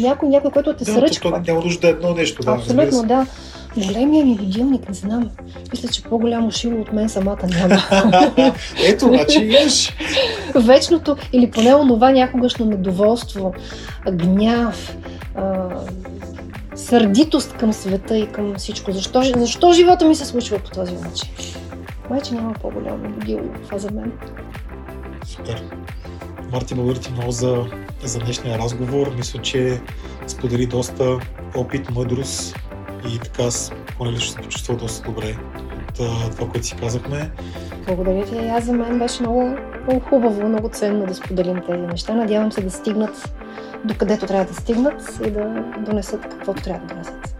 някой, 0.00 0.28
някой, 0.28 0.50
който 0.50 0.76
те 0.76 0.84
Да, 0.84 0.92
сръчва. 0.92 1.30
то, 1.30 1.40
няма 1.46 1.60
нужда 1.60 1.80
да 1.80 1.88
е 1.88 1.90
едно 1.90 2.14
нещо. 2.14 2.42
Да, 2.42 2.50
Абсолютно, 2.50 3.02
да. 3.02 3.26
Големия 3.86 4.24
ми 4.24 4.36
будилник, 4.36 4.88
не 4.88 4.94
знам. 4.94 5.30
Мисля, 5.72 5.88
че 5.88 6.02
по-голямо 6.02 6.50
шило 6.50 6.80
от 6.80 6.92
мен 6.92 7.08
самата 7.08 7.46
няма. 7.48 7.76
Ето, 8.86 9.06
значи 9.06 9.38
имаш. 9.44 9.92
Вечното, 10.54 11.16
или 11.32 11.50
поне 11.50 11.74
онова 11.74 12.10
някогашно 12.10 12.66
недоволство, 12.66 13.54
гняв, 14.12 14.96
сърдитост 16.74 17.56
към 17.56 17.72
света 17.72 18.18
и 18.18 18.32
към 18.32 18.54
всичко. 18.54 18.92
Защо, 18.92 19.22
защо 19.36 19.72
живота 19.72 20.08
ми 20.08 20.14
се 20.14 20.24
случва 20.24 20.58
по 20.58 20.70
този 20.70 20.94
начин? 20.94 21.28
Майче 22.10 22.34
няма 22.34 22.52
по-голямо 22.52 23.08
будило. 23.08 23.42
Това 23.64 23.78
за 23.78 23.90
мен. 23.90 24.12
Супер. 25.26 25.62
Марти, 26.52 26.74
благодаря 26.74 27.00
ти 27.00 27.12
много 27.12 27.30
за, 27.30 27.64
за 28.02 28.18
днешния 28.18 28.58
разговор. 28.58 29.14
Мисля, 29.16 29.42
че 29.42 29.80
сподели 30.26 30.66
доста 30.66 31.18
опит, 31.56 31.90
мъдрост 31.90 32.56
и 33.08 33.18
така 33.18 33.48
поне 33.98 34.12
лично 34.12 34.32
се 34.32 34.36
почувствал 34.36 34.78
доста 34.78 35.08
добре 35.08 35.36
от 35.88 35.94
това, 36.36 36.48
което 36.48 36.66
си 36.66 36.76
казахме. 36.76 37.30
Благодаря 37.86 38.24
ти. 38.24 38.34
И 38.34 38.48
Аз 38.48 38.64
за 38.64 38.72
мен 38.72 38.98
беше 38.98 39.22
много, 39.22 39.56
много 39.82 40.00
хубаво, 40.00 40.48
много 40.48 40.68
ценно 40.68 41.06
да 41.06 41.14
споделим 41.14 41.62
тези 41.66 41.80
неща. 41.80 42.14
Надявам 42.14 42.52
се 42.52 42.60
да 42.60 42.70
стигнат 42.70 43.34
докъдето 43.84 44.26
трябва 44.26 44.44
да 44.44 44.54
стигнат 44.54 45.20
и 45.26 45.30
да 45.30 45.64
донесат 45.78 46.22
каквото 46.22 46.62
трябва 46.62 46.86
да 46.86 46.94
донесат. 46.94 47.33